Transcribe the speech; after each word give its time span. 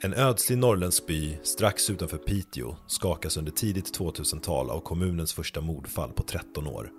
En 0.00 0.14
ödslig 0.14 0.58
norrländsk 0.58 1.06
by 1.06 1.38
strax 1.42 1.90
utanför 1.90 2.18
Piteå 2.18 2.76
skakas 2.86 3.36
under 3.36 3.52
tidigt 3.52 3.98
2000-tal 3.98 4.70
av 4.70 4.80
kommunens 4.80 5.32
första 5.32 5.60
mordfall 5.60 6.12
på 6.12 6.22
13 6.22 6.66
år. 6.66 6.90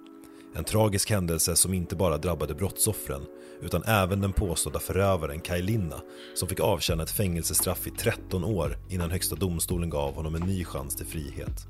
En 0.56 0.64
tragisk 0.64 1.10
händelse 1.10 1.56
som 1.56 1.74
inte 1.74 1.96
bara 1.96 2.18
drabbade 2.18 2.56
brottsoffren 2.56 3.26
utan 3.62 3.84
även 3.84 4.22
den 4.22 4.34
påstådda 4.34 4.80
förövaren 4.80 5.40
Kaj 5.40 5.62
Linna 5.62 6.02
som 6.36 6.48
fick 6.48 6.60
avtjäna 6.60 7.04
ett 7.04 7.12
fängelsestraff 7.12 7.88
i 7.88 7.92
13 7.92 8.44
år 8.44 8.78
innan 8.90 9.12
Högsta 9.12 9.36
domstolen 9.36 9.90
gav 9.90 10.14
honom 10.14 10.36
en 10.36 10.42
ny 10.42 10.66
chans 10.66 10.96
till 10.96 11.06
frihet. 11.06 11.68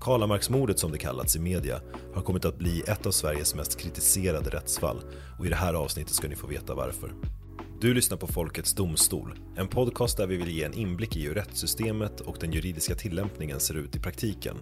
Karlamarksmordet 0.00 0.78
som 0.78 0.92
det 0.92 0.98
kallats 0.98 1.36
i 1.36 1.38
media 1.38 1.80
har 2.14 2.22
kommit 2.22 2.44
att 2.44 2.58
bli 2.58 2.80
ett 2.80 3.06
av 3.06 3.10
Sveriges 3.10 3.54
mest 3.54 3.80
kritiserade 3.80 4.50
rättsfall 4.50 5.00
och 5.38 5.46
i 5.46 5.48
det 5.48 5.56
här 5.56 5.74
avsnittet 5.74 6.14
ska 6.14 6.28
ni 6.28 6.36
få 6.36 6.46
veta 6.46 6.74
varför. 6.74 7.37
Du 7.80 7.94
lyssnar 7.94 8.18
på 8.18 8.26
Folkets 8.26 8.74
Domstol, 8.74 9.38
en 9.56 9.68
podcast 9.68 10.16
där 10.16 10.26
vi 10.26 10.36
vill 10.36 10.50
ge 10.50 10.64
en 10.64 10.74
inblick 10.74 11.16
i 11.16 11.26
hur 11.26 11.34
rättssystemet 11.34 12.20
och 12.20 12.36
den 12.40 12.52
juridiska 12.52 12.94
tillämpningen 12.94 13.60
ser 13.60 13.74
ut 13.74 13.96
i 13.96 14.00
praktiken. 14.00 14.56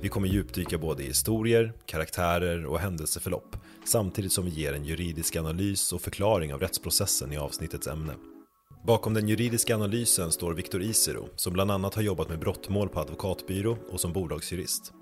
Vi 0.00 0.08
kommer 0.08 0.28
djupdyka 0.28 0.78
både 0.78 1.02
i 1.02 1.06
historier, 1.06 1.72
karaktärer 1.86 2.66
och 2.66 2.78
händelseförlopp 2.78 3.56
samtidigt 3.84 4.32
som 4.32 4.44
vi 4.44 4.50
ger 4.50 4.72
en 4.72 4.84
juridisk 4.84 5.36
analys 5.36 5.92
och 5.92 6.00
förklaring 6.00 6.54
av 6.54 6.60
rättsprocessen 6.60 7.32
i 7.32 7.36
avsnittets 7.36 7.86
ämne. 7.86 8.12
Bakom 8.86 9.14
den 9.14 9.28
juridiska 9.28 9.74
analysen 9.74 10.32
står 10.32 10.54
Viktor 10.54 10.82
Isero 10.82 11.28
som 11.36 11.52
bland 11.52 11.70
annat 11.70 11.94
har 11.94 12.02
jobbat 12.02 12.28
med 12.28 12.38
brottmål 12.38 12.88
på 12.88 13.00
advokatbyrå 13.00 13.76
och 13.92 14.00
som 14.00 14.12
bolagsjurist. 14.12 14.92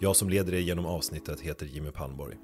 Jag 0.00 0.16
som 0.16 0.28
leder 0.28 0.54
er 0.54 0.60
genom 0.60 0.86
avsnittet 0.86 1.40
heter 1.40 1.66
Jimmy 1.66 1.90
Palmborg. 1.90 2.36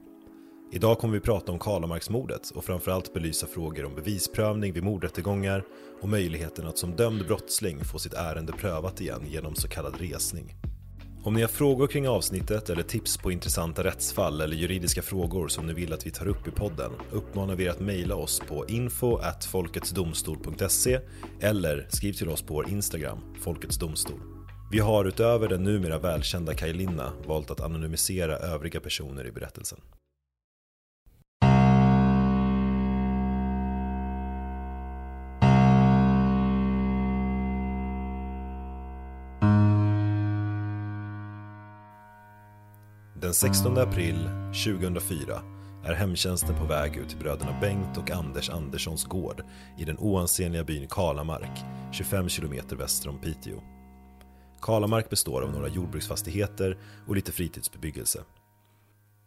Idag 0.73 0.99
kommer 0.99 1.15
vi 1.15 1.21
prata 1.21 1.53
om 1.53 1.59
Karlamarksmordet 1.59 2.51
och 2.51 2.65
framförallt 2.65 3.15
belysa 3.15 3.47
frågor 3.47 3.85
om 3.85 3.95
bevisprövning 3.95 4.73
vid 4.73 4.85
mordrättegångar 4.85 5.65
och 6.03 6.09
möjligheten 6.09 6.67
att 6.67 6.79
som 6.79 6.97
dömd 6.97 7.27
brottsling 7.27 7.85
få 7.85 7.99
sitt 7.99 8.15
ärende 8.15 8.53
prövat 8.53 9.01
igen 9.01 9.23
genom 9.27 9.55
så 9.55 9.69
kallad 9.69 10.01
resning. 10.01 10.55
Om 11.25 11.35
ni 11.35 11.41
har 11.41 11.49
frågor 11.49 11.87
kring 11.87 12.09
avsnittet 12.09 12.71
eller 12.71 12.83
tips 12.83 13.17
på 13.17 13.33
intressanta 13.33 13.85
rättsfall 13.85 14.41
eller 14.41 14.57
juridiska 14.57 15.03
frågor 15.03 15.49
som 15.49 15.67
ni 15.67 15.73
vill 15.73 15.93
att 15.93 16.07
vi 16.07 16.11
tar 16.11 16.29
upp 16.29 16.49
i 16.49 16.51
podden 16.51 16.93
uppmanar 17.13 17.55
vi 17.55 17.65
er 17.65 17.71
att 17.71 17.81
mejla 17.81 18.15
oss 18.15 18.41
på 18.49 18.67
info 18.69 19.21
folketsdomstol.se 19.51 21.01
eller 21.41 21.87
skriv 21.91 22.13
till 22.13 22.29
oss 22.29 22.43
på 22.43 22.55
vår 22.55 22.71
Instagram, 22.71 23.19
Folkets 23.41 23.79
Domstol. 23.79 24.21
Vi 24.73 24.79
har 24.79 25.05
utöver 25.05 25.49
den 25.49 25.63
numera 25.63 25.99
välkända 25.99 26.55
Kaj 26.55 26.73
Linna 26.73 27.13
valt 27.27 27.51
att 27.51 27.61
anonymisera 27.61 28.37
övriga 28.37 28.81
personer 28.81 29.27
i 29.27 29.33
berättelsen. 29.33 29.81
Den 43.31 43.35
16 43.35 43.79
april 43.79 44.31
2004 44.65 45.43
är 45.85 45.95
hemtjänsten 45.95 46.57
på 46.57 46.65
väg 46.65 46.97
ut 46.97 47.09
till 47.09 47.19
bröderna 47.19 47.61
Bengt 47.61 47.99
och 47.99 48.11
Anders 48.11 48.51
Anderssons 48.51 49.05
gård 49.05 49.43
i 49.79 49.85
den 49.85 49.99
oansenliga 49.99 50.65
byn 50.65 50.89
Kalamark, 50.89 51.65
25 51.93 52.29
kilometer 52.29 52.77
väster 52.77 53.09
om 53.09 53.19
Piteå. 53.19 53.61
Kalamark 54.63 55.11
består 55.11 55.43
av 55.43 55.53
några 55.53 55.69
jordbruksfastigheter 55.69 56.79
och 57.07 57.15
lite 57.15 57.33
fritidsbebyggelse. 57.33 58.21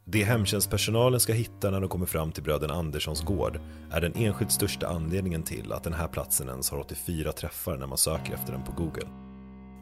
Det 0.05 0.23
hemtjänstpersonalen 0.23 1.19
ska 1.19 1.33
hitta 1.33 1.71
när 1.71 1.79
de 1.79 1.89
kommer 1.89 2.05
fram 2.05 2.31
till 2.31 2.43
bröderna 2.43 2.73
Anderssons 2.73 3.21
gård 3.21 3.59
är 3.91 4.01
den 4.01 4.13
enskilt 4.15 4.51
största 4.51 4.87
anledningen 4.87 5.43
till 5.43 5.71
att 5.71 5.83
den 5.83 5.93
här 5.93 6.07
platsen 6.07 6.49
ens 6.49 6.69
har 6.69 6.79
84 6.79 7.31
träffar 7.31 7.77
när 7.77 7.87
man 7.87 7.97
söker 7.97 8.33
efter 8.33 8.51
den 8.51 8.63
på 8.63 8.71
Google. 8.71 9.07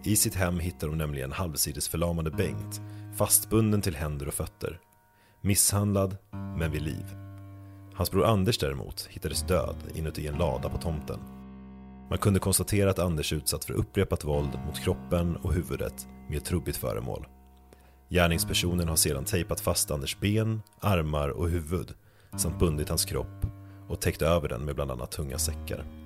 I 0.03 0.15
sitt 0.15 0.35
hem 0.35 0.59
hittar 0.59 0.87
de 0.87 0.97
nämligen 0.97 1.31
halvsidesförlamade 1.31 2.31
Bengt 2.31 2.81
fastbunden 3.15 3.81
till 3.81 3.95
händer 3.95 4.27
och 4.27 4.33
fötter. 4.33 4.79
Misshandlad, 5.41 6.17
men 6.31 6.71
vid 6.71 6.81
liv. 6.81 7.05
Hans 7.93 8.11
bror 8.11 8.25
Anders 8.25 8.57
däremot 8.57 9.07
hittades 9.09 9.41
död 9.41 9.75
inuti 9.95 10.27
en 10.27 10.37
lada 10.37 10.69
på 10.69 10.77
tomten. 10.77 11.19
Man 12.09 12.17
kunde 12.17 12.39
konstatera 12.39 12.89
att 12.89 12.99
Anders 12.99 13.33
utsatts 13.33 13.65
för 13.65 13.73
upprepat 13.73 14.23
våld 14.23 14.59
mot 14.65 14.79
kroppen 14.79 15.35
och 15.35 15.53
huvudet 15.53 16.07
med 16.29 16.37
ett 16.37 16.45
trubbigt 16.45 16.77
föremål. 16.77 17.27
Gärningspersonen 18.09 18.87
har 18.87 18.95
sedan 18.95 19.25
tejpat 19.25 19.61
fast 19.61 19.91
Anders 19.91 20.19
ben, 20.19 20.61
armar 20.79 21.29
och 21.29 21.49
huvud 21.49 21.93
samt 22.37 22.59
bundit 22.59 22.89
hans 22.89 23.05
kropp 23.05 23.45
och 23.87 24.01
täckt 24.01 24.21
över 24.21 24.49
den 24.49 24.65
med 24.65 24.75
bland 24.75 24.91
annat 24.91 25.11
tunga 25.11 25.37
säckar. 25.37 26.00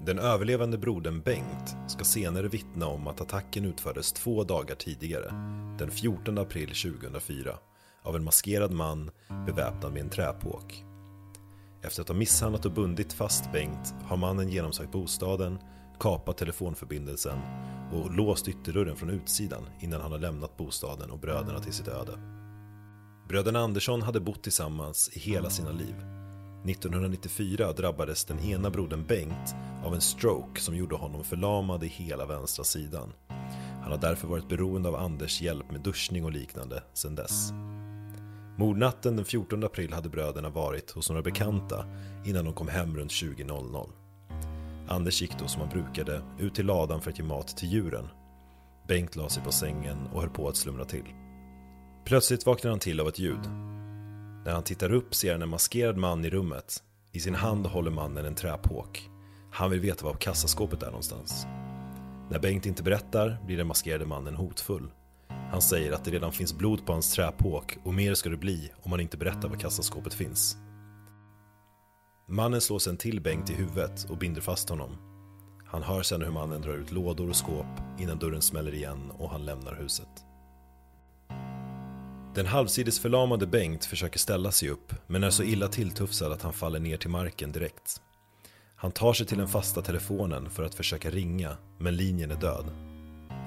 Den 0.00 0.18
överlevande 0.18 0.78
brodern 0.78 1.20
Bengt 1.20 1.76
ska 1.86 2.04
senare 2.04 2.48
vittna 2.48 2.86
om 2.86 3.06
att 3.06 3.20
attacken 3.20 3.64
utfördes 3.64 4.12
två 4.12 4.44
dagar 4.44 4.74
tidigare, 4.74 5.32
den 5.78 5.90
14 5.90 6.38
april 6.38 6.68
2004, 6.68 7.58
av 8.02 8.16
en 8.16 8.24
maskerad 8.24 8.72
man 8.72 9.10
beväpnad 9.46 9.92
med 9.92 10.02
en 10.02 10.10
träpåk. 10.10 10.84
Efter 11.82 12.02
att 12.02 12.08
ha 12.08 12.14
misshandlat 12.14 12.64
och 12.64 12.72
bundit 12.72 13.12
fast 13.12 13.52
Bengt 13.52 13.94
har 14.04 14.16
mannen 14.16 14.48
genomsökt 14.48 14.92
bostaden, 14.92 15.58
kapat 16.00 16.38
telefonförbindelsen 16.38 17.38
och 17.92 18.14
låst 18.14 18.48
ytterdörren 18.48 18.96
från 18.96 19.10
utsidan 19.10 19.66
innan 19.80 20.00
han 20.00 20.12
har 20.12 20.18
lämnat 20.18 20.56
bostaden 20.56 21.10
och 21.10 21.18
bröderna 21.18 21.60
till 21.60 21.72
sitt 21.72 21.88
öde. 21.88 22.18
Bröderna 23.28 23.58
Andersson 23.58 24.02
hade 24.02 24.20
bott 24.20 24.42
tillsammans 24.42 25.10
i 25.12 25.18
hela 25.18 25.50
sina 25.50 25.70
liv 25.70 26.17
1994 26.64 27.72
drabbades 27.72 28.24
den 28.24 28.40
ena 28.40 28.70
brodern 28.70 29.04
Bengt 29.06 29.54
av 29.84 29.94
en 29.94 30.00
stroke 30.00 30.60
som 30.60 30.76
gjorde 30.76 30.96
honom 30.96 31.24
förlamad 31.24 31.84
i 31.84 31.86
hela 31.86 32.26
vänstra 32.26 32.64
sidan. 32.64 33.12
Han 33.82 33.92
har 33.92 33.98
därför 33.98 34.28
varit 34.28 34.48
beroende 34.48 34.88
av 34.88 34.94
Anders 34.94 35.40
hjälp 35.40 35.70
med 35.70 35.80
duschning 35.80 36.24
och 36.24 36.32
liknande 36.32 36.82
sedan 36.92 37.14
dess. 37.14 37.52
Mordnatten 38.56 39.16
den 39.16 39.24
14 39.24 39.64
april 39.64 39.92
hade 39.92 40.08
bröderna 40.08 40.50
varit 40.50 40.90
hos 40.90 41.08
några 41.08 41.22
bekanta 41.22 41.84
innan 42.24 42.44
de 42.44 42.54
kom 42.54 42.68
hem 42.68 42.96
runt 42.96 43.10
20.00. 43.10 43.88
Anders 44.88 45.22
gick 45.22 45.38
då 45.38 45.46
som 45.46 45.60
han 45.60 45.70
brukade 45.70 46.22
ut 46.38 46.54
till 46.54 46.66
ladan 46.66 47.00
för 47.00 47.10
att 47.10 47.18
ge 47.18 47.24
mat 47.24 47.56
till 47.56 47.68
djuren. 47.68 48.08
Bengt 48.88 49.16
la 49.16 49.28
sig 49.28 49.42
på 49.42 49.52
sängen 49.52 50.06
och 50.12 50.20
höll 50.20 50.30
på 50.30 50.48
att 50.48 50.56
slumra 50.56 50.84
till. 50.84 51.04
Plötsligt 52.04 52.46
vaknade 52.46 52.72
han 52.72 52.80
till 52.80 53.00
av 53.00 53.08
ett 53.08 53.18
ljud. 53.18 53.40
När 54.44 54.52
han 54.52 54.62
tittar 54.62 54.92
upp 54.92 55.14
ser 55.14 55.32
han 55.32 55.42
en 55.42 55.48
maskerad 55.48 55.96
man 55.96 56.24
i 56.24 56.30
rummet. 56.30 56.82
I 57.12 57.20
sin 57.20 57.34
hand 57.34 57.66
håller 57.66 57.90
mannen 57.90 58.24
en 58.24 58.34
träpåk. 58.34 59.10
Han 59.52 59.70
vill 59.70 59.80
veta 59.80 60.04
var 60.04 60.14
kassaskåpet 60.14 60.82
är 60.82 60.86
någonstans. 60.86 61.46
När 62.30 62.38
Bengt 62.38 62.66
inte 62.66 62.82
berättar 62.82 63.38
blir 63.46 63.56
den 63.56 63.66
maskerade 63.66 64.06
mannen 64.06 64.34
hotfull. 64.34 64.90
Han 65.50 65.62
säger 65.62 65.92
att 65.92 66.04
det 66.04 66.10
redan 66.10 66.32
finns 66.32 66.58
blod 66.58 66.86
på 66.86 66.92
hans 66.92 67.12
träpåk 67.12 67.78
och 67.84 67.94
mer 67.94 68.14
ska 68.14 68.30
det 68.30 68.36
bli 68.36 68.72
om 68.82 68.90
han 68.90 69.00
inte 69.00 69.16
berättar 69.16 69.48
var 69.48 69.56
kassaskåpet 69.56 70.14
finns. 70.14 70.56
Mannen 72.28 72.60
slår 72.60 72.78
sen 72.78 72.96
till 72.96 73.20
Bengt 73.20 73.50
i 73.50 73.54
huvudet 73.54 74.10
och 74.10 74.18
binder 74.18 74.40
fast 74.40 74.68
honom. 74.68 74.96
Han 75.66 75.82
hör 75.82 76.02
sen 76.02 76.22
hur 76.22 76.30
mannen 76.30 76.62
drar 76.62 76.74
ut 76.74 76.92
lådor 76.92 77.28
och 77.28 77.36
skåp 77.36 77.66
innan 77.98 78.18
dörren 78.18 78.42
smäller 78.42 78.74
igen 78.74 79.10
och 79.18 79.30
han 79.30 79.44
lämnar 79.44 79.74
huset. 79.74 80.27
Den 82.38 82.46
halvsidesförlamade 82.46 83.46
Bengt 83.46 83.84
försöker 83.84 84.18
ställa 84.18 84.50
sig 84.52 84.70
upp 84.70 84.94
men 85.06 85.24
är 85.24 85.30
så 85.30 85.42
illa 85.42 85.68
tilltufsad 85.68 86.32
att 86.32 86.42
han 86.42 86.52
faller 86.52 86.78
ner 86.78 86.96
till 86.96 87.10
marken 87.10 87.52
direkt. 87.52 88.02
Han 88.76 88.92
tar 88.92 89.12
sig 89.12 89.26
till 89.26 89.38
den 89.38 89.48
fasta 89.48 89.82
telefonen 89.82 90.50
för 90.50 90.62
att 90.62 90.74
försöka 90.74 91.10
ringa 91.10 91.56
men 91.78 91.96
linjen 91.96 92.30
är 92.30 92.36
död. 92.36 92.64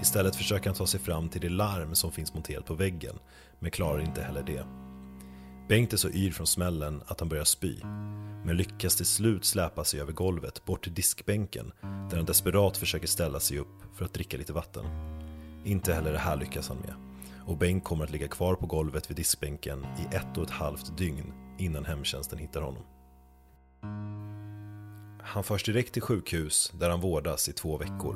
Istället 0.01 0.35
försöker 0.35 0.65
han 0.65 0.75
ta 0.75 0.87
sig 0.87 0.99
fram 0.99 1.29
till 1.29 1.41
det 1.41 1.49
larm 1.49 1.95
som 1.95 2.11
finns 2.11 2.33
monterat 2.33 2.65
på 2.65 2.73
väggen 2.73 3.15
men 3.59 3.71
klarar 3.71 3.99
inte 3.99 4.21
heller 4.21 4.43
det. 4.43 4.65
Bengt 5.69 5.93
är 5.93 5.97
så 5.97 6.09
yr 6.09 6.31
från 6.31 6.47
smällen 6.47 7.03
att 7.07 7.19
han 7.19 7.29
börjar 7.29 7.43
spy 7.43 7.79
men 8.45 8.57
lyckas 8.57 8.95
till 8.95 9.05
slut 9.05 9.45
släpa 9.45 9.83
sig 9.83 10.01
över 10.01 10.13
golvet 10.13 10.65
bort 10.65 10.83
till 10.83 10.93
diskbänken 10.93 11.71
där 11.81 12.17
han 12.17 12.25
desperat 12.25 12.77
försöker 12.77 13.07
ställa 13.07 13.39
sig 13.39 13.59
upp 13.59 13.95
för 13.95 14.05
att 14.05 14.13
dricka 14.13 14.37
lite 14.37 14.53
vatten. 14.53 14.85
Inte 15.65 15.93
heller 15.93 16.11
det 16.11 16.19
här 16.19 16.37
lyckas 16.37 16.69
han 16.69 16.77
med 16.77 17.10
och 17.51 17.57
Bengt 17.57 17.83
kommer 17.83 18.03
att 18.03 18.11
ligga 18.11 18.27
kvar 18.27 18.55
på 18.55 18.65
golvet 18.65 19.09
vid 19.09 19.17
diskbänken 19.17 19.85
i 19.99 20.15
ett 20.15 20.37
och 20.37 20.43
ett 20.43 20.49
halvt 20.49 20.97
dygn 20.97 21.33
innan 21.57 21.85
hemtjänsten 21.85 22.39
hittar 22.39 22.61
honom. 22.61 22.83
Han 25.23 25.43
förs 25.43 25.63
direkt 25.63 25.93
till 25.93 26.01
sjukhus 26.01 26.71
där 26.79 26.89
han 26.89 27.01
vårdas 27.01 27.49
i 27.49 27.53
två 27.53 27.77
veckor. 27.77 28.15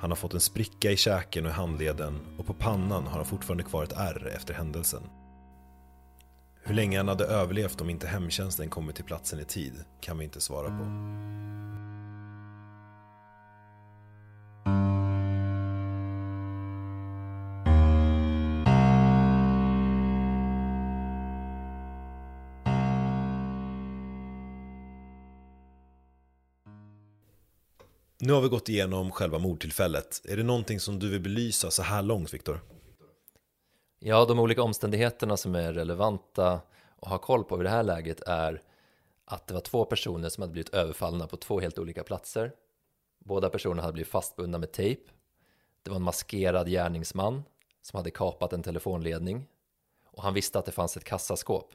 Han 0.00 0.10
har 0.10 0.16
fått 0.16 0.34
en 0.34 0.40
spricka 0.40 0.90
i 0.90 0.96
käken 0.96 1.44
och 1.44 1.50
i 1.50 1.54
handleden 1.54 2.20
och 2.38 2.46
på 2.46 2.54
pannan 2.54 3.06
har 3.06 3.16
han 3.16 3.24
fortfarande 3.24 3.64
kvar 3.64 3.84
ett 3.84 3.92
ärr 3.92 4.32
efter 4.36 4.54
händelsen. 4.54 5.02
Hur 6.62 6.74
länge 6.74 6.96
han 6.96 7.08
hade 7.08 7.24
överlevt 7.24 7.80
om 7.80 7.90
inte 7.90 8.06
hemtjänsten 8.06 8.70
kommit 8.70 8.96
till 8.96 9.04
platsen 9.04 9.40
i 9.40 9.44
tid 9.44 9.84
kan 10.00 10.18
vi 10.18 10.24
inte 10.24 10.40
svara 10.40 10.68
på. 10.68 10.84
Har 28.34 28.42
vi 28.42 28.48
gått 28.48 28.68
igenom 28.68 29.10
själva 29.10 29.38
mordtillfället. 29.38 30.22
Är 30.24 30.36
det 30.36 30.42
någonting 30.42 30.80
som 30.80 30.98
du 30.98 31.10
vill 31.10 31.20
belysa 31.20 31.70
så 31.70 31.82
här 31.82 32.02
långt, 32.02 32.34
Viktor? 32.34 32.60
Ja, 33.98 34.24
de 34.24 34.38
olika 34.38 34.62
omständigheterna 34.62 35.36
som 35.36 35.54
är 35.54 35.72
relevanta 35.72 36.60
att 37.00 37.08
ha 37.08 37.18
koll 37.18 37.44
på 37.44 37.60
i 37.60 37.62
det 37.62 37.70
här 37.70 37.82
läget 37.82 38.20
är 38.20 38.62
att 39.24 39.46
det 39.46 39.54
var 39.54 39.60
två 39.60 39.84
personer 39.84 40.28
som 40.28 40.42
hade 40.42 40.52
blivit 40.52 40.74
överfallna 40.74 41.26
på 41.26 41.36
två 41.36 41.60
helt 41.60 41.78
olika 41.78 42.04
platser. 42.04 42.52
Båda 43.18 43.50
personerna 43.50 43.82
hade 43.82 43.92
blivit 43.92 44.10
fastbundna 44.10 44.58
med 44.58 44.72
tejp. 44.72 45.02
Det 45.82 45.90
var 45.90 45.96
en 45.96 46.02
maskerad 46.02 46.68
gärningsman 46.68 47.42
som 47.82 47.96
hade 47.96 48.10
kapat 48.10 48.52
en 48.52 48.62
telefonledning 48.62 49.46
och 50.06 50.22
han 50.22 50.34
visste 50.34 50.58
att 50.58 50.66
det 50.66 50.72
fanns 50.72 50.96
ett 50.96 51.04
kassaskåp. 51.04 51.74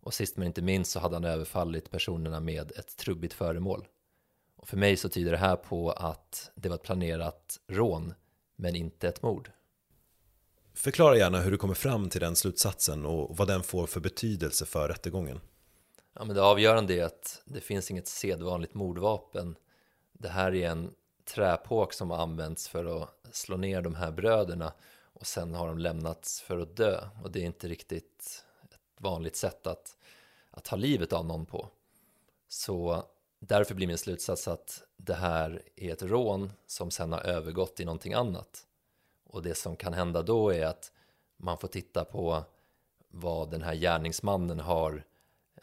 Och 0.00 0.14
sist 0.14 0.36
men 0.36 0.46
inte 0.46 0.62
minst 0.62 0.90
så 0.90 1.00
hade 1.00 1.16
han 1.16 1.24
överfallit 1.24 1.90
personerna 1.90 2.40
med 2.40 2.72
ett 2.72 2.96
trubbigt 2.96 3.34
föremål. 3.34 3.86
Och 4.58 4.68
för 4.68 4.76
mig 4.76 4.96
så 4.96 5.08
tyder 5.08 5.30
det 5.30 5.38
här 5.38 5.56
på 5.56 5.90
att 5.92 6.50
det 6.54 6.68
var 6.68 6.76
ett 6.76 6.82
planerat 6.82 7.60
rån, 7.66 8.14
men 8.56 8.76
inte 8.76 9.08
ett 9.08 9.22
mord. 9.22 9.50
Förklara 10.74 11.16
gärna 11.16 11.40
hur 11.40 11.50
du 11.50 11.56
kommer 11.56 11.74
fram 11.74 12.10
till 12.10 12.20
den 12.20 12.36
slutsatsen 12.36 13.06
och 13.06 13.36
vad 13.36 13.48
den 13.48 13.62
får 13.62 13.86
för 13.86 14.00
betydelse 14.00 14.66
för 14.66 14.88
rättegången. 14.88 15.40
Ja, 16.12 16.24
men 16.24 16.36
det 16.36 16.42
avgörande 16.42 16.94
är 16.94 17.04
att 17.04 17.42
det 17.44 17.60
finns 17.60 17.90
inget 17.90 18.08
sedvanligt 18.08 18.74
mordvapen. 18.74 19.56
Det 20.12 20.28
här 20.28 20.54
är 20.54 20.70
en 20.70 20.94
träpåk 21.24 21.92
som 21.92 22.10
har 22.10 22.18
använts 22.18 22.68
för 22.68 23.02
att 23.02 23.08
slå 23.32 23.56
ner 23.56 23.82
de 23.82 23.94
här 23.94 24.10
bröderna 24.10 24.72
och 25.12 25.26
sen 25.26 25.54
har 25.54 25.68
de 25.68 25.78
lämnats 25.78 26.40
för 26.40 26.58
att 26.58 26.76
dö. 26.76 27.08
Och 27.22 27.30
det 27.30 27.40
är 27.40 27.44
inte 27.44 27.68
riktigt 27.68 28.44
ett 28.62 28.78
vanligt 28.98 29.36
sätt 29.36 29.66
att, 29.66 29.96
att 30.50 30.64
ta 30.64 30.76
livet 30.76 31.12
av 31.12 31.26
någon 31.26 31.46
på. 31.46 31.68
Så 32.48 33.04
Därför 33.40 33.74
blir 33.74 33.86
min 33.86 33.98
slutsats 33.98 34.48
att 34.48 34.82
det 34.96 35.14
här 35.14 35.62
är 35.76 35.92
ett 35.92 36.02
rån 36.02 36.52
som 36.66 36.90
sen 36.90 37.12
har 37.12 37.20
övergått 37.20 37.80
i 37.80 37.84
någonting 37.84 38.14
annat. 38.14 38.66
Och 39.24 39.42
det 39.42 39.54
som 39.54 39.76
kan 39.76 39.92
hända 39.92 40.22
då 40.22 40.50
är 40.50 40.66
att 40.66 40.92
man 41.36 41.58
får 41.58 41.68
titta 41.68 42.04
på 42.04 42.44
vad 43.08 43.50
den 43.50 43.62
här 43.62 43.74
gärningsmannen 43.74 44.60
har 44.60 45.04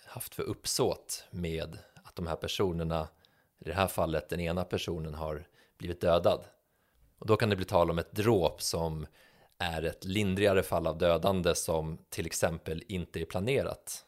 haft 0.06 0.36
för 0.36 0.44
uppsåt 0.44 1.24
med 1.31 1.77
att 2.04 2.16
de 2.16 2.27
här 2.27 2.36
personerna, 2.36 3.07
i 3.60 3.63
det 3.66 3.74
här 3.74 3.88
fallet 3.88 4.30
den 4.30 4.39
ena 4.39 4.63
personen 4.63 5.13
har 5.13 5.48
blivit 5.77 6.01
dödad. 6.01 6.45
Och 7.19 7.27
då 7.27 7.38
kan 7.38 7.50
det 7.50 7.56
bli 7.56 7.66
tal 7.66 7.92
om 7.92 8.00
ett 8.00 8.12
dråp 8.12 8.62
som 8.62 9.07
är 9.57 9.83
ett 9.83 10.06
lindrigare 10.06 10.63
fall 10.63 10.88
av 10.88 10.98
dödande 10.98 11.56
som 11.56 11.98
till 12.10 12.25
exempel 12.25 12.83
inte 12.88 13.22
är 13.22 13.25
planerat. 13.25 14.06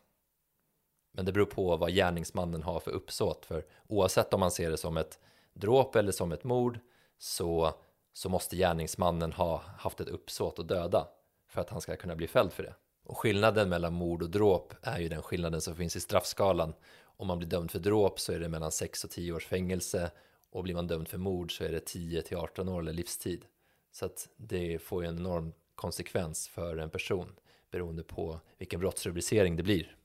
Men 1.18 1.26
det 1.26 1.32
beror 1.32 1.46
på 1.46 1.78
vad 1.78 1.94
gärningsmannen 1.94 2.64
har 2.64 2.80
för 2.80 2.92
uppsåt. 2.92 3.46
För 3.46 3.66
oavsett 3.88 4.34
om 4.34 4.40
man 4.40 4.52
ser 4.52 4.72
det 4.72 4.78
som 4.78 4.98
ett 4.98 5.20
dråp 5.54 5.96
eller 5.96 6.12
som 6.12 6.32
ett 6.32 6.44
mord 6.44 6.80
så, 7.18 7.74
så 8.14 8.30
måste 8.30 8.56
gärningsmannen 8.56 9.34
ha 9.34 9.64
haft 9.78 10.00
ett 10.00 10.08
uppsåt 10.08 10.60
att 10.60 10.68
döda 10.68 11.08
för 11.50 11.62
att 11.62 11.70
han 11.70 11.82
ska 11.82 11.96
kunna 11.96 12.16
bli 12.16 12.28
fälld 12.28 12.54
för 12.54 12.64
det. 12.64 12.74
Och 13.06 13.18
skillnaden 13.18 13.70
mellan 13.70 13.94
mord 13.94 14.24
och 14.24 14.30
dråp 14.30 14.74
är 14.82 15.00
ju 15.00 15.10
den 15.10 15.22
skillnaden 15.22 15.62
som 15.62 15.76
finns 15.76 15.96
i 15.96 16.00
straffskalan. 16.00 16.74
Om 17.04 17.28
man 17.28 17.38
blir 17.38 17.50
dömd 17.50 17.72
för 17.72 17.80
dråp 17.80 18.20
så 18.20 18.34
är 18.34 18.40
det 18.40 18.50
mellan 18.50 18.72
6 18.72 19.04
och 19.04 19.10
10 19.10 19.34
års 19.34 19.46
fängelse 19.46 20.12
och 20.52 20.64
blir 20.64 20.76
man 20.76 20.88
dömd 20.88 21.08
för 21.08 21.18
mord 21.18 21.58
så 21.58 21.64
är 21.64 21.72
det 21.72 21.86
10 21.86 22.22
till 22.22 22.38
18 22.38 22.70
år 22.70 22.80
eller 22.80 22.94
livstid. 22.94 23.46
Så 23.92 24.06
att 24.06 24.30
det 24.36 24.82
får 24.82 25.04
ju 25.04 25.10
en 25.10 25.18
enorm 25.18 25.54
konsekvens 25.76 26.48
för 26.48 26.78
en 26.78 26.90
person 26.90 27.36
beroende 27.72 28.04
på 28.04 28.40
vilken 28.58 28.80
brottsrubricering 28.80 29.56
det 29.56 29.64
blir. 29.64 29.97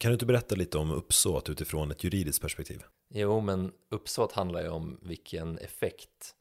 Kan 0.00 0.10
du 0.10 0.12
inte 0.12 0.26
berätta 0.26 0.54
lite 0.54 0.78
om 0.78 0.90
uppsåt 0.90 1.48
utifrån 1.48 1.90
ett 1.90 2.04
juridiskt 2.04 2.42
perspektiv? 2.42 2.82
Jo, 3.08 3.40
men 3.40 3.72
uppsåt 3.88 4.32
handlar 4.32 4.62
ju 4.62 4.68
om 4.68 4.98
vilken 5.02 5.58
effekt 5.58 6.34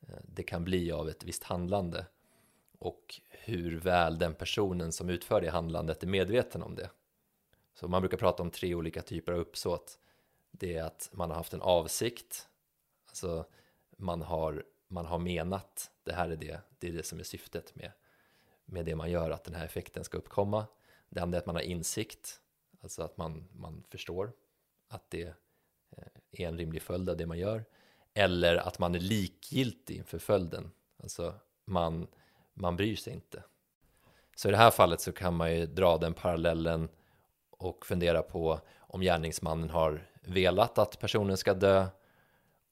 eh, 0.00 0.14
det 0.24 0.42
kan 0.42 0.64
bli 0.64 0.92
av 0.92 1.08
ett 1.08 1.24
visst 1.24 1.42
handlande 1.42 2.06
och 2.78 3.20
hur 3.28 3.78
väl 3.78 4.18
den 4.18 4.34
personen 4.34 4.92
som 4.92 5.10
utför 5.10 5.40
det 5.40 5.50
handlandet 5.50 6.02
är 6.02 6.06
medveten 6.06 6.62
om 6.62 6.74
det. 6.74 6.90
Så 7.74 7.88
man 7.88 8.02
brukar 8.02 8.16
prata 8.16 8.42
om 8.42 8.50
tre 8.50 8.74
olika 8.74 9.02
typer 9.02 9.32
av 9.32 9.38
uppsåt. 9.38 9.98
Det 10.50 10.76
är 10.76 10.84
att 10.84 11.10
man 11.12 11.30
har 11.30 11.36
haft 11.36 11.54
en 11.54 11.62
avsikt, 11.62 12.48
alltså 13.08 13.46
man 13.96 14.22
har, 14.22 14.64
man 14.88 15.06
har 15.06 15.18
menat, 15.18 15.90
det 16.04 16.12
här 16.12 16.30
är 16.30 16.36
det, 16.36 16.60
det 16.78 16.88
är 16.88 16.92
det 16.92 17.06
som 17.06 17.18
är 17.18 17.24
syftet 17.24 17.74
med, 17.74 17.92
med 18.64 18.84
det 18.84 18.96
man 18.96 19.10
gör, 19.10 19.30
att 19.30 19.44
den 19.44 19.54
här 19.54 19.64
effekten 19.64 20.04
ska 20.04 20.18
uppkomma. 20.18 20.66
Det 21.08 21.20
andra 21.20 21.36
är 21.38 21.40
att 21.40 21.46
man 21.46 21.56
har 21.56 21.62
insikt, 21.62 22.38
Alltså 22.82 23.02
att 23.02 23.16
man, 23.16 23.48
man 23.52 23.84
förstår 23.88 24.32
att 24.88 25.10
det 25.10 25.22
eh, 25.96 26.04
är 26.32 26.48
en 26.48 26.58
rimlig 26.58 26.82
följd 26.82 27.08
av 27.08 27.16
det 27.16 27.26
man 27.26 27.38
gör. 27.38 27.64
Eller 28.14 28.56
att 28.56 28.78
man 28.78 28.94
är 28.94 29.00
likgiltig 29.00 29.96
inför 29.96 30.18
följden. 30.18 30.70
Alltså 31.02 31.34
man, 31.64 32.06
man 32.54 32.76
bryr 32.76 32.96
sig 32.96 33.12
inte. 33.12 33.42
Så 34.36 34.48
i 34.48 34.50
det 34.50 34.56
här 34.56 34.70
fallet 34.70 35.00
så 35.00 35.12
kan 35.12 35.34
man 35.34 35.54
ju 35.54 35.66
dra 35.66 35.98
den 35.98 36.14
parallellen 36.14 36.88
och 37.50 37.86
fundera 37.86 38.22
på 38.22 38.60
om 38.78 39.00
gärningsmannen 39.00 39.70
har 39.70 40.08
velat 40.22 40.78
att 40.78 41.00
personen 41.00 41.36
ska 41.36 41.54
dö, 41.54 41.86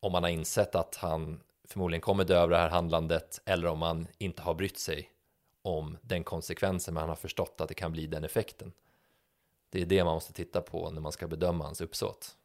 om 0.00 0.12
man 0.12 0.22
har 0.22 0.30
insett 0.30 0.74
att 0.74 0.96
han 0.96 1.40
förmodligen 1.64 2.00
kommer 2.00 2.24
dö 2.24 2.42
av 2.42 2.50
det 2.50 2.56
här 2.56 2.68
handlandet 2.68 3.40
eller 3.44 3.68
om 3.68 3.78
man 3.78 4.06
inte 4.18 4.42
har 4.42 4.54
brytt 4.54 4.78
sig 4.78 5.10
om 5.62 5.96
den 6.02 6.24
konsekvensen 6.24 6.94
men 6.94 7.00
han 7.00 7.08
har 7.08 7.16
förstått 7.16 7.60
att 7.60 7.68
det 7.68 7.74
kan 7.74 7.92
bli 7.92 8.06
den 8.06 8.24
effekten. 8.24 8.72
Det 9.70 9.81
är 9.82 9.87
det 9.87 10.05
man 10.05 10.14
måste 10.14 10.32
titta 10.32 10.61
på 10.61 10.90
när 10.90 11.00
man 11.00 11.12
ska 11.12 11.28
bedöma 11.28 11.64
hans 11.64 11.81
uppsåt. 11.81 12.37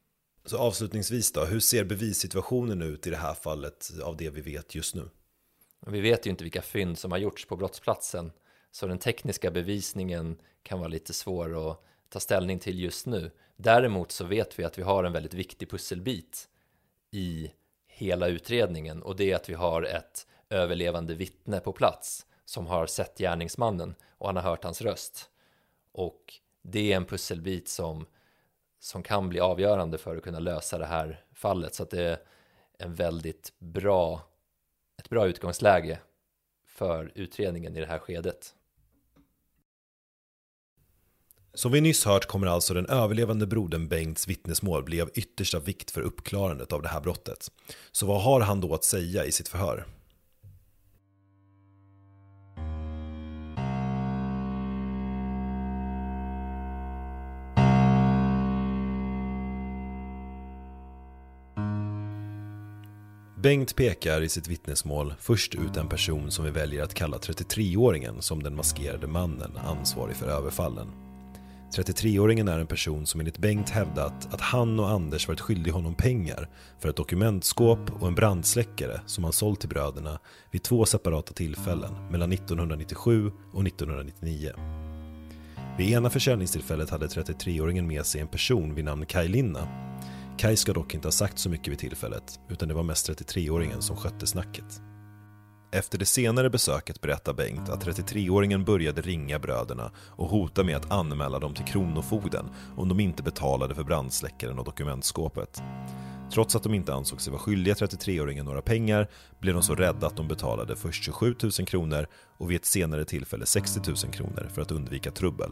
Så 0.45 0.57
avslutningsvis 0.57 1.31
då, 1.31 1.45
hur 1.45 1.59
ser 1.59 1.83
bevissituationen 1.83 2.81
ut 2.81 3.07
i 3.07 3.09
det 3.09 3.17
här 3.17 3.33
fallet 3.33 3.91
av 4.03 4.17
det 4.17 4.29
vi 4.29 4.41
vet 4.41 4.75
just 4.75 4.95
nu? 4.95 5.09
Vi 5.87 6.01
vet 6.01 6.25
ju 6.25 6.29
inte 6.29 6.43
vilka 6.43 6.61
fynd 6.61 6.97
som 6.97 7.11
har 7.11 7.17
gjorts 7.17 7.45
på 7.45 7.55
brottsplatsen, 7.55 8.31
så 8.71 8.87
den 8.87 8.99
tekniska 8.99 9.51
bevisningen 9.51 10.37
kan 10.63 10.79
vara 10.79 10.87
lite 10.87 11.13
svår 11.13 11.71
att 11.71 11.81
ta 12.09 12.19
ställning 12.19 12.59
till 12.59 12.79
just 12.79 13.05
nu. 13.05 13.31
Däremot 13.57 14.11
så 14.11 14.25
vet 14.25 14.59
vi 14.59 14.63
att 14.63 14.77
vi 14.77 14.81
har 14.81 15.03
en 15.03 15.13
väldigt 15.13 15.33
viktig 15.33 15.69
pusselbit 15.69 16.49
i 17.11 17.51
hela 17.87 18.27
utredningen 18.27 19.03
och 19.03 19.15
det 19.15 19.31
är 19.31 19.35
att 19.35 19.49
vi 19.49 19.53
har 19.53 19.83
ett 19.83 20.27
överlevande 20.49 21.15
vittne 21.15 21.59
på 21.59 21.73
plats 21.73 22.25
som 22.45 22.67
har 22.67 22.87
sett 22.87 23.17
gärningsmannen 23.17 23.95
och 24.09 24.27
han 24.27 24.35
har 24.35 24.43
hört 24.43 24.63
hans 24.63 24.81
röst. 24.81 25.29
Och 25.91 26.33
det 26.71 26.91
är 26.91 26.97
en 26.97 27.05
pusselbit 27.05 27.67
som, 27.67 28.05
som 28.79 29.03
kan 29.03 29.29
bli 29.29 29.39
avgörande 29.39 29.97
för 29.97 30.17
att 30.17 30.23
kunna 30.23 30.39
lösa 30.39 30.77
det 30.77 30.85
här 30.85 31.23
fallet. 31.33 31.75
Så 31.75 31.83
att 31.83 31.89
det 31.89 32.03
är 32.03 32.17
en 32.77 32.95
väldigt 32.95 33.53
bra, 33.59 34.21
ett 34.99 35.09
bra 35.09 35.27
utgångsläge 35.27 35.99
för 36.67 37.11
utredningen 37.15 37.75
i 37.75 37.79
det 37.79 37.85
här 37.85 37.99
skedet. 37.99 38.53
Som 41.53 41.71
vi 41.71 41.81
nyss 41.81 42.05
hört 42.05 42.25
kommer 42.25 42.47
alltså 42.47 42.73
den 42.73 42.85
överlevande 42.85 43.47
brodern 43.47 43.87
Bengts 43.87 44.27
vittnesmål 44.27 44.83
bli 44.83 45.01
av 45.01 45.09
yttersta 45.13 45.59
vikt 45.59 45.91
för 45.91 46.01
uppklarandet 46.01 46.73
av 46.73 46.81
det 46.81 46.87
här 46.87 47.01
brottet. 47.01 47.51
Så 47.91 48.05
vad 48.05 48.21
har 48.21 48.41
han 48.41 48.61
då 48.61 48.73
att 48.73 48.83
säga 48.83 49.25
i 49.25 49.31
sitt 49.31 49.47
förhör? 49.47 49.85
Bengt 63.45 63.75
pekar 63.75 64.21
i 64.21 64.29
sitt 64.29 64.47
vittnesmål 64.47 65.13
först 65.19 65.55
ut 65.55 65.77
en 65.77 65.89
person 65.89 66.31
som 66.31 66.45
vi 66.45 66.51
väljer 66.51 66.83
att 66.83 66.93
kalla 66.93 67.17
33-åringen 67.17 68.21
som 68.21 68.43
den 68.43 68.55
maskerade 68.55 69.07
mannen 69.07 69.57
ansvarig 69.57 70.15
för 70.15 70.27
överfallen. 70.27 70.87
33-åringen 71.75 72.51
är 72.51 72.59
en 72.59 72.67
person 72.67 73.05
som 73.05 73.19
enligt 73.19 73.37
Bengt 73.37 73.69
hävdat 73.69 74.33
att 74.33 74.41
han 74.41 74.79
och 74.79 74.89
Anders 74.89 75.27
varit 75.27 75.39
skyldig 75.39 75.71
honom 75.71 75.95
pengar 75.95 76.49
för 76.79 76.89
ett 76.89 76.95
dokumentskåp 76.95 78.01
och 78.01 78.07
en 78.07 78.15
brandsläckare 78.15 79.01
som 79.05 79.23
han 79.23 79.33
sålt 79.33 79.59
till 79.59 79.69
bröderna 79.69 80.19
vid 80.51 80.63
två 80.63 80.85
separata 80.85 81.33
tillfällen 81.33 82.11
mellan 82.11 82.31
1997 82.31 83.31
och 83.53 83.67
1999. 83.67 84.51
Vid 85.77 85.89
ena 85.89 86.09
försäljningstillfället 86.09 86.89
hade 86.89 87.07
33-åringen 87.07 87.87
med 87.87 88.05
sig 88.05 88.21
en 88.21 88.27
person 88.27 88.75
vid 88.75 88.85
namn 88.85 89.05
Kaj 89.05 89.27
Linna 89.27 89.67
Kai 90.37 90.57
ska 90.57 90.73
dock 90.73 90.93
inte 90.93 91.07
ha 91.07 91.11
sagt 91.11 91.39
så 91.39 91.49
mycket 91.49 91.67
vid 91.67 91.79
tillfället, 91.79 92.39
utan 92.49 92.67
det 92.67 92.73
var 92.73 92.83
mest 92.83 93.09
33-åringen 93.09 93.79
som 93.79 93.97
skötte 93.97 94.27
snacket. 94.27 94.81
Efter 95.71 95.97
det 95.97 96.05
senare 96.05 96.49
besöket 96.49 97.01
berättar 97.01 97.33
Bengt 97.33 97.69
att 97.69 97.85
33-åringen 97.85 98.65
började 98.65 99.01
ringa 99.01 99.39
bröderna 99.39 99.91
och 99.97 100.29
hota 100.29 100.63
med 100.63 100.75
att 100.75 100.91
anmäla 100.91 101.39
dem 101.39 101.53
till 101.53 101.65
Kronofogden 101.65 102.45
om 102.77 102.89
de 102.89 102.99
inte 102.99 103.23
betalade 103.23 103.75
för 103.75 103.83
brandsläckaren 103.83 104.59
och 104.59 104.65
dokumentskåpet. 104.65 105.61
Trots 106.31 106.55
att 106.55 106.63
de 106.63 106.73
inte 106.73 106.93
ansåg 106.93 107.21
sig 107.21 107.31
vara 107.31 107.41
skyldiga 107.41 107.73
33-åringen 107.73 108.43
några 108.43 108.61
pengar 108.61 109.09
blev 109.39 109.53
de 109.53 109.63
så 109.63 109.75
rädda 109.75 110.07
att 110.07 110.17
de 110.17 110.27
betalade 110.27 110.75
först 110.75 111.03
27 111.03 111.35
000 111.43 111.51
kronor 111.51 112.07
och 112.37 112.51
vid 112.51 112.55
ett 112.55 112.65
senare 112.65 113.05
tillfälle 113.05 113.45
60 113.45 113.79
000 113.87 113.97
kronor 114.13 114.49
för 114.53 114.61
att 114.61 114.71
undvika 114.71 115.11
trubbel. 115.11 115.51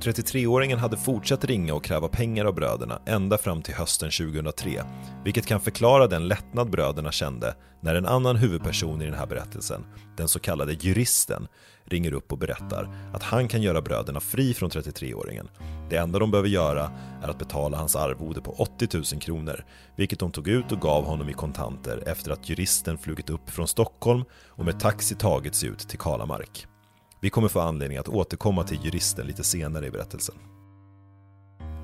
33-åringen 0.00 0.78
hade 0.78 0.96
fortsatt 0.96 1.44
ringa 1.44 1.74
och 1.74 1.84
kräva 1.84 2.08
pengar 2.08 2.44
av 2.44 2.54
bröderna 2.54 3.00
ända 3.06 3.38
fram 3.38 3.62
till 3.62 3.74
hösten 3.74 4.10
2003, 4.10 4.84
vilket 5.24 5.46
kan 5.46 5.60
förklara 5.60 6.06
den 6.06 6.28
lättnad 6.28 6.70
bröderna 6.70 7.12
kände 7.12 7.54
när 7.80 7.94
en 7.94 8.06
annan 8.06 8.36
huvudperson 8.36 9.02
i 9.02 9.04
den 9.04 9.14
här 9.14 9.26
berättelsen, 9.26 9.84
den 10.16 10.28
så 10.28 10.40
kallade 10.40 10.72
juristen, 10.72 11.48
ringer 11.84 12.12
upp 12.12 12.32
och 12.32 12.38
berättar 12.38 13.10
att 13.14 13.22
han 13.22 13.48
kan 13.48 13.62
göra 13.62 13.82
bröderna 13.82 14.20
fri 14.20 14.54
från 14.54 14.70
33-åringen. 14.70 15.48
Det 15.90 15.96
enda 15.96 16.18
de 16.18 16.30
behöver 16.30 16.48
göra 16.48 16.90
är 17.22 17.28
att 17.28 17.38
betala 17.38 17.76
hans 17.76 17.96
arvode 17.96 18.40
på 18.40 18.52
80 18.52 18.88
000 18.96 19.04
kronor, 19.04 19.64
vilket 19.96 20.18
de 20.18 20.32
tog 20.32 20.48
ut 20.48 20.72
och 20.72 20.80
gav 20.80 21.04
honom 21.04 21.28
i 21.28 21.32
kontanter 21.32 22.02
efter 22.06 22.30
att 22.30 22.48
juristen 22.48 22.98
flugit 22.98 23.30
upp 23.30 23.50
från 23.50 23.68
Stockholm 23.68 24.24
och 24.48 24.64
med 24.64 24.80
taxi 24.80 25.14
tagit 25.14 25.54
sig 25.54 25.68
ut 25.68 25.78
till 25.78 25.98
Kalamark. 25.98 26.66
Vi 27.20 27.30
kommer 27.30 27.48
få 27.48 27.60
anledning 27.60 27.98
att 27.98 28.08
återkomma 28.08 28.64
till 28.64 28.84
juristen 28.84 29.26
lite 29.26 29.44
senare 29.44 29.86
i 29.86 29.90
berättelsen. 29.90 30.34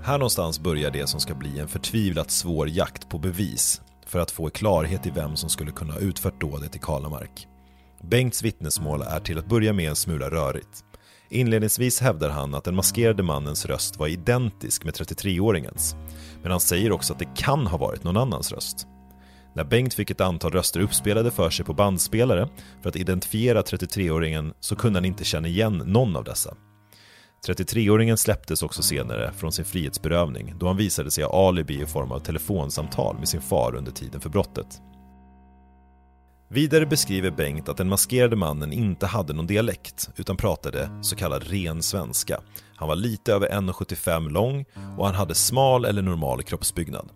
Här 0.02 0.18
någonstans 0.18 0.60
börjar 0.60 0.90
det 0.90 1.06
som 1.06 1.20
ska 1.20 1.34
bli 1.34 1.58
en 1.58 1.68
förtvivlat 1.68 2.30
svår 2.30 2.68
jakt 2.68 3.08
på 3.08 3.18
bevis 3.18 3.82
för 4.06 4.18
att 4.18 4.30
få 4.30 4.50
klarhet 4.50 5.06
i 5.06 5.10
vem 5.10 5.36
som 5.36 5.50
skulle 5.50 5.70
kunna 5.70 5.92
ha 5.92 6.00
utfört 6.00 6.40
dådet 6.40 6.76
i 6.76 6.78
Kalamark. 6.78 7.48
Bengts 8.02 8.42
vittnesmål 8.42 9.02
är 9.02 9.20
till 9.20 9.38
att 9.38 9.48
börja 9.48 9.72
med 9.72 9.88
en 9.88 9.96
smula 9.96 10.30
rörigt. 10.30 10.84
Inledningsvis 11.28 12.00
hävdar 12.00 12.30
han 12.30 12.54
att 12.54 12.64
den 12.64 12.74
maskerade 12.74 13.22
mannens 13.22 13.66
röst 13.66 13.98
var 13.98 14.08
identisk 14.08 14.84
med 14.84 14.94
33-åringens. 14.94 15.96
Men 16.42 16.50
han 16.50 16.60
säger 16.60 16.92
också 16.92 17.12
att 17.12 17.18
det 17.18 17.34
kan 17.36 17.66
ha 17.66 17.78
varit 17.78 18.04
någon 18.04 18.16
annans 18.16 18.52
röst. 18.52 18.86
När 19.54 19.64
Bengt 19.64 19.94
fick 19.94 20.10
ett 20.10 20.20
antal 20.20 20.52
röster 20.52 20.80
uppspelade 20.80 21.30
för 21.30 21.50
sig 21.50 21.64
på 21.64 21.74
bandspelare 21.74 22.48
för 22.82 22.88
att 22.88 22.96
identifiera 22.96 23.62
33-åringen 23.62 24.54
så 24.60 24.76
kunde 24.76 24.96
han 24.96 25.04
inte 25.04 25.24
känna 25.24 25.48
igen 25.48 25.82
någon 25.86 26.16
av 26.16 26.24
dessa. 26.24 26.54
33-åringen 27.46 28.16
släpptes 28.16 28.62
också 28.62 28.82
senare 28.82 29.32
från 29.36 29.52
sin 29.52 29.64
frihetsberövning 29.64 30.54
då 30.58 30.66
han 30.66 30.76
visade 30.76 31.10
sig 31.10 31.24
ha 31.24 31.48
alibi 31.48 31.82
i 31.82 31.86
form 31.86 32.12
av 32.12 32.18
telefonsamtal 32.18 33.18
med 33.18 33.28
sin 33.28 33.40
far 33.40 33.74
under 33.74 33.92
tiden 33.92 34.20
för 34.20 34.30
brottet. 34.30 34.80
Vidare 36.50 36.86
beskriver 36.86 37.30
Bengt 37.30 37.68
att 37.68 37.76
den 37.76 37.88
maskerade 37.88 38.36
mannen 38.36 38.72
inte 38.72 39.06
hade 39.06 39.32
någon 39.32 39.46
dialekt 39.46 40.10
utan 40.16 40.36
pratade 40.36 40.88
så 41.02 41.16
kallad 41.16 41.42
ren 41.42 41.82
svenska. 41.82 42.40
Han 42.76 42.88
var 42.88 42.96
lite 42.96 43.32
över 43.32 43.48
1,75 43.48 44.30
lång 44.30 44.64
och 44.98 45.06
han 45.06 45.14
hade 45.14 45.34
smal 45.34 45.84
eller 45.84 46.02
normal 46.02 46.42
kroppsbyggnad. 46.42 47.08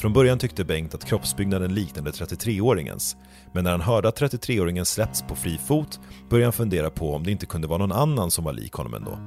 Från 0.00 0.12
början 0.12 0.38
tyckte 0.38 0.64
Bengt 0.64 0.94
att 0.94 1.04
kroppsbyggnaden 1.04 1.74
liknade 1.74 2.10
33-åringens, 2.10 3.16
men 3.52 3.64
när 3.64 3.70
han 3.70 3.80
hörde 3.80 4.08
att 4.08 4.20
33-åringen 4.20 4.84
släppts 4.84 5.22
på 5.22 5.36
fri 5.36 5.58
fot 5.58 6.00
började 6.30 6.46
han 6.46 6.52
fundera 6.52 6.90
på 6.90 7.14
om 7.14 7.24
det 7.24 7.30
inte 7.30 7.46
kunde 7.46 7.68
vara 7.68 7.78
någon 7.78 7.92
annan 7.92 8.30
som 8.30 8.44
var 8.44 8.52
lik 8.52 8.72
honom 8.72 8.94
ändå. 8.94 9.18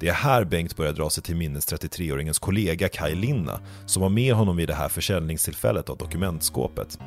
Det 0.00 0.08
är 0.08 0.12
här 0.12 0.44
Bengt 0.44 0.76
börjar 0.76 0.92
dra 0.92 1.10
sig 1.10 1.22
till 1.22 1.36
minnes 1.36 1.72
33-åringens 1.72 2.40
kollega 2.40 2.88
Kaj 2.88 3.14
Linna, 3.14 3.60
som 3.86 4.02
var 4.02 4.08
med 4.08 4.34
honom 4.34 4.56
vid 4.56 4.68
det 4.68 4.74
här 4.74 4.88
försäljningstillfället 4.88 5.88
av 5.88 5.96
dokumentskåpet. 5.96 6.98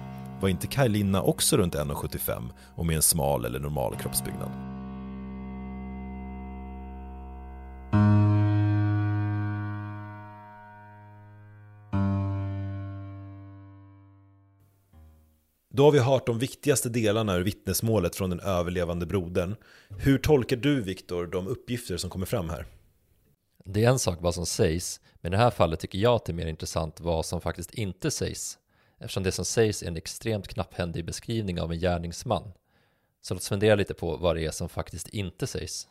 Var 0.41 0.49
inte 0.49 0.67
Kaj 0.67 0.89
Linna 0.89 1.21
också 1.21 1.57
runt 1.57 1.75
1,75 1.75 2.49
och 2.75 2.85
med 2.85 2.95
en 2.95 3.01
smal 3.01 3.45
eller 3.45 3.59
normal 3.59 3.95
kroppsbyggnad? 3.95 4.51
Då 15.73 15.83
har 15.83 15.91
vi 15.91 15.99
hört 15.99 16.25
de 16.25 16.39
viktigaste 16.39 16.89
delarna 16.89 17.35
ur 17.35 17.43
vittnesmålet 17.43 18.15
från 18.15 18.29
den 18.29 18.39
överlevande 18.39 19.05
brodern. 19.05 19.55
Hur 19.89 20.17
tolkar 20.17 20.57
du, 20.57 20.81
Viktor, 20.81 21.27
de 21.27 21.47
uppgifter 21.47 21.97
som 21.97 22.09
kommer 22.09 22.25
fram 22.25 22.49
här? 22.49 22.65
Det 23.65 23.83
är 23.83 23.89
en 23.89 23.99
sak 23.99 24.17
vad 24.21 24.35
som 24.35 24.45
sägs, 24.45 25.01
men 25.21 25.33
i 25.33 25.35
det 25.35 25.43
här 25.43 25.51
fallet 25.51 25.79
tycker 25.79 25.99
jag 25.99 26.15
att 26.15 26.25
det 26.25 26.31
är 26.31 26.35
mer 26.35 26.47
intressant 26.47 26.99
vad 26.99 27.25
som 27.25 27.41
faktiskt 27.41 27.73
inte 27.73 28.11
sägs. 28.11 28.57
Eftersom 28.99 29.23
det 29.23 29.31
som 29.31 29.45
sägs 29.45 29.83
är 29.83 29.87
en 29.87 29.97
extremt 29.97 30.47
knapphändig 30.47 31.05
beskrivning 31.05 31.61
av 31.61 31.71
en 31.71 31.79
gärningsman. 31.79 32.51
Så 33.21 33.33
låt 33.33 33.41
oss 33.41 33.49
fundera 33.49 33.75
lite 33.75 33.93
på 33.93 34.17
vad 34.17 34.35
det 34.35 34.45
är 34.45 34.51
som 34.51 34.69
faktiskt 34.69 35.07
inte 35.07 35.47
sägs. 35.47 35.87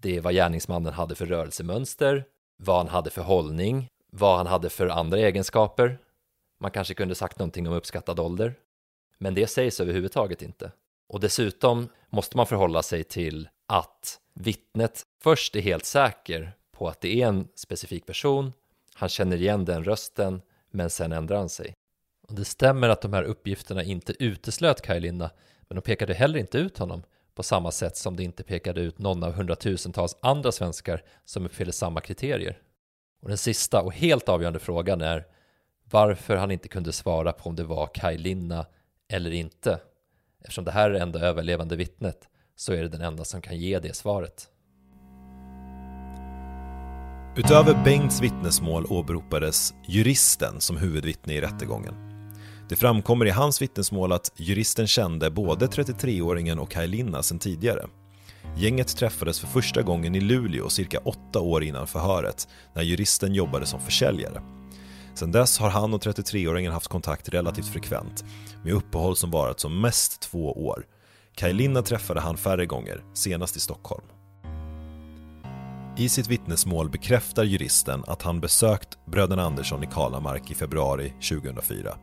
Det 0.00 0.16
är 0.16 0.20
vad 0.20 0.34
gärningsmannen 0.34 0.92
hade 0.92 1.14
för 1.14 1.26
rörelsemönster, 1.26 2.24
vad 2.56 2.76
han 2.76 2.88
hade 2.88 3.10
för 3.10 3.22
hållning, 3.22 3.88
vad 4.12 4.36
han 4.36 4.46
hade 4.46 4.70
för 4.70 4.88
andra 4.88 5.18
egenskaper. 5.18 5.98
Man 6.60 6.70
kanske 6.70 6.94
kunde 6.94 7.14
sagt 7.14 7.38
någonting 7.38 7.68
om 7.68 7.74
uppskattad 7.74 8.20
ålder. 8.20 8.54
Men 9.22 9.34
det 9.34 9.46
sägs 9.46 9.80
överhuvudtaget 9.80 10.42
inte. 10.42 10.72
Och 11.08 11.20
dessutom 11.20 11.88
måste 12.10 12.36
man 12.36 12.46
förhålla 12.46 12.82
sig 12.82 13.04
till 13.04 13.48
att 13.66 14.20
vittnet 14.34 15.02
först 15.22 15.56
är 15.56 15.60
helt 15.60 15.84
säker 15.84 16.52
på 16.72 16.88
att 16.88 17.00
det 17.00 17.22
är 17.22 17.26
en 17.26 17.48
specifik 17.54 18.06
person, 18.06 18.52
han 18.94 19.08
känner 19.08 19.36
igen 19.36 19.64
den 19.64 19.84
rösten, 19.84 20.42
men 20.70 20.90
sen 20.90 21.12
ändrar 21.12 21.36
han 21.36 21.48
sig. 21.48 21.74
Och 22.28 22.34
det 22.34 22.44
stämmer 22.44 22.88
att 22.88 23.00
de 23.00 23.12
här 23.12 23.22
uppgifterna 23.22 23.82
inte 23.82 24.24
uteslöt 24.24 24.82
Kaj 24.82 25.00
Linna, 25.00 25.30
men 25.60 25.76
de 25.76 25.82
pekade 25.82 26.14
heller 26.14 26.38
inte 26.38 26.58
ut 26.58 26.78
honom 26.78 27.02
på 27.34 27.42
samma 27.42 27.70
sätt 27.70 27.96
som 27.96 28.16
det 28.16 28.22
inte 28.22 28.42
pekade 28.42 28.80
ut 28.80 28.98
någon 28.98 29.22
av 29.22 29.32
hundratusentals 29.32 30.16
andra 30.22 30.52
svenskar 30.52 31.02
som 31.24 31.46
uppfyller 31.46 31.72
samma 31.72 32.00
kriterier. 32.00 32.58
Och 33.22 33.28
den 33.28 33.38
sista 33.38 33.82
och 33.82 33.94
helt 33.94 34.28
avgörande 34.28 34.58
frågan 34.58 35.00
är 35.00 35.26
varför 35.84 36.36
han 36.36 36.50
inte 36.50 36.68
kunde 36.68 36.92
svara 36.92 37.32
på 37.32 37.48
om 37.48 37.56
det 37.56 37.64
var 37.64 37.86
Kaj 37.86 38.18
Linna 38.18 38.66
eller 39.12 39.30
inte. 39.30 39.80
Eftersom 40.40 40.64
det 40.64 40.70
här 40.70 40.90
är 40.90 40.92
det 40.92 41.00
enda 41.00 41.20
överlevande 41.20 41.76
vittnet 41.76 42.18
så 42.56 42.72
är 42.72 42.82
det 42.82 42.88
den 42.88 43.00
enda 43.00 43.24
som 43.24 43.40
kan 43.40 43.56
ge 43.56 43.78
det 43.78 43.96
svaret. 43.96 44.48
Utöver 47.36 47.84
Bengts 47.84 48.20
vittnesmål 48.20 48.86
åberopades 48.88 49.74
juristen 49.88 50.60
som 50.60 50.76
huvudvittne 50.76 51.34
i 51.34 51.40
rättegången. 51.40 51.94
Det 52.68 52.76
framkommer 52.76 53.26
i 53.26 53.30
hans 53.30 53.62
vittnesmål 53.62 54.12
att 54.12 54.32
juristen 54.36 54.86
kände 54.86 55.30
både 55.30 55.66
33-åringen 55.66 56.58
och 56.58 56.70
Kaj 56.70 57.22
sedan 57.22 57.38
tidigare. 57.38 57.86
Gänget 58.56 58.96
träffades 58.96 59.40
för 59.40 59.46
första 59.46 59.82
gången 59.82 60.14
i 60.14 60.20
Luleå 60.20 60.68
cirka 60.68 60.98
åtta 60.98 61.40
år 61.40 61.64
innan 61.64 61.86
förhöret 61.86 62.48
när 62.74 62.82
juristen 62.82 63.34
jobbade 63.34 63.66
som 63.66 63.80
försäljare. 63.80 64.42
Sedan 65.14 65.32
dess 65.32 65.58
har 65.58 65.70
han 65.70 65.94
och 65.94 66.02
33-åringen 66.02 66.72
haft 66.72 66.88
kontakt 66.88 67.28
relativt 67.28 67.68
frekvent, 67.68 68.24
med 68.64 68.74
uppehåll 68.74 69.16
som 69.16 69.30
varat 69.30 69.60
som 69.60 69.80
mest 69.80 70.20
två 70.20 70.66
år. 70.66 70.86
Kaj 71.34 71.52
Linna 71.52 71.82
träffade 71.82 72.20
han 72.20 72.36
färre 72.36 72.66
gånger, 72.66 73.04
senast 73.14 73.56
i 73.56 73.60
Stockholm. 73.60 74.04
I 75.96 76.08
sitt 76.08 76.26
vittnesmål 76.26 76.90
bekräftar 76.90 77.44
juristen 77.44 78.04
att 78.06 78.22
han 78.22 78.40
besökt 78.40 78.98
bröderna 79.06 79.42
Andersson 79.42 79.84
i 79.84 79.86
Kalamark 79.86 80.50
i 80.50 80.54
februari 80.54 81.12
2004 81.28 81.96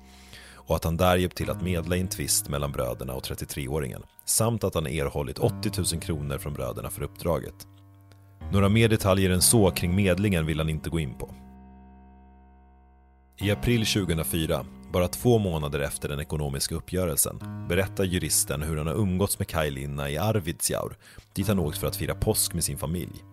och 0.69 0.75
att 0.75 0.83
han 0.83 0.97
där 0.97 1.17
hjälpt 1.17 1.37
till 1.37 1.49
att 1.49 1.61
medla 1.61 1.95
i 1.95 1.99
en 1.99 2.07
tvist 2.07 2.49
mellan 2.49 2.71
bröderna 2.71 3.13
och 3.13 3.23
33-åringen 3.23 4.03
samt 4.25 4.63
att 4.63 4.75
han 4.75 4.87
erhållit 4.87 5.39
80 5.39 5.71
000 5.93 6.01
kronor 6.01 6.37
från 6.37 6.53
bröderna 6.53 6.89
för 6.89 7.03
uppdraget. 7.03 7.67
Några 8.51 8.69
mer 8.69 8.89
detaljer 8.89 9.29
än 9.29 9.41
så 9.41 9.71
kring 9.71 9.95
medlingen 9.95 10.45
vill 10.45 10.59
han 10.59 10.69
inte 10.69 10.89
gå 10.89 10.99
in 10.99 11.17
på. 11.17 11.35
I 13.41 13.51
april 13.51 13.85
2004, 13.85 14.65
bara 14.93 15.07
två 15.07 15.37
månader 15.37 15.79
efter 15.79 16.09
den 16.09 16.19
ekonomiska 16.19 16.75
uppgörelsen, 16.75 17.39
berättar 17.69 18.03
juristen 18.03 18.61
hur 18.61 18.77
han 18.77 18.87
har 18.87 18.93
umgåtts 18.93 19.39
med 19.39 19.47
Kaj 19.47 19.71
Linna 19.71 20.09
i 20.09 20.17
Arvidsjaur, 20.17 20.97
dit 21.33 21.47
han 21.47 21.59
åkt 21.59 21.77
för 21.77 21.87
att 21.87 21.95
fira 21.95 22.15
påsk 22.15 22.53
med 22.53 22.63
sin 22.63 22.77
familj. 22.77 23.23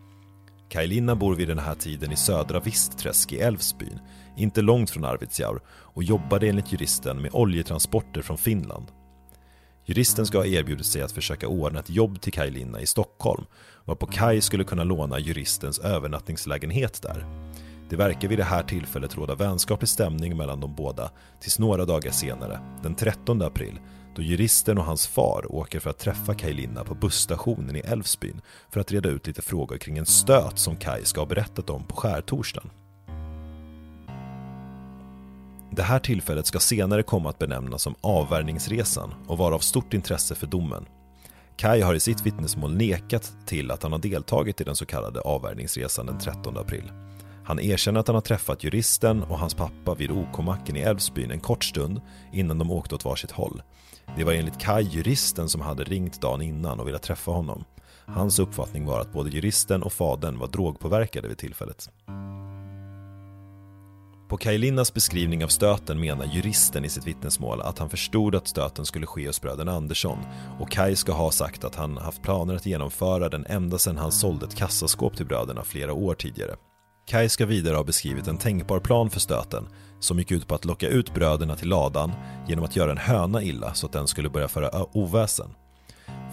Kaj 0.68 0.86
Linna 0.86 1.16
bor 1.16 1.34
vid 1.34 1.48
den 1.48 1.58
här 1.58 1.74
tiden 1.74 2.12
i 2.12 2.16
södra 2.16 2.60
Vistträsk 2.60 3.32
i 3.32 3.38
Älvsbyn, 3.38 3.98
inte 4.36 4.62
långt 4.62 4.90
från 4.90 5.04
Arvidsjaur, 5.04 5.60
och 5.68 6.02
jobbade 6.02 6.48
enligt 6.48 6.72
juristen 6.72 7.22
med 7.22 7.30
oljetransporter 7.34 8.22
från 8.22 8.38
Finland. 8.38 8.86
Juristen 9.84 10.26
ska 10.26 10.38
ha 10.38 10.46
erbjudit 10.46 10.86
sig 10.86 11.02
att 11.02 11.12
försöka 11.12 11.48
ordna 11.48 11.80
ett 11.80 11.90
jobb 11.90 12.20
till 12.20 12.32
Kaj 12.32 12.50
Linna 12.50 12.80
i 12.80 12.86
Stockholm, 12.86 13.44
varpå 13.84 14.06
Kaj 14.06 14.40
skulle 14.40 14.64
kunna 14.64 14.84
låna 14.84 15.18
juristens 15.18 15.78
övernattningslägenhet 15.78 17.02
där. 17.02 17.26
Det 17.88 17.96
verkar 17.96 18.28
vid 18.28 18.38
det 18.38 18.44
här 18.44 18.62
tillfället 18.62 19.16
råda 19.16 19.34
vänskaplig 19.34 19.88
stämning 19.88 20.36
mellan 20.36 20.60
de 20.60 20.74
båda 20.74 21.10
tills 21.40 21.58
några 21.58 21.84
dagar 21.84 22.10
senare, 22.10 22.60
den 22.82 22.94
13 22.94 23.42
april, 23.42 23.80
då 24.16 24.22
juristen 24.22 24.78
och 24.78 24.84
hans 24.84 25.06
far 25.06 25.54
åker 25.54 25.80
för 25.80 25.90
att 25.90 25.98
träffa 25.98 26.34
Kaj 26.34 26.52
Linna 26.52 26.84
på 26.84 26.94
busstationen 26.94 27.76
i 27.76 27.80
Älvsbyn 27.80 28.40
för 28.70 28.80
att 28.80 28.92
reda 28.92 29.08
ut 29.08 29.26
lite 29.26 29.42
frågor 29.42 29.78
kring 29.78 29.98
en 29.98 30.06
stöt 30.06 30.58
som 30.58 30.76
Kaj 30.76 31.04
ska 31.04 31.20
ha 31.20 31.26
berättat 31.26 31.70
om 31.70 31.84
på 31.84 31.96
skärtorsdagen. 31.96 32.70
Det 35.70 35.82
här 35.82 35.98
tillfället 35.98 36.46
ska 36.46 36.58
senare 36.58 37.02
komma 37.02 37.30
att 37.30 37.38
benämnas 37.38 37.82
som 37.82 37.94
avvärjningsresan 38.00 39.14
och 39.26 39.38
vara 39.38 39.54
av 39.54 39.58
stort 39.58 39.94
intresse 39.94 40.34
för 40.34 40.46
domen. 40.46 40.86
Kai 41.56 41.80
har 41.80 41.94
i 41.94 42.00
sitt 42.00 42.26
vittnesmål 42.26 42.76
nekat 42.76 43.32
till 43.46 43.70
att 43.70 43.82
han 43.82 43.92
har 43.92 43.98
deltagit 43.98 44.60
i 44.60 44.64
den 44.64 44.76
så 44.76 44.86
kallade 44.86 45.20
avvärjningsresan 45.20 46.06
den 46.06 46.18
13 46.18 46.56
april. 46.56 46.92
Han 47.46 47.60
erkänner 47.60 48.00
att 48.00 48.06
han 48.06 48.14
har 48.14 48.20
träffat 48.20 48.64
juristen 48.64 49.22
och 49.22 49.38
hans 49.38 49.54
pappa 49.54 49.94
vid 49.94 50.10
OK-macken 50.10 50.76
i 50.76 50.80
Älvsbyn 50.80 51.30
en 51.30 51.40
kort 51.40 51.64
stund 51.64 52.00
innan 52.32 52.58
de 52.58 52.70
åkte 52.70 52.94
åt 52.94 53.04
varsitt 53.04 53.30
håll. 53.30 53.62
Det 54.16 54.24
var 54.24 54.32
enligt 54.32 54.60
Kai 54.60 54.82
juristen 54.82 55.48
som 55.48 55.60
hade 55.60 55.84
ringt 55.84 56.20
dagen 56.20 56.42
innan 56.42 56.80
och 56.80 56.88
velat 56.88 57.02
träffa 57.02 57.30
honom. 57.30 57.64
Hans 58.06 58.38
uppfattning 58.38 58.86
var 58.86 59.00
att 59.00 59.12
både 59.12 59.30
juristen 59.30 59.82
och 59.82 59.92
fadern 59.92 60.38
var 60.38 60.46
drogpåverkade 60.46 61.28
vid 61.28 61.38
tillfället. 61.38 61.90
På 64.28 64.36
Kaj 64.36 64.72
beskrivning 64.94 65.44
av 65.44 65.48
stöten 65.48 66.00
menar 66.00 66.24
juristen 66.24 66.84
i 66.84 66.88
sitt 66.88 67.06
vittnesmål 67.06 67.60
att 67.60 67.78
han 67.78 67.90
förstod 67.90 68.34
att 68.34 68.48
stöten 68.48 68.84
skulle 68.84 69.06
ske 69.06 69.26
hos 69.26 69.40
bröderna 69.40 69.72
Andersson 69.72 70.18
och 70.60 70.70
Kaj 70.70 70.96
ska 70.96 71.12
ha 71.12 71.30
sagt 71.30 71.64
att 71.64 71.74
han 71.74 71.96
haft 71.96 72.22
planer 72.22 72.54
att 72.54 72.66
genomföra 72.66 73.28
den 73.28 73.46
ända 73.46 73.78
sedan 73.78 73.96
han 73.96 74.12
sålde 74.12 74.46
ett 74.46 74.56
kassaskåp 74.56 75.16
till 75.16 75.26
bröderna 75.26 75.64
flera 75.64 75.92
år 75.92 76.14
tidigare. 76.14 76.56
Kaj 77.06 77.28
ska 77.28 77.46
vidare 77.46 77.76
ha 77.76 77.84
beskrivit 77.84 78.26
en 78.26 78.38
tänkbar 78.38 78.80
plan 78.80 79.10
för 79.10 79.20
stöten 79.20 79.68
som 80.00 80.18
gick 80.18 80.30
ut 80.30 80.46
på 80.46 80.54
att 80.54 80.64
locka 80.64 80.88
ut 80.88 81.14
bröderna 81.14 81.56
till 81.56 81.68
ladan 81.68 82.12
genom 82.48 82.64
att 82.64 82.76
göra 82.76 82.90
en 82.90 82.98
höna 82.98 83.42
illa 83.42 83.74
så 83.74 83.86
att 83.86 83.92
den 83.92 84.06
skulle 84.06 84.30
börja 84.30 84.48
föra 84.48 84.86
oväsen. 84.96 85.50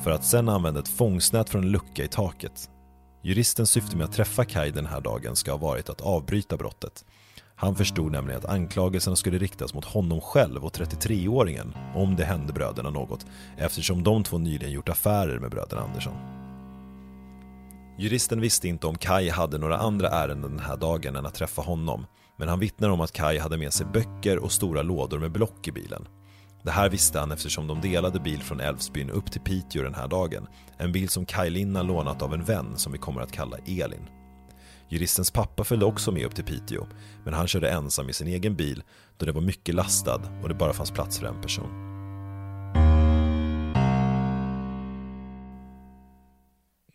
För 0.03 0.11
att 0.11 0.25
sen 0.25 0.49
använda 0.49 0.79
ett 0.79 0.87
fångsnät 0.87 1.49
från 1.49 1.63
en 1.63 1.71
lucka 1.71 2.03
i 2.03 2.07
taket. 2.07 2.69
Juristens 3.21 3.71
syfte 3.71 3.97
med 3.97 4.05
att 4.05 4.13
träffa 4.13 4.45
Kaj 4.45 4.71
den 4.71 4.85
här 4.85 5.01
dagen 5.01 5.35
ska 5.35 5.51
ha 5.51 5.57
varit 5.57 5.89
att 5.89 6.01
avbryta 6.01 6.57
brottet 6.57 7.05
han 7.55 7.75
förstod 7.75 8.11
nämligen 8.11 8.39
att 8.39 8.49
anklagelserna 8.49 9.15
skulle 9.15 9.37
riktas 9.37 9.73
mot 9.73 9.85
honom 9.85 10.21
själv 10.21 10.65
och 10.65 10.73
33-åringen 10.73 11.73
om 11.95 12.15
det 12.15 12.25
hände 12.25 12.53
bröderna 12.53 12.89
något 12.89 13.25
eftersom 13.57 14.03
de 14.03 14.23
två 14.23 14.37
nyligen 14.37 14.71
gjort 14.71 14.89
affärer 14.89 15.39
med 15.39 15.51
bröderna 15.51 15.81
Andersson. 15.81 16.42
Juristen 17.97 18.41
visste 18.41 18.67
inte 18.67 18.87
om 18.87 18.95
Kai 18.95 19.29
hade 19.29 19.57
några 19.57 19.77
andra 19.77 20.09
ärenden 20.09 20.51
den 20.51 20.65
här 20.65 20.77
dagen 20.77 21.15
än 21.15 21.25
att 21.25 21.35
träffa 21.35 21.61
honom 21.61 22.05
men 22.37 22.49
han 22.49 22.59
vittnar 22.59 22.89
om 22.89 23.01
att 23.01 23.11
Kai 23.11 23.39
hade 23.39 23.57
med 23.57 23.73
sig 23.73 23.85
böcker 23.85 24.37
och 24.37 24.51
stora 24.51 24.81
lådor 24.81 25.19
med 25.19 25.31
block 25.31 25.67
i 25.67 25.71
bilen. 25.71 26.07
Det 26.63 26.71
här 26.71 26.89
visste 26.89 27.19
han 27.19 27.31
eftersom 27.31 27.67
de 27.67 27.81
delade 27.81 28.19
bil 28.19 28.41
från 28.41 28.59
Älvsbyn 28.59 29.09
upp 29.09 29.31
till 29.31 29.41
Piteå 29.41 29.83
den 29.83 29.95
här 29.95 30.07
dagen. 30.07 30.47
En 30.77 30.91
bil 30.91 31.09
som 31.09 31.25
Kaj 31.25 31.49
Linna 31.49 31.81
lånat 31.81 32.21
av 32.21 32.33
en 32.33 32.43
vän 32.43 32.77
som 32.77 32.91
vi 32.91 32.97
kommer 32.97 33.21
att 33.21 33.31
kalla 33.31 33.57
Elin. 33.57 34.09
Juristens 34.89 35.31
pappa 35.31 35.63
följde 35.63 35.85
också 35.85 36.11
med 36.11 36.25
upp 36.25 36.35
till 36.35 36.45
Piteå, 36.45 36.87
men 37.25 37.33
han 37.33 37.47
körde 37.47 37.69
ensam 37.69 38.09
i 38.09 38.13
sin 38.13 38.27
egen 38.27 38.55
bil 38.55 38.83
då 39.17 39.25
det 39.25 39.31
var 39.31 39.41
mycket 39.41 39.75
lastad 39.75 40.21
och 40.41 40.49
det 40.49 40.55
bara 40.55 40.73
fanns 40.73 40.91
plats 40.91 41.19
för 41.19 41.27
en 41.27 41.41
person. 41.41 41.92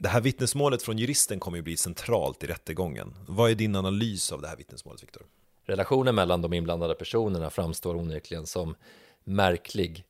Det 0.01 0.09
här 0.09 0.21
vittnesmålet 0.21 0.83
från 0.83 0.99
juristen 0.99 1.41
kommer 1.41 1.59
ju 1.59 1.63
bli 1.63 1.77
centralt 1.77 2.45
i 2.45 2.47
rättegången. 2.47 3.15
Vad 3.29 3.51
är 3.51 3.55
din 3.55 3.77
analys 3.77 4.33
av 4.33 4.43
det 4.43 4.49
här 4.49 4.57
vittnesmålet, 4.57 5.03
Viktor? 5.03 5.23
Relationen 5.65 6.15
mellan 6.15 6.43
de 6.43 6.53
inblandade 6.53 6.95
personerna 6.95 7.51
framstår 7.51 7.97
onekligen 7.97 8.47
som 8.47 8.75
märklig. 9.25 10.05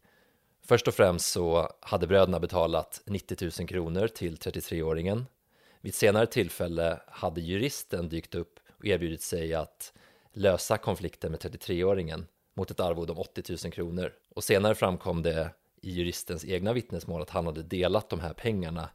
Först 0.62 0.88
och 0.88 0.94
främst 0.94 1.32
så 1.32 1.72
hade 1.80 2.06
bröderna 2.06 2.40
betalat 2.40 3.02
90 3.06 3.50
000 3.58 3.68
kronor 3.68 4.08
till 4.08 4.36
33-åringen 4.36 5.24
vid 5.80 5.90
ett 5.90 5.96
senare 5.96 6.26
tillfälle 6.26 7.00
hade 7.06 7.40
juristen 7.40 8.08
dykt 8.08 8.34
upp 8.34 8.60
och 8.78 8.86
erbjudit 8.86 9.22
sig 9.22 9.54
att 9.54 9.92
lösa 10.32 10.78
konflikten 10.78 11.30
med 11.30 11.40
33-åringen 11.40 12.24
mot 12.54 12.70
ett 12.70 12.80
arvode 12.80 13.12
om 13.12 13.18
80 13.18 13.56
000 13.64 13.72
kronor. 13.72 14.12
Och 14.34 14.44
senare 14.44 14.74
framkom 14.74 15.22
det 15.22 15.50
i 15.80 15.90
juristens 15.90 16.44
egna 16.44 16.72
vittnesmål 16.72 17.22
att 17.22 17.30
han 17.30 17.46
hade 17.46 17.62
delat 17.62 18.10
de 18.10 18.20
här 18.20 18.32
pengarna 18.32 18.90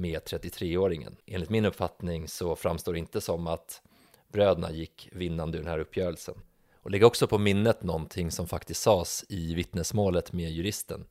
med 0.00 0.20
33-åringen. 0.22 1.16
Enligt 1.26 1.50
min 1.50 1.64
uppfattning 1.64 2.28
så 2.28 2.56
framstår 2.56 2.92
det 2.92 2.98
inte 2.98 3.20
som 3.20 3.46
att 3.46 3.82
bröderna 4.28 4.70
gick 4.70 5.08
vinnande 5.12 5.58
ur 5.58 5.62
den 5.62 5.70
här 5.70 5.78
uppgörelsen. 5.78 6.34
Och 6.74 6.90
lägg 6.90 7.04
också 7.04 7.26
på 7.26 7.38
minnet 7.38 7.82
någonting 7.82 8.30
som 8.30 8.46
faktiskt 8.46 8.82
sades 8.82 9.24
i 9.28 9.54
vittnesmålet 9.54 10.32
med 10.32 10.50
juristen. 10.50 11.06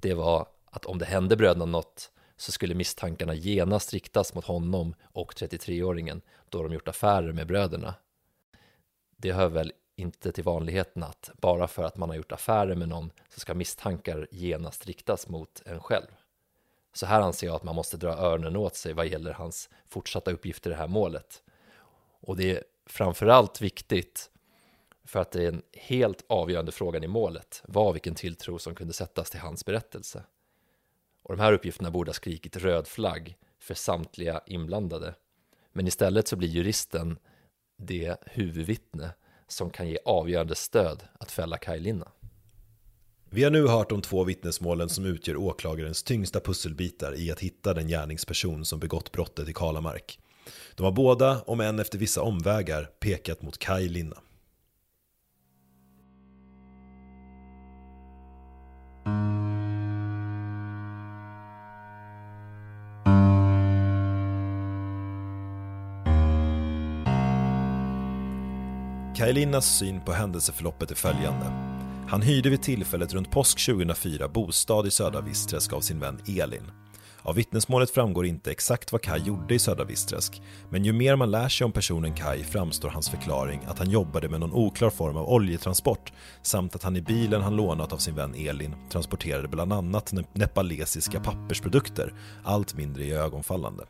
Det 0.00 0.14
var 0.14 0.48
att 0.64 0.86
om 0.86 0.98
det 0.98 1.04
hände 1.04 1.36
bröderna 1.36 1.64
något 1.64 2.10
så 2.36 2.52
skulle 2.52 2.74
misstankarna 2.74 3.34
genast 3.34 3.92
riktas 3.92 4.34
mot 4.34 4.44
honom 4.44 4.94
och 5.02 5.34
33-åringen 5.34 6.20
då 6.48 6.62
de 6.62 6.72
gjort 6.72 6.88
affärer 6.88 7.32
med 7.32 7.46
bröderna. 7.46 7.94
Det 9.16 9.32
hör 9.32 9.48
väl 9.48 9.72
inte 9.96 10.32
till 10.32 10.44
vanligheten 10.44 11.02
att 11.02 11.30
bara 11.40 11.68
för 11.68 11.84
att 11.84 11.96
man 11.96 12.08
har 12.08 12.16
gjort 12.16 12.32
affärer 12.32 12.74
med 12.74 12.88
någon 12.88 13.10
så 13.28 13.40
ska 13.40 13.54
misstankar 13.54 14.28
genast 14.30 14.86
riktas 14.86 15.28
mot 15.28 15.62
en 15.66 15.80
själv. 15.80 16.06
Så 16.94 17.06
här 17.06 17.20
anser 17.20 17.46
jag 17.46 17.56
att 17.56 17.62
man 17.62 17.74
måste 17.74 17.96
dra 17.96 18.12
öronen 18.12 18.56
åt 18.56 18.76
sig 18.76 18.92
vad 18.92 19.06
gäller 19.06 19.32
hans 19.32 19.68
fortsatta 19.88 20.30
uppgifter 20.30 20.70
i 20.70 20.72
det 20.72 20.78
här 20.78 20.88
målet. 20.88 21.42
Och 22.20 22.36
det 22.36 22.50
är 22.50 22.64
framförallt 22.86 23.60
viktigt 23.60 24.30
för 25.04 25.20
att 25.20 25.30
det 25.30 25.44
är 25.44 25.48
en 25.48 25.62
helt 25.72 26.24
avgörande 26.26 26.72
frågan 26.72 27.04
i 27.04 27.06
målet 27.06 27.62
var 27.64 27.92
vilken 27.92 28.14
tilltro 28.14 28.58
som 28.58 28.74
kunde 28.74 28.92
sättas 28.92 29.30
till 29.30 29.40
hans 29.40 29.64
berättelse. 29.64 30.24
Och 31.22 31.36
de 31.36 31.42
här 31.42 31.52
uppgifterna 31.52 31.90
borde 31.90 32.08
ha 32.08 32.14
skrikit 32.14 32.56
röd 32.56 32.86
flagg 32.86 33.36
för 33.58 33.74
samtliga 33.74 34.40
inblandade. 34.46 35.14
Men 35.72 35.86
istället 35.86 36.28
så 36.28 36.36
blir 36.36 36.48
juristen 36.48 37.18
det 37.76 38.16
huvudvittne 38.26 39.10
som 39.48 39.70
kan 39.70 39.88
ge 39.88 39.98
avgörande 40.04 40.54
stöd 40.54 41.02
att 41.20 41.30
fälla 41.30 41.56
Kaj 41.56 41.80
Linna. 41.80 42.10
Vi 43.34 43.44
har 43.44 43.50
nu 43.50 43.66
hört 43.66 43.88
de 43.88 44.02
två 44.02 44.24
vittnesmålen 44.24 44.88
som 44.88 45.04
utgör 45.04 45.36
åklagarens 45.36 46.02
tyngsta 46.02 46.40
pusselbitar 46.40 47.14
i 47.16 47.30
att 47.30 47.40
hitta 47.40 47.74
den 47.74 47.88
gärningsperson 47.88 48.64
som 48.64 48.80
begått 48.80 49.12
brottet 49.12 49.48
i 49.48 49.52
Kalamark. 49.52 50.18
De 50.74 50.82
har 50.82 50.92
båda, 50.92 51.40
om 51.46 51.60
än 51.60 51.78
efter 51.78 51.98
vissa 51.98 52.22
omvägar, 52.22 52.84
pekat 53.00 53.42
mot 53.42 53.58
Kaj 53.58 53.88
Linna. 53.88 54.16
Kaj 69.16 69.32
Linnas 69.32 69.78
syn 69.78 70.00
på 70.00 70.12
händelseförloppet 70.12 70.90
är 70.90 70.94
följande. 70.94 71.73
Han 72.08 72.22
hyrde 72.22 72.50
vid 72.50 72.62
tillfället 72.62 73.14
runt 73.14 73.30
påsk 73.30 73.66
2004 73.66 74.28
bostad 74.28 74.86
i 74.86 74.90
Södra 74.90 75.20
Visträsk 75.20 75.72
av 75.72 75.80
sin 75.80 76.00
vän 76.00 76.20
Elin. 76.26 76.70
Av 77.22 77.34
vittnesmålet 77.34 77.90
framgår 77.90 78.26
inte 78.26 78.50
exakt 78.50 78.92
vad 78.92 79.02
Kai 79.02 79.20
gjorde 79.20 79.54
i 79.54 79.58
Södra 79.58 79.84
Visträsk, 79.84 80.42
men 80.70 80.84
ju 80.84 80.92
mer 80.92 81.16
man 81.16 81.30
lär 81.30 81.48
sig 81.48 81.64
om 81.64 81.72
personen 81.72 82.14
Kai 82.14 82.44
framstår 82.44 82.88
hans 82.88 83.10
förklaring 83.10 83.60
att 83.66 83.78
han 83.78 83.90
jobbade 83.90 84.28
med 84.28 84.40
någon 84.40 84.52
oklar 84.52 84.90
form 84.90 85.16
av 85.16 85.28
oljetransport 85.28 86.12
samt 86.42 86.74
att 86.74 86.82
han 86.82 86.96
i 86.96 87.02
bilen 87.02 87.42
han 87.42 87.56
lånat 87.56 87.92
av 87.92 87.98
sin 87.98 88.14
vän 88.14 88.34
Elin 88.34 88.74
transporterade 88.90 89.48
bland 89.48 89.72
annat 89.72 90.12
nepalesiska 90.32 91.20
pappersprodukter, 91.20 92.14
allt 92.44 92.76
mindre 92.76 93.04
ögonfallande. 93.04 93.84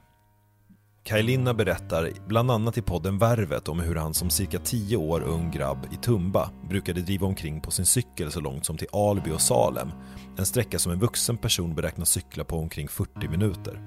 Kaj 1.05 1.23
Linna 1.23 1.55
berättar 1.55 2.11
bland 2.27 2.51
annat 2.51 2.79
i 2.79 2.83
podden 2.83 3.19
Värvet 3.19 3.69
om 3.69 3.81
hur 3.81 3.95
han 3.95 4.15
som 4.15 4.31
cirka 4.31 4.59
10 4.59 4.97
år 4.97 5.21
ung 5.21 5.51
grabb 5.51 5.87
i 5.93 5.97
Tumba 5.97 6.51
brukade 6.69 7.01
driva 7.01 7.27
omkring 7.27 7.61
på 7.61 7.71
sin 7.71 7.87
cykel 7.87 8.33
så 8.33 8.41
långt 8.41 8.67
som 8.67 8.77
till 8.77 8.89
Alby 8.93 9.31
och 9.31 9.41
Salem. 9.41 9.89
En 10.39 10.47
sträcka 10.47 10.79
som 10.79 10.93
en 10.93 10.99
vuxen 10.99 11.37
person 11.37 11.75
beräknas 11.75 12.11
cykla 12.11 12.45
på 12.45 12.59
omkring 12.59 12.89
40 12.89 13.29
minuter. 13.29 13.81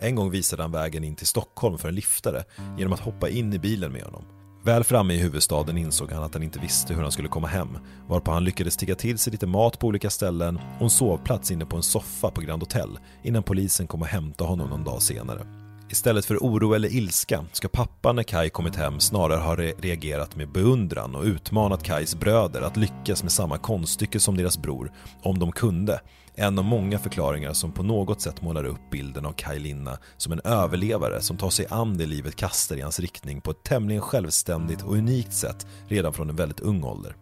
En 0.00 0.14
gång 0.14 0.30
visade 0.30 0.62
han 0.62 0.72
vägen 0.72 1.04
in 1.04 1.16
till 1.16 1.26
Stockholm 1.26 1.78
för 1.78 1.88
en 1.88 1.94
liftare 1.94 2.44
genom 2.78 2.92
att 2.92 3.00
hoppa 3.00 3.28
in 3.28 3.52
i 3.52 3.58
bilen 3.58 3.92
med 3.92 4.02
honom. 4.02 4.24
Väl 4.64 4.84
framme 4.84 5.14
i 5.14 5.18
huvudstaden 5.18 5.78
insåg 5.78 6.12
han 6.12 6.22
att 6.22 6.34
han 6.34 6.42
inte 6.42 6.58
visste 6.58 6.94
hur 6.94 7.02
han 7.02 7.12
skulle 7.12 7.28
komma 7.28 7.46
hem, 7.46 7.78
varpå 8.08 8.30
han 8.30 8.44
lyckades 8.44 8.76
tigga 8.76 8.94
till 8.94 9.18
sig 9.18 9.30
lite 9.30 9.46
mat 9.46 9.78
på 9.78 9.86
olika 9.86 10.10
ställen 10.10 10.60
och 10.76 10.82
en 10.82 10.90
sovplats 10.90 11.50
inne 11.50 11.66
på 11.66 11.76
en 11.76 11.82
soffa 11.82 12.30
på 12.30 12.40
Grand 12.40 12.62
Hotel 12.62 12.98
innan 13.22 13.42
polisen 13.42 13.86
kom 13.86 14.02
och 14.02 14.08
hämtade 14.08 14.50
honom 14.50 14.68
någon 14.68 14.84
dag 14.84 15.02
senare. 15.02 15.65
Istället 15.90 16.24
för 16.24 16.36
oro 16.36 16.74
eller 16.74 16.94
ilska 16.94 17.44
ska 17.52 17.68
pappan 17.68 18.16
när 18.16 18.22
Kai 18.22 18.50
kommit 18.50 18.76
hem 18.76 19.00
snarare 19.00 19.40
ha 19.40 19.56
re 19.56 19.72
reagerat 19.78 20.36
med 20.36 20.52
beundran 20.52 21.14
och 21.14 21.24
utmanat 21.24 21.82
Kais 21.82 22.14
bröder 22.14 22.62
att 22.62 22.76
lyckas 22.76 23.22
med 23.22 23.32
samma 23.32 23.58
konststycke 23.58 24.20
som 24.20 24.36
deras 24.36 24.58
bror, 24.58 24.92
om 25.22 25.38
de 25.38 25.52
kunde. 25.52 26.00
En 26.34 26.58
av 26.58 26.64
många 26.64 26.98
förklaringar 26.98 27.52
som 27.52 27.72
på 27.72 27.82
något 27.82 28.20
sätt 28.20 28.42
målar 28.42 28.64
upp 28.64 28.90
bilden 28.90 29.26
av 29.26 29.32
Kai 29.32 29.58
Linna 29.58 29.98
som 30.16 30.32
en 30.32 30.40
överlevare 30.44 31.20
som 31.20 31.36
tar 31.36 31.50
sig 31.50 31.66
an 31.70 31.98
det 31.98 32.06
livet 32.06 32.36
kastar 32.36 32.76
i 32.76 32.80
hans 32.80 33.00
riktning 33.00 33.40
på 33.40 33.50
ett 33.50 33.64
tämligen 33.64 34.02
självständigt 34.02 34.82
och 34.82 34.92
unikt 34.92 35.32
sätt 35.32 35.66
redan 35.88 36.12
från 36.12 36.30
en 36.30 36.36
väldigt 36.36 36.60
ung 36.60 36.84
ålder. 36.84 37.16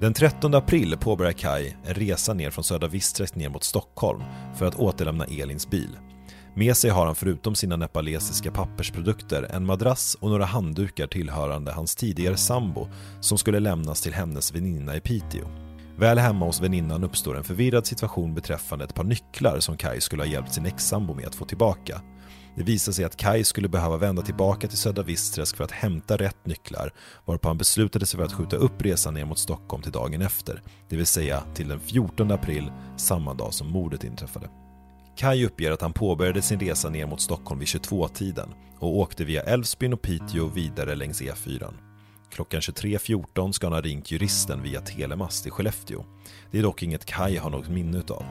Den 0.00 0.14
13 0.14 0.54
april 0.54 0.96
påbörjar 1.00 1.32
Kai 1.32 1.76
en 1.84 1.94
resa 1.94 2.34
ner 2.34 2.50
från 2.50 2.64
Södra 2.64 2.88
Vistträsk 2.88 3.34
ner 3.34 3.48
mot 3.48 3.64
Stockholm 3.64 4.22
för 4.56 4.66
att 4.66 4.78
återlämna 4.78 5.24
Elins 5.24 5.70
bil. 5.70 5.96
Med 6.58 6.76
sig 6.76 6.90
har 6.90 7.06
han 7.06 7.14
förutom 7.14 7.54
sina 7.54 7.76
nepalesiska 7.76 8.50
pappersprodukter 8.50 9.42
en 9.42 9.66
madrass 9.66 10.16
och 10.20 10.30
några 10.30 10.44
handdukar 10.44 11.06
tillhörande 11.06 11.72
hans 11.72 11.94
tidigare 11.94 12.36
sambo 12.36 12.88
som 13.20 13.38
skulle 13.38 13.60
lämnas 13.60 14.00
till 14.00 14.14
hennes 14.14 14.54
väninna 14.54 14.96
i 14.96 15.00
Piteå. 15.00 15.48
Väl 15.98 16.18
hemma 16.18 16.46
hos 16.46 16.60
väninnan 16.60 17.04
uppstår 17.04 17.36
en 17.36 17.44
förvirrad 17.44 17.86
situation 17.86 18.34
beträffande 18.34 18.84
ett 18.84 18.94
par 18.94 19.04
nycklar 19.04 19.60
som 19.60 19.76
Kai 19.76 20.00
skulle 20.00 20.22
ha 20.22 20.28
hjälpt 20.28 20.52
sin 20.52 20.66
ex-sambo 20.66 21.14
med 21.14 21.26
att 21.26 21.34
få 21.34 21.44
tillbaka. 21.44 22.00
Det 22.56 22.62
visar 22.62 22.92
sig 22.92 23.04
att 23.04 23.16
Kai 23.16 23.44
skulle 23.44 23.68
behöva 23.68 23.96
vända 23.96 24.22
tillbaka 24.22 24.68
till 24.68 24.78
Södra 24.78 25.02
Vistträsk 25.02 25.56
för 25.56 25.64
att 25.64 25.72
hämta 25.72 26.16
rätt 26.16 26.46
nycklar, 26.46 26.92
varpå 27.24 27.48
han 27.48 27.58
beslutade 27.58 28.06
sig 28.06 28.18
för 28.18 28.26
att 28.26 28.32
skjuta 28.32 28.56
upp 28.56 28.82
resan 28.82 29.14
ner 29.14 29.24
mot 29.24 29.38
Stockholm 29.38 29.82
till 29.82 29.92
dagen 29.92 30.22
efter, 30.22 30.62
det 30.88 30.96
vill 30.96 31.06
säga 31.06 31.42
till 31.54 31.68
den 31.68 31.80
14 31.80 32.30
april, 32.30 32.72
samma 32.96 33.34
dag 33.34 33.54
som 33.54 33.70
mordet 33.70 34.04
inträffade. 34.04 34.48
Kai 35.18 35.46
uppger 35.46 35.70
att 35.70 35.80
han 35.80 35.92
påbörjade 35.92 36.42
sin 36.42 36.60
resa 36.60 36.88
ner 36.88 37.06
mot 37.06 37.20
Stockholm 37.20 37.58
vid 37.60 37.68
22-tiden 37.68 38.54
och 38.78 38.96
åkte 38.98 39.24
via 39.24 39.42
Älvsbyn 39.42 39.92
och 39.92 40.02
Piteå 40.02 40.46
vidare 40.46 40.94
längs 40.94 41.22
E4. 41.22 41.74
Klockan 42.30 42.60
23.14 42.60 43.52
ska 43.52 43.66
han 43.66 43.72
ha 43.72 43.80
ringt 43.80 44.10
juristen 44.10 44.62
via 44.62 44.80
telemast 44.80 45.46
i 45.46 45.50
Skellefteå. 45.50 46.04
Det 46.50 46.58
är 46.58 46.62
dock 46.62 46.82
inget 46.82 47.04
Kai 47.04 47.36
har 47.36 47.50
något 47.50 47.68
minne 47.68 47.98
utav. 47.98 48.24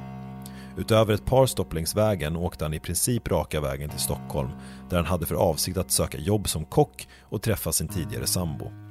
Utöver 0.77 1.13
ett 1.13 1.25
par 1.25 1.45
stopp 1.45 1.73
längs 1.73 1.95
vägen 1.95 2.35
åkte 2.35 2.65
han 2.65 2.73
i 2.73 2.79
princip 2.79 3.27
raka 3.27 3.61
vägen 3.61 3.89
till 3.89 3.99
Stockholm 3.99 4.49
där 4.89 4.97
han 4.97 5.05
hade 5.05 5.25
för 5.25 5.35
avsikt 5.35 5.77
att 5.77 5.91
söka 5.91 6.17
jobb 6.17 6.49
som 6.49 6.65
kock 6.65 7.07
och 7.21 7.41
träffa 7.41 7.71
sin 7.71 7.87
tidigare 7.87 8.27
sambo. 8.27 8.86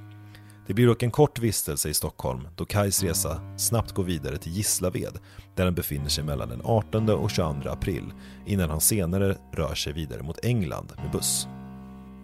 Det 0.67 0.75
blir 0.75 0.87
dock 0.87 1.03
en 1.03 1.11
kort 1.11 1.39
vistelse 1.39 1.89
i 1.89 1.95
Stockholm 1.95 2.49
då 2.57 2.65
Kajs 2.65 3.03
resa 3.03 3.41
snabbt 3.57 3.93
går 3.93 4.05
vidare 4.05 4.39
till 4.39 4.53
Gislaved 4.53 5.19
där 5.55 5.65
han 5.65 5.75
befinner 5.75 6.09
sig 6.09 6.25
mellan 6.25 6.49
den 6.49 6.61
18 6.65 7.09
och 7.09 7.31
22 7.31 7.71
april 7.71 8.13
innan 8.47 8.71
han 8.71 8.81
senare 8.81 9.37
rör 9.53 9.75
sig 9.75 9.93
vidare 9.93 10.23
mot 10.23 10.45
England 10.45 10.93
med 10.97 11.11
buss. 11.11 11.49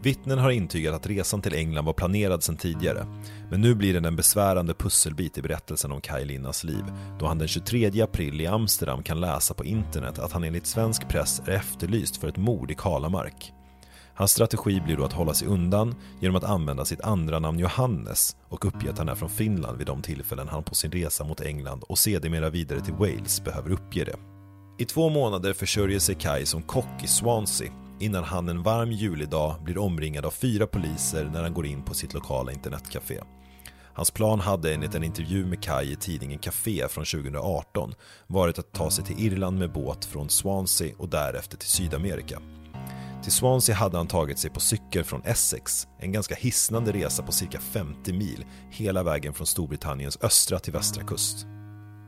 Vittnen 0.02 0.38
har 0.38 0.50
intygat 0.50 0.94
att 0.94 1.06
resan 1.06 1.42
till 1.42 1.54
England 1.54 1.84
var 1.84 1.92
planerad 1.92 2.42
sedan 2.42 2.56
tidigare, 2.56 3.06
men 3.50 3.60
nu 3.60 3.74
blir 3.74 3.94
den 3.94 4.04
en 4.04 4.16
besvärande 4.16 4.74
pusselbit 4.74 5.38
i 5.38 5.42
berättelsen 5.42 5.92
om 5.92 6.00
Kaj 6.00 6.24
Linnas 6.24 6.64
liv, 6.64 6.84
då 7.18 7.26
han 7.26 7.38
den 7.38 7.48
23 7.48 8.02
april 8.02 8.40
i 8.40 8.46
Amsterdam 8.46 9.02
kan 9.02 9.20
läsa 9.20 9.54
på 9.54 9.64
internet 9.64 10.18
att 10.18 10.32
han 10.32 10.44
enligt 10.44 10.66
svensk 10.66 11.08
press 11.08 11.42
är 11.46 11.52
efterlyst 11.52 12.16
för 12.16 12.28
ett 12.28 12.36
mord 12.36 12.70
i 12.70 12.74
Kalamark. 12.74 13.52
Hans 14.14 14.30
strategi 14.30 14.80
blir 14.80 14.96
då 14.96 15.04
att 15.04 15.12
hålla 15.12 15.34
sig 15.34 15.48
undan 15.48 15.94
genom 16.20 16.36
att 16.36 16.44
använda 16.44 16.84
sitt 16.84 17.00
andra 17.00 17.38
namn 17.38 17.58
Johannes 17.58 18.36
och 18.48 18.64
uppge 18.64 18.90
att 18.90 18.98
han 18.98 19.08
är 19.08 19.14
från 19.14 19.30
Finland 19.30 19.78
vid 19.78 19.86
de 19.86 20.02
tillfällen 20.02 20.48
han 20.48 20.62
på 20.62 20.74
sin 20.74 20.92
resa 20.92 21.24
mot 21.24 21.40
England 21.40 21.82
och 21.82 21.98
sedermera 21.98 22.50
vidare 22.50 22.80
till 22.80 22.94
Wales 22.94 23.44
behöver 23.44 23.70
uppge 23.70 24.04
det. 24.04 24.16
I 24.78 24.84
två 24.84 25.08
månader 25.08 25.52
försörjer 25.52 25.98
sig 25.98 26.14
Kai 26.14 26.46
som 26.46 26.62
kock 26.62 27.04
i 27.04 27.06
Swansea 27.06 27.72
innan 28.00 28.24
han 28.24 28.48
en 28.48 28.62
varm 28.62 28.92
julidag 28.92 29.56
blir 29.64 29.78
omringad 29.78 30.26
av 30.26 30.30
fyra 30.30 30.66
poliser 30.66 31.30
när 31.32 31.42
han 31.42 31.54
går 31.54 31.66
in 31.66 31.82
på 31.82 31.94
sitt 31.94 32.14
lokala 32.14 32.52
internetcafé. 32.52 33.20
Hans 33.94 34.10
plan 34.10 34.40
hade 34.40 34.74
enligt 34.74 34.94
en 34.94 35.04
intervju 35.04 35.46
med 35.46 35.62
Kai 35.62 35.92
i 35.92 35.96
tidningen 35.96 36.38
Café 36.38 36.88
från 36.88 37.04
2018 37.04 37.94
varit 38.26 38.58
att 38.58 38.72
ta 38.72 38.90
sig 38.90 39.04
till 39.04 39.26
Irland 39.26 39.58
med 39.58 39.72
båt 39.72 40.04
från 40.04 40.28
Swansea 40.28 40.94
och 40.98 41.08
därefter 41.08 41.56
till 41.56 41.68
Sydamerika. 41.68 42.38
Till 43.22 43.32
Swansea 43.32 43.76
hade 43.76 43.96
han 43.96 44.06
tagit 44.06 44.38
sig 44.38 44.50
på 44.50 44.60
cykel 44.60 45.04
från 45.04 45.22
Essex, 45.24 45.88
en 45.98 46.12
ganska 46.12 46.34
hisnande 46.34 46.92
resa 46.92 47.22
på 47.22 47.32
cirka 47.32 47.60
50 47.60 48.12
mil 48.12 48.44
hela 48.70 49.02
vägen 49.02 49.34
från 49.34 49.46
Storbritanniens 49.46 50.18
östra 50.22 50.58
till 50.58 50.72
västra 50.72 51.04
kust. 51.04 51.46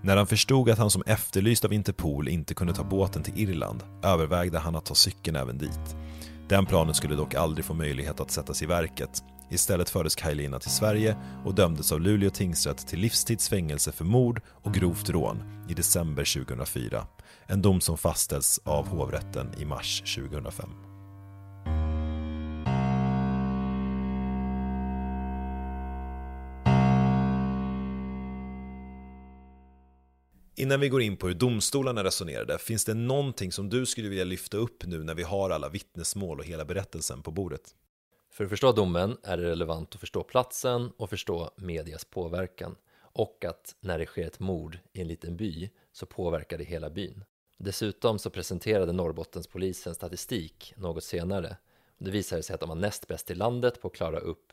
När 0.02 0.16
han 0.16 0.26
förstod 0.26 0.70
att 0.70 0.78
han 0.78 0.90
som 0.90 1.02
efterlyst 1.06 1.64
av 1.64 1.72
Interpol 1.72 2.28
inte 2.28 2.54
kunde 2.54 2.74
ta 2.74 2.84
båten 2.84 3.22
till 3.22 3.38
Irland 3.38 3.82
övervägde 4.02 4.58
han 4.58 4.76
att 4.76 4.84
ta 4.84 4.94
cykeln 4.94 5.36
även 5.36 5.58
dit. 5.58 5.96
Den 6.48 6.66
planen 6.66 6.94
skulle 6.94 7.14
dock 7.14 7.34
aldrig 7.34 7.64
få 7.64 7.74
möjlighet 7.74 8.20
att 8.20 8.30
sättas 8.30 8.62
i 8.62 8.66
verket. 8.66 9.22
Istället 9.50 9.90
fördes 9.90 10.14
Kajlina 10.14 10.58
till 10.58 10.70
Sverige 10.70 11.16
och 11.44 11.54
dömdes 11.54 11.92
av 11.92 12.00
Luleå 12.00 12.30
tingsrätt 12.30 12.86
till 12.86 13.00
livstidsfängelse 13.00 13.92
för 13.92 14.04
mord 14.04 14.40
och 14.48 14.74
grovt 14.74 15.10
rån 15.10 15.64
i 15.68 15.74
december 15.74 16.44
2004. 16.44 17.06
En 17.46 17.62
dom 17.62 17.80
som 17.80 17.98
fastställs 17.98 18.60
av 18.64 18.88
hovrätten 18.88 19.54
i 19.58 19.64
mars 19.64 20.02
2005. 20.16 20.83
Innan 30.56 30.80
vi 30.80 30.88
går 30.88 31.02
in 31.02 31.16
på 31.16 31.26
hur 31.26 31.34
domstolarna 31.34 32.04
resonerade, 32.04 32.58
finns 32.58 32.84
det 32.84 32.94
någonting 32.94 33.52
som 33.52 33.68
du 33.68 33.86
skulle 33.86 34.08
vilja 34.08 34.24
lyfta 34.24 34.56
upp 34.56 34.84
nu 34.86 35.04
när 35.04 35.14
vi 35.14 35.22
har 35.22 35.50
alla 35.50 35.68
vittnesmål 35.68 36.38
och 36.38 36.44
hela 36.44 36.64
berättelsen 36.64 37.22
på 37.22 37.30
bordet? 37.30 37.74
För 38.30 38.44
att 38.44 38.50
förstå 38.50 38.72
domen 38.72 39.16
är 39.22 39.36
det 39.36 39.44
relevant 39.44 39.94
att 39.94 40.00
förstå 40.00 40.22
platsen 40.22 40.92
och 40.96 41.10
förstå 41.10 41.50
medias 41.56 42.04
påverkan 42.04 42.76
och 43.00 43.44
att 43.44 43.74
när 43.80 43.98
det 43.98 44.06
sker 44.06 44.26
ett 44.26 44.40
mord 44.40 44.78
i 44.92 45.00
en 45.00 45.08
liten 45.08 45.36
by 45.36 45.70
så 45.92 46.06
påverkar 46.06 46.58
det 46.58 46.64
hela 46.64 46.90
byn. 46.90 47.24
Dessutom 47.58 48.18
så 48.18 48.30
presenterade 48.30 48.92
Norrbottenspolisen 48.92 49.94
statistik 49.94 50.74
något 50.76 51.04
senare. 51.04 51.56
Det 51.98 52.10
visade 52.10 52.42
sig 52.42 52.54
att 52.54 52.60
de 52.60 52.68
var 52.68 52.76
näst 52.76 53.08
bäst 53.08 53.30
i 53.30 53.34
landet 53.34 53.80
på 53.80 53.88
att 53.88 53.94
klara 53.94 54.18
upp 54.18 54.52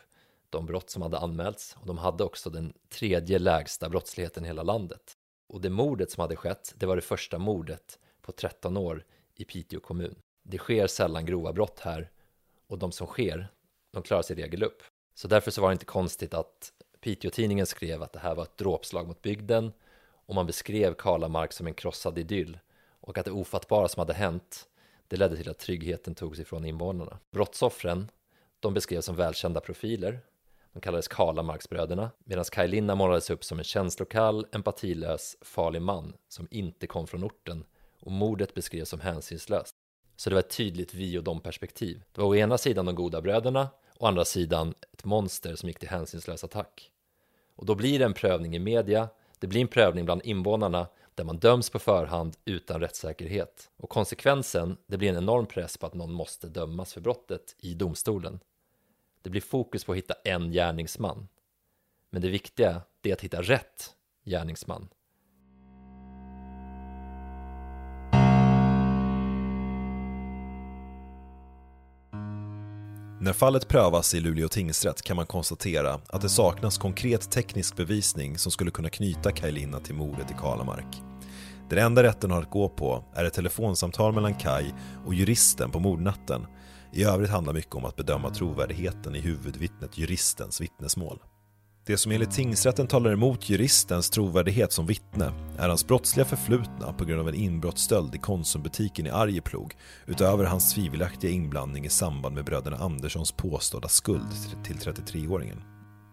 de 0.50 0.66
brott 0.66 0.90
som 0.90 1.02
hade 1.02 1.18
anmälts 1.18 1.78
och 1.80 1.88
de 1.88 1.98
hade 1.98 2.24
också 2.24 2.50
den 2.50 2.74
tredje 2.90 3.40
lägsta 3.40 3.90
brottsligheten 3.90 4.44
i 4.44 4.48
hela 4.48 4.64
landet. 4.64 5.18
Och 5.52 5.62
det 5.62 5.70
mordet 5.70 6.12
som 6.12 6.22
hade 6.22 6.36
skett, 6.36 6.74
det 6.78 6.86
var 6.86 6.96
det 6.96 7.02
första 7.02 7.38
mordet 7.38 8.00
på 8.22 8.32
13 8.32 8.78
år 8.78 9.06
i 9.36 9.46
Piteå 9.46 9.80
kommun. 9.80 10.16
Det 10.44 10.58
sker 10.58 10.88
sällan 10.88 11.26
grova 11.26 11.54
brott 11.54 11.80
här 11.80 12.12
och 12.68 12.78
de 12.78 12.92
som 12.92 13.08
sker, 13.08 13.48
de 13.92 14.04
klarar 14.04 14.22
sig 14.22 14.40
i 14.40 14.44
regel 14.44 14.64
upp. 14.64 14.84
Så 15.14 15.28
därför 15.28 15.52
så 15.52 15.62
var 15.62 15.70
det 15.70 15.74
inte 15.74 15.86
konstigt 15.86 16.34
att 16.34 16.74
Piteå-tidningen 17.02 17.66
skrev 17.66 18.04
att 18.04 18.14
det 18.14 18.20
här 18.20 18.36
var 18.36 18.44
ett 18.44 18.58
dråpslag 18.58 19.08
mot 19.08 19.22
bygden 19.22 19.72
och 20.04 20.36
man 20.36 20.46
beskrev 20.46 20.94
Kalamark 20.94 21.54
som 21.54 21.68
en 21.68 21.74
krossad 21.74 22.18
idyll 22.18 22.60
och 23.02 23.18
att 23.18 23.26
det 23.26 23.32
ofattbara 23.32 23.88
som 23.88 24.00
hade 24.00 24.14
hänt 24.14 24.68
det 25.08 25.18
ledde 25.18 25.38
till 25.38 25.50
att 25.50 25.60
tryggheten 25.60 26.16
togs 26.16 26.40
ifrån 26.40 26.66
invånarna. 26.66 27.20
Brottsoffren, 27.32 28.12
de 28.60 28.74
beskrevs 28.74 29.06
som 29.06 29.16
välkända 29.16 29.60
profiler 29.60 30.20
de 30.74 30.82
kallades 30.82 31.08
Karlamarksbröderna, 31.08 32.12
medan 32.26 32.46
Kaj 32.46 32.68
Linna 32.68 32.96
målades 32.96 33.30
upp 33.30 33.44
som 33.44 33.58
en 33.58 33.64
känslokall, 33.64 34.46
empatilös, 34.52 35.38
farlig 35.42 35.82
man 35.82 36.14
som 36.30 36.48
inte 36.52 36.88
kom 36.88 37.08
från 37.08 37.24
orten 37.24 37.64
och 38.00 38.12
mordet 38.12 38.54
beskrevs 38.54 38.90
som 38.90 39.00
hänsynslöst. 39.00 39.76
Så 40.16 40.30
det 40.30 40.34
var 40.34 40.40
ett 40.40 40.58
tydligt 40.58 40.94
vi 40.94 41.18
och 41.18 41.24
dom 41.24 41.40
perspektiv. 41.40 42.04
Det 42.12 42.22
var 42.22 42.28
å 42.28 42.36
ena 42.36 42.58
sidan 42.58 42.86
de 42.86 42.96
goda 42.96 43.22
bröderna, 43.22 43.70
å 43.98 44.06
andra 44.06 44.26
sidan 44.26 44.74
ett 44.94 45.06
monster 45.06 45.56
som 45.56 45.70
gick 45.70 45.80
till 45.80 45.90
hänsynslös 45.90 46.44
attack. 46.44 46.92
Och 47.56 47.66
då 47.66 47.76
blir 47.76 48.00
det 48.00 48.06
en 48.06 48.14
prövning 48.14 48.56
i 48.56 48.60
media, 48.60 49.10
det 49.40 49.48
blir 49.48 49.62
en 49.62 49.68
prövning 49.68 50.06
bland 50.06 50.22
invånarna 50.26 50.88
där 51.16 51.24
man 51.24 51.38
döms 51.38 51.70
på 51.70 51.80
förhand 51.80 52.38
utan 52.46 52.82
rättssäkerhet. 52.82 53.70
Och 53.78 53.90
konsekvensen, 53.90 54.78
det 54.88 54.98
blir 54.98 55.10
en 55.10 55.18
enorm 55.18 55.46
press 55.46 55.78
på 55.78 55.86
att 55.86 55.94
någon 55.94 56.14
måste 56.14 56.48
dömas 56.48 56.94
för 56.94 57.02
brottet 57.02 57.56
i 57.60 57.74
domstolen. 57.74 58.40
Det 59.22 59.30
blir 59.30 59.42
fokus 59.42 59.84
på 59.84 59.92
att 59.92 59.98
hitta 59.98 60.14
en 60.24 60.52
gärningsman. 60.52 61.28
Men 62.10 62.22
det 62.22 62.30
viktiga 62.30 62.82
är 63.04 63.14
att 63.14 63.22
hitta 63.22 63.42
rätt 63.42 63.96
gärningsman. 64.26 64.90
När 73.22 73.34
fallet 73.34 73.68
prövas 73.68 74.14
i 74.14 74.20
Luleå 74.20 74.48
tingsrätt 74.48 75.02
kan 75.02 75.16
man 75.16 75.26
konstatera 75.26 76.02
att 76.08 76.22
det 76.22 76.30
saknas 76.30 76.78
konkret 76.78 77.32
teknisk 77.32 77.76
bevisning 77.76 78.38
som 78.38 78.52
skulle 78.52 78.72
kunna 78.72 78.90
knyta 78.90 79.32
Kaj 79.32 79.70
till 79.84 79.96
mordet 79.96 80.32
i 80.32 80.34
Kalamark. 80.34 81.02
Det 81.70 81.82
enda 81.82 82.04
rätten 82.04 82.32
har 82.32 82.42
att 82.42 82.50
gå 82.50 82.70
på 82.70 83.04
är 83.14 83.26
ett 83.26 83.34
telefonsamtal 83.34 84.14
mellan 84.14 84.36
Kaj 84.36 84.74
och 85.06 85.14
juristen 85.14 85.72
på 85.72 85.80
mordnatten 85.80 86.48
i 86.94 87.04
övrigt 87.04 87.30
handlar 87.30 87.54
mycket 87.54 87.76
om 87.76 87.86
att 87.86 87.96
bedöma 87.96 88.30
trovärdigheten 88.30 89.16
i 89.16 89.20
huvudvittnet 89.20 89.98
juristens 89.98 90.62
vittnesmål. 90.62 91.20
Det 91.86 91.98
som 91.98 92.12
enligt 92.12 92.32
tingsrätten 92.32 92.88
talar 92.88 93.12
emot 93.12 93.50
juristens 93.50 94.10
trovärdighet 94.10 94.72
som 94.72 94.86
vittne 94.86 95.32
är 95.58 95.70
hans 95.70 95.88
brottsliga 95.88 96.26
förflutna 96.26 96.94
på 96.94 97.06
grund 97.06 97.22
av 97.22 97.30
en 97.30 97.36
inbrottsstöld 97.36 98.16
i 98.16 98.18
Konsumbutiken 98.18 99.08
i 99.08 99.10
Arjeplog 99.10 99.76
utöver 100.06 100.46
hans 100.46 100.74
tvivelaktiga 100.74 101.32
inblandning 101.32 101.86
i 101.86 101.90
samband 101.90 102.36
med 102.36 102.46
bröderna 102.46 102.78
Anderssons 102.78 103.32
påstådda 103.32 103.88
skuld 103.88 104.32
till 104.64 104.78
33-åringen. 104.78 105.62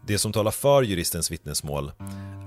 Det 0.07 0.19
som 0.19 0.33
talar 0.33 0.51
för 0.51 0.83
juristens 0.83 1.31
vittnesmål 1.31 1.93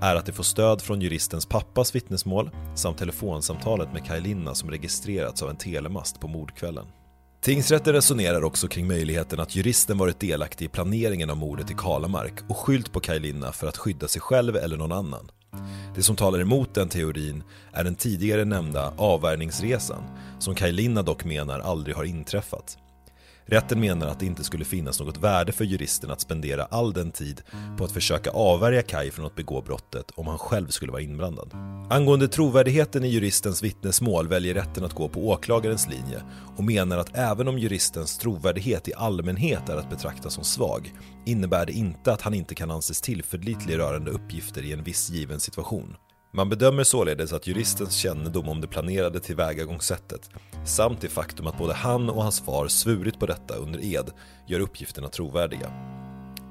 är 0.01 0.15
att 0.15 0.25
det 0.25 0.33
får 0.33 0.43
stöd 0.43 0.81
från 0.81 1.01
juristens 1.01 1.45
pappas 1.45 1.95
vittnesmål 1.95 2.49
samt 2.75 2.97
telefonsamtalet 2.97 3.93
med 3.93 4.05
Kaj 4.05 4.21
Linna 4.21 4.55
som 4.55 4.71
registrerats 4.71 5.43
av 5.43 5.49
en 5.49 5.57
telemast 5.57 6.19
på 6.19 6.27
mordkvällen. 6.27 6.85
Tingsrätten 7.41 7.93
resonerar 7.93 8.43
också 8.43 8.67
kring 8.67 8.87
möjligheten 8.87 9.39
att 9.39 9.55
juristen 9.55 9.97
varit 9.97 10.19
delaktig 10.19 10.65
i 10.65 10.69
planeringen 10.69 11.29
av 11.29 11.37
mordet 11.37 11.71
i 11.71 11.73
Kalamark 11.73 12.33
och 12.49 12.57
skylt 12.57 12.91
på 12.91 12.99
Kaj 12.99 13.19
Linna 13.19 13.51
för 13.51 13.67
att 13.67 13.77
skydda 13.77 14.07
sig 14.07 14.21
själv 14.21 14.55
eller 14.55 14.77
någon 14.77 14.91
annan. 14.91 15.31
Det 15.95 16.03
som 16.03 16.15
talar 16.15 16.39
emot 16.39 16.73
den 16.73 16.89
teorin 16.89 17.43
är 17.73 17.83
den 17.83 17.95
tidigare 17.95 18.45
nämnda 18.45 18.93
avvärjningsresan 18.97 20.03
som 20.39 20.55
Kaj 20.55 20.71
Linna 20.71 21.01
dock 21.01 21.25
menar 21.25 21.59
aldrig 21.59 21.95
har 21.95 22.03
inträffat. 22.03 22.77
Rätten 23.51 23.79
menar 23.79 24.07
att 24.07 24.19
det 24.19 24.25
inte 24.25 24.43
skulle 24.43 24.65
finnas 24.65 24.99
något 24.99 25.17
värde 25.17 25.51
för 25.51 25.65
juristen 25.65 26.11
att 26.11 26.21
spendera 26.21 26.63
all 26.63 26.93
den 26.93 27.11
tid 27.11 27.41
på 27.77 27.83
att 27.83 27.91
försöka 27.91 28.29
avvärja 28.29 28.81
Kai 28.81 29.11
från 29.11 29.25
att 29.25 29.35
begå 29.35 29.61
brottet 29.61 30.11
om 30.11 30.27
han 30.27 30.37
själv 30.37 30.67
skulle 30.67 30.91
vara 30.91 31.01
inblandad. 31.01 31.53
Angående 31.89 32.27
trovärdigheten 32.27 33.03
i 33.03 33.07
juristens 33.07 33.63
vittnesmål 33.63 34.27
väljer 34.27 34.53
rätten 34.53 34.83
att 34.83 34.93
gå 34.93 35.09
på 35.09 35.29
åklagarens 35.29 35.89
linje 35.89 36.23
och 36.57 36.63
menar 36.63 36.97
att 36.97 37.17
även 37.17 37.47
om 37.47 37.59
juristens 37.59 38.17
trovärdighet 38.17 38.87
i 38.87 38.93
allmänhet 38.93 39.69
är 39.69 39.77
att 39.77 39.89
betrakta 39.89 40.29
som 40.29 40.43
svag 40.43 40.93
innebär 41.25 41.65
det 41.65 41.73
inte 41.73 42.13
att 42.13 42.21
han 42.21 42.33
inte 42.33 42.55
kan 42.55 42.71
anses 42.71 43.01
tillförlitlig 43.01 43.77
rörande 43.77 44.11
uppgifter 44.11 44.63
i 44.63 44.73
en 44.73 44.83
viss 44.83 45.09
given 45.09 45.39
situation. 45.39 45.95
Man 46.33 46.49
bedömer 46.49 46.83
således 46.83 47.33
att 47.33 47.47
juristens 47.47 47.93
kännedom 47.93 48.49
om 48.49 48.61
det 48.61 48.67
planerade 48.67 49.19
tillvägagångssättet 49.19 50.29
samt 50.65 51.01
det 51.01 51.09
faktum 51.09 51.47
att 51.47 51.57
både 51.57 51.73
han 51.73 52.09
och 52.09 52.23
hans 52.23 52.41
far 52.41 52.67
svurit 52.67 53.19
på 53.19 53.25
detta 53.25 53.55
under 53.55 53.85
ed 53.85 54.11
gör 54.47 54.59
uppgifterna 54.59 55.07
trovärdiga. 55.07 55.71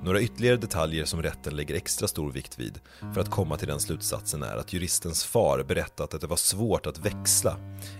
Några 0.04 0.20
ytterligare 0.20 0.56
detaljer 0.56 1.04
som 1.04 1.22
rätten 1.22 1.56
lägger 1.56 1.74
extra 1.74 2.08
stor 2.08 2.32
vikt 2.32 2.58
vid 2.58 2.80
för 3.14 3.20
att 3.20 3.30
komma 3.30 3.56
till 3.56 3.68
den 3.68 3.80
slutsatsen 3.80 4.42
är 4.42 4.56
att 4.56 4.72
juristens 4.72 5.24
far 5.24 5.62
berättat 5.62 6.14
att 6.14 6.20
det 6.20 6.26
var 6.26 6.36
svårt 6.36 6.86
att 6.86 6.98
växla 6.98 7.56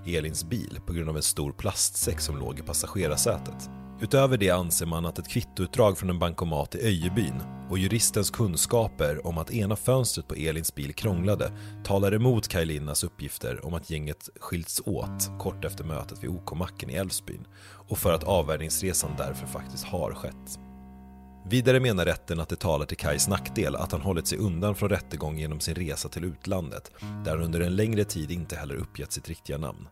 Elins 0.07 0.45
bil 0.45 0.79
på 0.87 0.93
grund 0.93 1.09
av 1.09 1.17
en 1.17 1.23
stor 1.23 1.53
plastsäck 1.53 2.21
som 2.21 2.39
låg 2.39 2.59
i 2.59 2.63
passagerarsätet. 2.63 3.71
Utöver 4.03 4.37
det 4.37 4.51
anser 4.51 4.87
man 4.87 5.07
att 5.07 5.19
ett 5.19 5.29
kvittoutdrag 5.29 5.99
från 5.99 6.11
en 6.11 6.19
bankomat 6.19 6.75
i 6.75 6.87
Öjebyn 6.87 7.43
och 7.71 7.79
juristens 7.79 8.31
kunskaper 8.31 9.27
om 9.27 9.39
att 9.39 9.51
ena 9.51 9.77
fönstret 9.77 10.29
på 10.29 10.35
Elins 10.35 10.75
bil 10.75 10.95
krånglade 10.95 11.53
talar 11.85 12.15
emot 12.15 12.49
Kaj 12.49 12.65
Linnas 12.65 13.05
uppgifter 13.05 13.67
om 13.67 13.75
att 13.75 13.91
gänget 13.91 14.29
skilts 14.41 14.83
åt 14.87 15.39
kort 15.39 15.65
efter 15.65 15.85
mötet 15.85 16.23
vid 16.23 16.31
OK-macken 16.31 16.91
i 16.91 16.95
Älvsbyn 16.95 17.47
och 17.89 17.99
för 17.99 18.13
att 18.13 18.25
avvärjningsresan 18.25 19.11
därför 19.19 19.47
faktiskt 19.47 19.85
har 19.85 20.15
skett. 20.15 20.59
Vidare 21.47 21.81
menar 21.81 22.05
rätten 22.05 22.41
att 22.41 22.49
det 22.49 22.57
talar 22.57 22.87
till 22.87 22.97
Kajs 22.97 23.29
nackdel 23.29 23.77
att 23.77 23.93
han 23.93 24.01
hållit 24.01 24.27
sig 24.27 24.39
undan 24.39 24.75
från 24.75 24.89
rättegång 24.89 25.39
genom 25.39 25.61
sin 25.61 25.75
resa 25.75 26.09
till 26.09 26.25
utlandet 26.25 26.91
där 27.25 27.31
han 27.31 27.45
under 27.45 27.61
en 27.61 27.77
längre 27.77 28.05
tid 28.05 28.31
inte 28.31 28.57
heller 28.57 28.75
uppgett 28.75 29.13
sitt 29.13 29.29
riktiga 29.29 29.59
namn. 29.59 29.89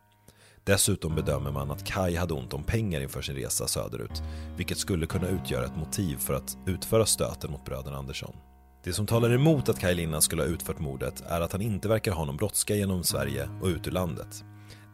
Dessutom 0.68 1.14
bedömer 1.14 1.50
man 1.50 1.70
att 1.70 1.84
Kai 1.86 2.16
hade 2.16 2.34
ont 2.34 2.54
om 2.54 2.64
pengar 2.64 3.00
inför 3.00 3.22
sin 3.22 3.34
resa 3.34 3.66
söderut, 3.66 4.22
vilket 4.56 4.78
skulle 4.78 5.06
kunna 5.06 5.28
utgöra 5.28 5.64
ett 5.64 5.76
motiv 5.76 6.16
för 6.16 6.34
att 6.34 6.56
utföra 6.66 7.06
stöten 7.06 7.50
mot 7.50 7.64
bröderna 7.64 7.96
Andersson. 7.96 8.36
Det 8.84 8.92
som 8.92 9.06
talar 9.06 9.34
emot 9.34 9.68
att 9.68 9.80
Kaj 9.80 9.94
Linna 9.94 10.20
skulle 10.20 10.42
ha 10.42 10.48
utfört 10.48 10.78
mordet 10.78 11.22
är 11.26 11.40
att 11.40 11.52
han 11.52 11.62
inte 11.62 11.88
verkar 11.88 12.12
ha 12.12 12.24
någon 12.24 12.36
brådska 12.36 12.74
genom 12.74 13.04
Sverige 13.04 13.48
och 13.62 13.66
ut 13.66 13.86
ur 13.86 13.90
landet. 13.90 14.44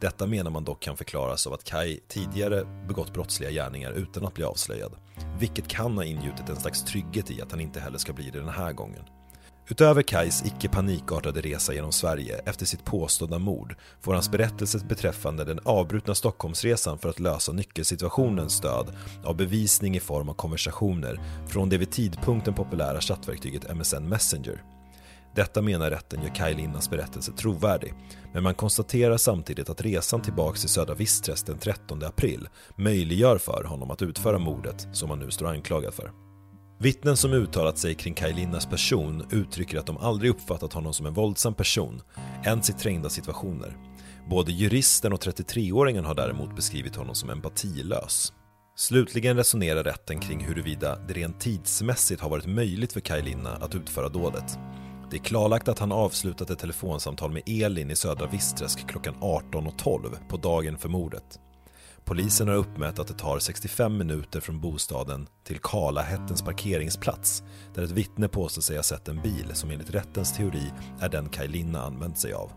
Detta 0.01 0.27
menar 0.27 0.51
man 0.51 0.63
dock 0.63 0.81
kan 0.81 0.97
förklaras 0.97 1.47
av 1.47 1.53
att 1.53 1.63
Kai 1.63 1.99
tidigare 2.07 2.65
begått 2.87 3.13
brottsliga 3.13 3.51
gärningar 3.51 3.91
utan 3.91 4.25
att 4.25 4.33
bli 4.33 4.43
avslöjad, 4.43 4.95
vilket 5.39 5.67
kan 5.67 5.97
ha 5.97 6.03
ingjutit 6.03 6.49
en 6.49 6.55
slags 6.55 6.83
trygghet 6.83 7.31
i 7.31 7.41
att 7.41 7.51
han 7.51 7.61
inte 7.61 7.79
heller 7.79 7.97
ska 7.97 8.13
bli 8.13 8.29
det 8.29 8.39
den 8.39 8.49
här 8.49 8.73
gången. 8.73 9.03
Utöver 9.67 10.01
Kais 10.01 10.43
icke 10.45 10.69
panikartade 10.69 11.41
resa 11.41 11.73
genom 11.73 11.91
Sverige 11.91 12.41
efter 12.45 12.65
sitt 12.65 12.85
påstådda 12.85 13.39
mord 13.39 13.75
får 14.01 14.13
hans 14.13 14.31
berättelse 14.31 14.79
beträffande 14.89 15.43
den 15.43 15.59
avbrutna 15.63 16.15
Stockholmsresan 16.15 16.97
för 16.97 17.09
att 17.09 17.19
lösa 17.19 17.51
nyckelsituationen 17.51 18.49
stöd 18.49 18.87
av 19.23 19.35
bevisning 19.35 19.95
i 19.95 19.99
form 19.99 20.29
av 20.29 20.33
konversationer 20.33 21.19
från 21.47 21.69
det 21.69 21.77
vid 21.77 21.91
tidpunkten 21.91 22.53
populära 22.53 23.01
chattverktyget 23.01 23.75
MSN 23.75 24.09
Messenger. 24.09 24.63
Detta 25.35 25.61
menar 25.61 25.89
rätten 25.89 26.21
gör 26.21 26.35
Kaj 26.35 26.53
Linnas 26.53 26.89
berättelse 26.89 27.31
trovärdig, 27.31 27.93
men 28.33 28.43
man 28.43 28.55
konstaterar 28.55 29.17
samtidigt 29.17 29.69
att 29.69 29.81
resan 29.81 30.21
tillbaks 30.21 30.61
till 30.61 30.69
Södra 30.69 30.93
Vistres 30.93 31.43
den 31.43 31.57
13 31.57 32.03
april 32.03 32.47
möjliggör 32.75 33.37
för 33.37 33.63
honom 33.63 33.91
att 33.91 34.01
utföra 34.01 34.37
mordet 34.37 34.87
som 34.93 35.09
han 35.09 35.19
nu 35.19 35.31
står 35.31 35.47
anklagad 35.47 35.93
för. 35.93 36.24
Vittnen 36.85 37.17
som 37.17 37.33
uttalat 37.33 37.77
sig 37.77 37.95
kring 37.95 38.13
Kaj 38.13 38.33
Linnas 38.33 38.65
person 38.65 39.25
uttrycker 39.31 39.77
att 39.77 39.85
de 39.85 39.97
aldrig 39.97 40.31
uppfattat 40.31 40.73
honom 40.73 40.93
som 40.93 41.05
en 41.05 41.13
våldsam 41.13 41.53
person, 41.53 42.01
ens 42.43 42.69
i 42.69 42.73
trängda 42.73 43.09
situationer. 43.09 43.77
Både 44.29 44.51
juristen 44.51 45.13
och 45.13 45.19
33-åringen 45.19 46.05
har 46.05 46.15
däremot 46.15 46.55
beskrivit 46.55 46.95
honom 46.95 47.15
som 47.15 47.29
empatilös. 47.29 48.33
Slutligen 48.75 49.37
resonerar 49.37 49.83
rätten 49.83 50.19
kring 50.19 50.45
huruvida 50.45 50.99
det 51.07 51.13
rent 51.13 51.39
tidsmässigt 51.39 52.21
har 52.21 52.29
varit 52.29 52.47
möjligt 52.47 52.93
för 52.93 52.99
Kaj 52.99 53.21
Linna 53.21 53.49
att 53.55 53.75
utföra 53.75 54.09
dådet. 54.09 54.57
Det 55.11 55.17
är 55.17 55.23
klarlagt 55.23 55.67
att 55.67 55.79
han 55.79 55.91
avslutat 55.91 56.49
ett 56.49 56.59
telefonsamtal 56.59 57.31
med 57.31 57.43
Elin 57.45 57.91
i 57.91 57.95
södra 57.95 58.27
Visträsk 58.27 58.87
klockan 58.87 59.15
18.12 59.15 60.27
på 60.29 60.37
dagen 60.37 60.77
för 60.77 60.89
mordet. 60.89 61.39
Polisen 62.05 62.47
har 62.47 62.55
uppmätt 62.55 62.99
att 62.99 63.07
det 63.07 63.13
tar 63.13 63.39
65 63.39 63.97
minuter 63.97 64.39
från 64.39 64.59
bostaden 64.59 65.27
till 65.43 65.59
Kalahättens 65.59 66.41
parkeringsplats 66.41 67.43
där 67.73 67.83
ett 67.83 67.91
vittne 67.91 68.27
påstår 68.27 68.61
sig 68.61 68.75
ha 68.75 68.83
sett 68.83 69.07
en 69.07 69.21
bil 69.21 69.51
som 69.53 69.71
enligt 69.71 69.89
rättens 69.89 70.33
teori 70.33 70.71
är 70.99 71.09
den 71.09 71.29
Kaj 71.29 71.47
Linna 71.47 71.81
använt 71.81 72.17
sig 72.17 72.33
av. 72.33 72.51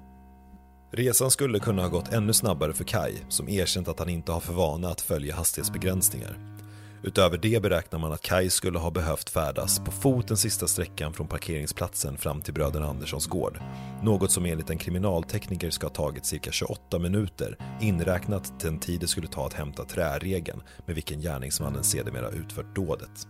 Resan 0.92 1.30
skulle 1.30 1.58
kunna 1.58 1.82
ha 1.82 1.88
gått 1.88 2.12
ännu 2.12 2.32
snabbare 2.32 2.72
för 2.72 2.84
Kaj 2.84 3.26
som 3.28 3.48
erkänt 3.48 3.88
att 3.88 3.98
han 3.98 4.08
inte 4.08 4.32
har 4.32 4.40
för 4.40 4.52
vana 4.52 4.88
att 4.88 5.00
följa 5.00 5.36
hastighetsbegränsningar. 5.36 6.57
Utöver 7.02 7.38
det 7.38 7.62
beräknar 7.62 7.98
man 7.98 8.12
att 8.12 8.22
Kai 8.22 8.50
skulle 8.50 8.78
ha 8.78 8.90
behövt 8.90 9.30
färdas 9.30 9.78
på 9.78 9.90
fot 9.90 10.28
den 10.28 10.36
sista 10.36 10.66
sträckan 10.66 11.12
från 11.12 11.26
parkeringsplatsen 11.26 12.18
fram 12.18 12.42
till 12.42 12.54
bröderna 12.54 12.86
Anderssons 12.86 13.26
gård. 13.26 13.60
Något 14.02 14.30
som 14.30 14.46
enligt 14.46 14.70
en 14.70 14.78
kriminaltekniker 14.78 15.70
ska 15.70 15.86
ha 15.86 15.94
tagit 15.94 16.26
cirka 16.26 16.52
28 16.52 16.98
minuter 16.98 17.56
inräknat 17.80 18.60
den 18.60 18.78
tid 18.78 19.00
det 19.00 19.06
skulle 19.06 19.28
ta 19.28 19.46
att 19.46 19.52
hämta 19.52 19.84
träregeln 19.84 20.62
med 20.86 20.94
vilken 20.94 21.20
gärningsmannen 21.20 21.84
sedermera 21.84 22.30
utfört 22.30 22.76
dådet. 22.76 23.28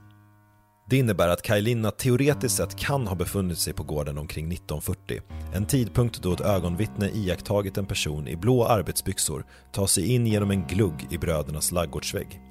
Det 0.91 0.97
innebär 0.97 1.29
att 1.29 1.43
Kaj 1.43 1.61
Linna 1.61 1.91
teoretiskt 1.91 2.57
sett 2.57 2.77
kan 2.77 3.07
ha 3.07 3.15
befunnit 3.15 3.59
sig 3.59 3.73
på 3.73 3.83
gården 3.83 4.19
omkring 4.19 4.53
1940. 4.53 5.21
En 5.55 5.67
tidpunkt 5.67 6.23
då 6.23 6.33
ett 6.33 6.41
ögonvittne 6.41 7.11
iakttagit 7.11 7.79
en 7.79 7.87
person 7.87 8.29
i 8.29 8.37
blå 8.37 8.65
arbetsbyxor 8.65 9.45
ta 9.73 9.87
sig 9.87 10.15
in 10.15 10.27
genom 10.27 10.51
en 10.51 10.67
glugg 10.67 11.07
i 11.11 11.19
brödernas 11.19 11.73
laggårdsvägg. 11.73 12.48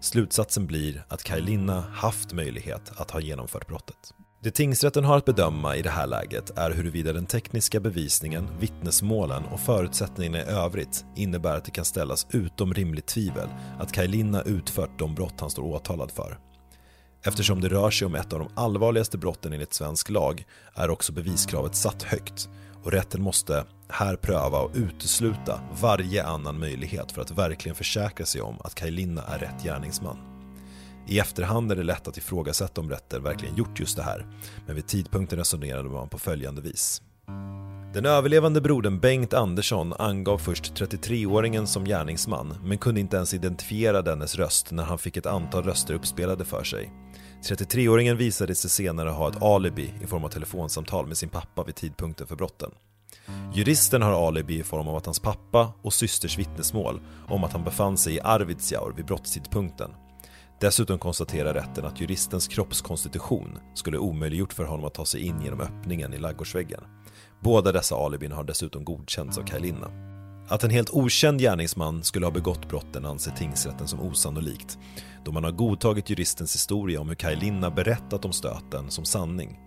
Slutsatsen 0.00 0.66
blir 0.66 1.04
att 1.08 1.22
Kaj 1.22 1.40
Linna 1.40 1.80
haft 1.80 2.32
möjlighet 2.32 2.92
att 2.96 3.10
ha 3.10 3.20
genomfört 3.20 3.68
brottet. 3.68 4.14
Det 4.42 4.50
tingsrätten 4.50 5.04
har 5.04 5.16
att 5.16 5.24
bedöma 5.24 5.76
i 5.76 5.82
det 5.82 5.90
här 5.90 6.06
läget 6.06 6.58
är 6.58 6.70
huruvida 6.70 7.12
den 7.12 7.26
tekniska 7.26 7.80
bevisningen, 7.80 8.48
vittnesmålen 8.60 9.44
och 9.44 9.60
förutsättningarna 9.60 10.38
i 10.38 10.42
övrigt 10.42 11.04
innebär 11.16 11.56
att 11.56 11.64
det 11.64 11.70
kan 11.70 11.84
ställas 11.84 12.26
utom 12.30 12.74
rimligt 12.74 13.06
tvivel 13.06 13.48
att 13.78 13.92
Kaj 13.92 14.08
Linna 14.08 14.42
utfört 14.42 14.98
de 14.98 15.14
brott 15.14 15.40
han 15.40 15.50
står 15.50 15.62
åtalad 15.62 16.10
för. 16.10 16.38
Eftersom 17.24 17.60
det 17.60 17.68
rör 17.68 17.90
sig 17.90 18.06
om 18.06 18.14
ett 18.14 18.32
av 18.32 18.38
de 18.38 18.48
allvarligaste 18.54 19.18
brotten 19.18 19.52
enligt 19.52 19.74
svensk 19.74 20.10
lag 20.10 20.44
är 20.74 20.90
också 20.90 21.12
beviskravet 21.12 21.74
satt 21.74 22.02
högt 22.02 22.48
och 22.86 22.92
rätten 22.92 23.22
måste 23.22 23.64
här 23.88 24.16
pröva 24.16 24.58
och 24.58 24.70
utesluta 24.74 25.60
varje 25.80 26.24
annan 26.24 26.58
möjlighet 26.58 27.12
för 27.12 27.22
att 27.22 27.30
verkligen 27.30 27.76
försäkra 27.76 28.26
sig 28.26 28.40
om 28.40 28.56
att 28.60 28.74
Kaj 28.74 28.90
Linna 28.90 29.22
är 29.22 29.38
rätt 29.38 29.62
gärningsman. 29.64 30.16
I 31.08 31.18
efterhand 31.18 31.72
är 31.72 31.76
det 31.76 31.82
lätt 31.82 32.08
att 32.08 32.16
ifrågasätta 32.16 32.80
om 32.80 32.90
rätten 32.90 33.22
verkligen 33.22 33.56
gjort 33.56 33.80
just 33.80 33.96
det 33.96 34.02
här, 34.02 34.26
men 34.66 34.76
vid 34.76 34.86
tidpunkten 34.86 35.38
resonerade 35.38 35.88
man 35.88 36.08
på 36.08 36.18
följande 36.18 36.60
vis. 36.62 37.02
Den 37.94 38.06
överlevande 38.06 38.60
brodern 38.60 39.00
Bengt 39.00 39.34
Andersson 39.34 39.92
angav 39.98 40.38
först 40.38 40.74
33-åringen 40.74 41.66
som 41.66 41.84
gärningsman, 41.84 42.54
men 42.64 42.78
kunde 42.78 43.00
inte 43.00 43.16
ens 43.16 43.34
identifiera 43.34 44.02
dennes 44.02 44.36
röst 44.36 44.70
när 44.70 44.84
han 44.84 44.98
fick 44.98 45.16
ett 45.16 45.26
antal 45.26 45.64
röster 45.64 45.94
uppspelade 45.94 46.44
för 46.44 46.64
sig. 46.64 46.92
33-åringen 47.42 48.16
visade 48.16 48.54
sig 48.54 48.70
senare 48.70 49.10
ha 49.10 49.28
ett 49.28 49.42
alibi 49.42 49.92
i 50.02 50.06
form 50.06 50.24
av 50.24 50.28
telefonsamtal 50.28 51.06
med 51.06 51.16
sin 51.16 51.28
pappa 51.28 51.64
vid 51.64 51.74
tidpunkten 51.74 52.26
för 52.26 52.36
brotten. 52.36 52.70
Juristen 53.54 54.02
har 54.02 54.28
alibi 54.28 54.58
i 54.58 54.62
form 54.62 54.88
av 54.88 54.96
att 54.96 55.06
hans 55.06 55.20
pappa 55.20 55.72
och 55.82 55.94
systers 55.94 56.38
vittnesmål 56.38 57.00
om 57.28 57.44
att 57.44 57.52
han 57.52 57.64
befann 57.64 57.96
sig 57.96 58.14
i 58.14 58.20
Arvidsjaur 58.20 58.92
vid 58.96 59.06
brottstidpunkten. 59.06 59.90
Dessutom 60.60 60.98
konstaterar 60.98 61.54
rätten 61.54 61.84
att 61.84 62.00
juristens 62.00 62.48
kroppskonstitution 62.48 63.58
skulle 63.74 63.98
omöjliggjort 63.98 64.52
för 64.52 64.64
honom 64.64 64.84
att 64.84 64.94
ta 64.94 65.04
sig 65.04 65.20
in 65.20 65.42
genom 65.42 65.60
öppningen 65.60 66.14
i 66.14 66.18
laggårdsväggen. 66.18 66.80
Båda 67.40 67.72
dessa 67.72 67.96
alibin 67.96 68.32
har 68.32 68.44
dessutom 68.44 68.84
godkänts 68.84 69.38
av 69.38 69.42
Kaj 69.42 69.60
Linna. 69.60 69.90
Att 70.48 70.64
en 70.64 70.70
helt 70.70 70.90
okänd 70.90 71.40
gärningsman 71.40 72.04
skulle 72.04 72.26
ha 72.26 72.30
begått 72.30 72.68
brotten 72.68 73.06
anser 73.06 73.30
tingsrätten 73.30 73.88
som 73.88 74.00
osannolikt 74.00 74.78
då 75.26 75.32
man 75.32 75.44
har 75.44 75.52
godtagit 75.52 76.10
juristens 76.10 76.54
historia 76.54 77.00
om 77.00 77.08
hur 77.08 77.14
Kaj 77.14 77.36
Linna 77.36 77.70
berättat 77.70 78.24
om 78.24 78.32
stöten 78.32 78.90
som 78.90 79.04
sanning. 79.04 79.58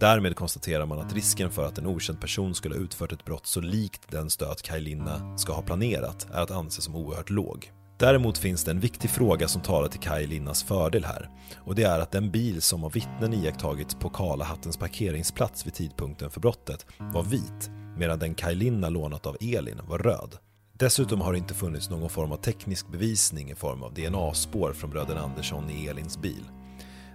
Därmed 0.00 0.36
konstaterar 0.36 0.86
man 0.86 0.98
att 0.98 1.12
risken 1.12 1.50
för 1.50 1.66
att 1.66 1.78
en 1.78 1.86
okänd 1.86 2.20
person 2.20 2.54
skulle 2.54 2.74
ha 2.74 2.82
utfört 2.82 3.12
ett 3.12 3.24
brott 3.24 3.46
så 3.46 3.60
likt 3.60 4.02
den 4.10 4.30
stöt 4.30 4.62
Kaj 4.62 4.80
Linna 4.80 5.38
ska 5.38 5.52
ha 5.52 5.62
planerat 5.62 6.26
är 6.32 6.42
att 6.42 6.50
anse 6.50 6.82
som 6.82 6.96
oerhört 6.96 7.30
låg. 7.30 7.72
Däremot 7.98 8.38
finns 8.38 8.64
det 8.64 8.70
en 8.70 8.80
viktig 8.80 9.10
fråga 9.10 9.48
som 9.48 9.62
talar 9.62 9.88
till 9.88 10.00
Kaj 10.00 10.26
Linnas 10.26 10.62
fördel 10.62 11.04
här 11.04 11.30
och 11.56 11.74
det 11.74 11.82
är 11.82 12.00
att 12.00 12.12
den 12.12 12.30
bil 12.30 12.62
som 12.62 12.84
av 12.84 12.92
vittnen 12.92 13.34
iakttagits 13.34 13.94
på 13.94 14.10
Karlahattens 14.10 14.76
parkeringsplats 14.76 15.66
vid 15.66 15.74
tidpunkten 15.74 16.30
för 16.30 16.40
brottet 16.40 16.86
var 16.98 17.22
vit 17.22 17.70
medan 17.96 18.18
den 18.18 18.34
Kaj 18.34 18.54
Linna 18.54 18.88
lånat 18.88 19.26
av 19.26 19.36
Elin 19.40 19.80
var 19.88 19.98
röd. 19.98 20.38
Dessutom 20.78 21.20
har 21.20 21.32
det 21.32 21.38
inte 21.38 21.54
funnits 21.54 21.90
någon 21.90 22.10
form 22.10 22.32
av 22.32 22.36
teknisk 22.36 22.88
bevisning 22.88 23.50
i 23.50 23.54
form 23.54 23.82
av 23.82 23.94
DNA-spår 23.94 24.72
från 24.72 24.90
bröderna 24.90 25.20
Andersson 25.20 25.70
i 25.70 25.86
Elins 25.86 26.18
bil. 26.18 26.44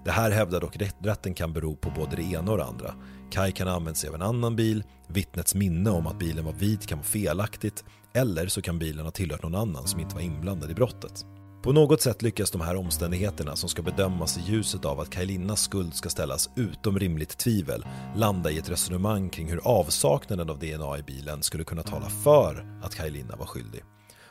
Det 0.05 0.11
här 0.11 0.31
hävdar 0.31 0.61
dock 0.61 0.77
rätten 0.99 1.33
kan 1.33 1.53
bero 1.53 1.75
på 1.75 1.89
både 1.89 2.15
det 2.15 2.23
ena 2.23 2.51
och 2.51 2.57
det 2.57 2.65
andra. 2.65 2.93
Kaj 3.31 3.51
kan 3.51 3.67
ha 3.67 3.75
använt 3.75 3.97
sig 3.97 4.09
av 4.09 4.15
en 4.15 4.21
annan 4.21 4.55
bil, 4.55 4.83
vittnets 5.07 5.55
minne 5.55 5.89
om 5.89 6.07
att 6.07 6.19
bilen 6.19 6.45
var 6.45 6.53
vit 6.53 6.87
kan 6.87 6.97
vara 6.97 7.05
felaktigt 7.05 7.83
eller 8.13 8.47
så 8.47 8.61
kan 8.61 8.79
bilen 8.79 9.05
ha 9.05 9.11
tillhört 9.11 9.43
någon 9.43 9.55
annan 9.55 9.87
som 9.87 9.99
inte 9.99 10.15
var 10.15 10.21
inblandad 10.21 10.71
i 10.71 10.73
brottet. 10.73 11.25
På 11.63 11.71
något 11.71 12.01
sätt 12.01 12.21
lyckas 12.21 12.51
de 12.51 12.61
här 12.61 12.75
omständigheterna 12.75 13.55
som 13.55 13.69
ska 13.69 13.81
bedömas 13.81 14.37
i 14.37 14.41
ljuset 14.41 14.85
av 14.85 14.99
att 14.99 15.09
Kajlinnas 15.09 15.61
skuld 15.61 15.93
ska 15.93 16.09
ställas 16.09 16.49
utom 16.55 16.99
rimligt 16.99 17.37
tvivel 17.37 17.85
landa 18.15 18.51
i 18.51 18.57
ett 18.57 18.69
resonemang 18.69 19.29
kring 19.29 19.49
hur 19.49 19.61
avsaknaden 19.67 20.49
av 20.49 20.59
DNA 20.59 20.97
i 20.97 21.03
bilen 21.03 21.43
skulle 21.43 21.63
kunna 21.63 21.83
tala 21.83 22.09
för 22.09 22.79
att 22.83 22.95
Kajlinna 22.95 23.35
var 23.35 23.45
skyldig. 23.45 23.83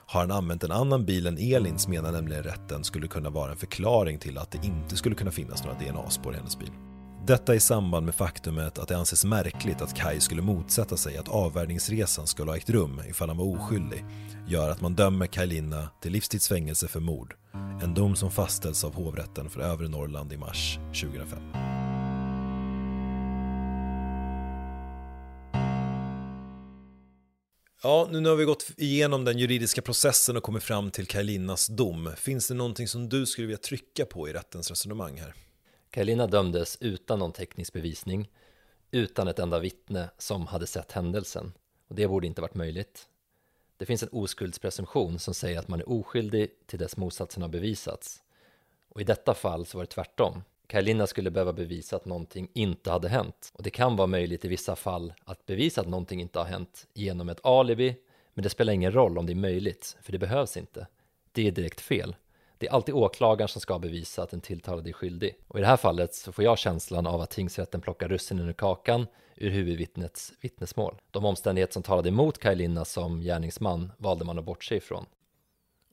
Har 0.07 0.21
han 0.21 0.31
använt 0.31 0.65
en 0.65 0.73
annan 0.73 1.05
bil 1.05 1.27
än 1.27 1.39
Elins 1.39 1.89
menar 1.89 2.13
nämligen 2.13 2.43
rätten 2.43 2.85
skulle 2.85 3.09
kunna 3.09 3.31
vara 3.31 3.51
en 3.51 3.57
förklaring 3.57 4.19
till 4.19 4.39
att 4.39 4.51
det 4.51 4.67
inte 4.67 4.97
skulle 4.97 5.15
kunna 5.15 5.31
finnas 5.31 5.65
några 5.65 5.79
DNA-spår 5.79 6.35
i 6.35 6.37
hennes 6.37 6.59
bil. 6.59 6.71
Detta 7.27 7.55
i 7.55 7.61
samband 7.61 8.07
med 8.07 8.15
faktumet 8.15 8.79
att 8.79 8.89
det 8.89 8.97
anses 8.97 9.25
märkligt 9.25 9.83
att 9.83 9.97
Kai 9.97 10.21
skulle 10.21 10.43
motsätta 10.43 10.97
sig 10.97 11.17
att 11.17 11.29
avvärjningsresan 11.29 12.27
skulle 12.27 12.51
ha 12.51 12.57
ägt 12.57 12.71
rum 12.71 13.01
ifall 13.09 13.29
han 13.29 13.39
var 13.39 13.45
oskyldig 13.45 14.05
gör 14.49 14.71
att 14.71 14.81
man 14.81 14.95
dömer 14.95 15.27
Kaj 15.27 15.47
Linna 15.47 15.89
till 16.01 16.13
livstidsfängelse 16.13 16.89
för 16.89 17.01
mord. 17.01 17.35
En 17.83 17.95
dom 17.95 18.17
som 18.17 18.31
fastställs 18.31 18.85
av 18.85 18.95
hovrätten 18.95 19.51
för 19.51 19.61
övre 19.61 19.89
Norrland 19.89 20.33
i 20.33 20.37
mars 20.37 20.79
2005. 21.03 21.39
Ja, 27.83 28.09
nu 28.11 28.29
har 28.29 28.37
vi 28.37 28.45
gått 28.45 28.71
igenom 28.77 29.25
den 29.25 29.39
juridiska 29.39 29.83
processen 29.83 30.37
och 30.37 30.43
kommit 30.43 30.63
fram 30.63 30.91
till 30.91 31.07
Kaj 31.07 31.25
Linnas 31.25 31.67
dom. 31.67 32.11
Finns 32.17 32.49
det 32.49 32.55
någonting 32.55 32.89
som 32.89 33.09
du 33.09 33.27
skulle 33.27 33.47
vilja 33.47 33.59
trycka 33.59 34.05
på 34.05 34.29
i 34.29 34.33
rättens 34.33 34.71
resonemang 34.71 35.21
här? 35.21 35.35
Karolina 35.93 36.27
dömdes 36.27 36.79
utan 36.81 37.19
någon 37.19 37.33
teknisk 37.33 37.73
bevisning, 37.73 38.31
utan 38.91 39.29
ett 39.29 39.39
enda 39.39 39.59
vittne 39.59 40.11
som 40.19 40.47
hade 40.47 40.67
sett 40.67 40.93
händelsen. 40.93 41.53
Och 41.89 41.95
det 41.95 42.09
borde 42.09 42.27
inte 42.27 42.41
varit 42.41 42.55
möjligt. 42.55 43.09
Det 43.77 43.87
finns 43.87 44.03
en 44.03 44.09
oskuldspresumtion 44.13 45.19
som 45.19 45.35
säger 45.35 45.59
att 45.59 45.69
man 45.69 45.81
är 45.81 45.89
oskyldig 45.89 46.51
till 46.67 46.79
dess 46.79 46.97
motsatsen 46.97 47.43
har 47.43 47.49
bevisats. 47.49 48.23
Och 48.89 49.01
i 49.01 49.05
detta 49.05 49.35
fall 49.35 49.67
så 49.67 49.79
var 49.79 49.85
det 49.85 49.91
tvärtom. 49.91 50.43
Karolina 50.67 51.07
skulle 51.07 51.31
behöva 51.31 51.53
bevisa 51.53 51.97
att 51.97 52.05
någonting 52.05 52.49
inte 52.53 52.91
hade 52.91 53.09
hänt. 53.09 53.51
Och 53.55 53.63
det 53.63 53.71
kan 53.71 53.97
vara 53.97 54.07
möjligt 54.07 54.45
i 54.45 54.49
vissa 54.49 54.77
fall 54.77 55.13
att 55.25 55.47
bevisa 55.47 55.81
att 55.81 55.89
någonting 55.89 56.21
inte 56.21 56.39
har 56.39 56.47
hänt 56.47 56.87
genom 56.95 57.29
ett 57.29 57.47
alibi, 57.47 57.97
men 58.35 58.43
det 58.43 58.51
spelar 58.51 58.73
ingen 58.73 58.93
roll 58.93 59.19
om 59.19 59.27
det 59.27 59.33
är 59.33 59.35
möjligt, 59.35 59.97
för 60.03 60.13
det 60.13 60.19
behövs 60.19 60.57
inte. 60.57 60.87
Det 61.33 61.47
är 61.47 61.53
direkt 61.53 61.81
fel. 61.81 62.17
Det 62.63 62.69
är 62.69 62.73
alltid 62.73 62.95
åklagaren 62.95 63.49
som 63.49 63.61
ska 63.61 63.79
bevisa 63.79 64.23
att 64.23 64.31
den 64.31 64.41
tilltalade 64.41 64.91
är 64.91 64.93
skyldig. 64.93 65.35
Och 65.49 65.59
i 65.59 65.63
det 65.63 65.67
här 65.67 65.77
fallet 65.77 66.15
så 66.15 66.33
får 66.33 66.45
jag 66.45 66.59
känslan 66.59 67.07
av 67.07 67.21
att 67.21 67.31
tingsrätten 67.31 67.81
plockar 67.81 68.09
russinen 68.09 68.49
ur 68.49 68.53
kakan 68.53 69.07
ur 69.37 69.51
huvudvittnets 69.51 70.33
vittnesmål. 70.41 71.01
De 71.11 71.25
omständigheter 71.25 71.73
som 71.73 71.83
talade 71.83 72.09
emot 72.09 72.39
Kaj 72.39 72.57
Linna 72.57 72.85
som 72.85 73.21
gärningsman 73.21 73.93
valde 73.99 74.25
man 74.25 74.39
att 74.39 74.45
bortse 74.45 74.77
ifrån. 74.77 75.07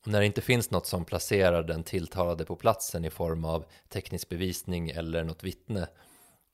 Och 0.01 0.07
när 0.07 0.19
det 0.19 0.25
inte 0.25 0.41
finns 0.41 0.71
något 0.71 0.85
som 0.85 1.05
placerar 1.05 1.63
den 1.63 1.83
tilltalade 1.83 2.45
på 2.45 2.55
platsen 2.55 3.05
i 3.05 3.09
form 3.09 3.45
av 3.45 3.65
teknisk 3.87 4.29
bevisning 4.29 4.89
eller 4.89 5.23
något 5.23 5.43
vittne 5.43 5.87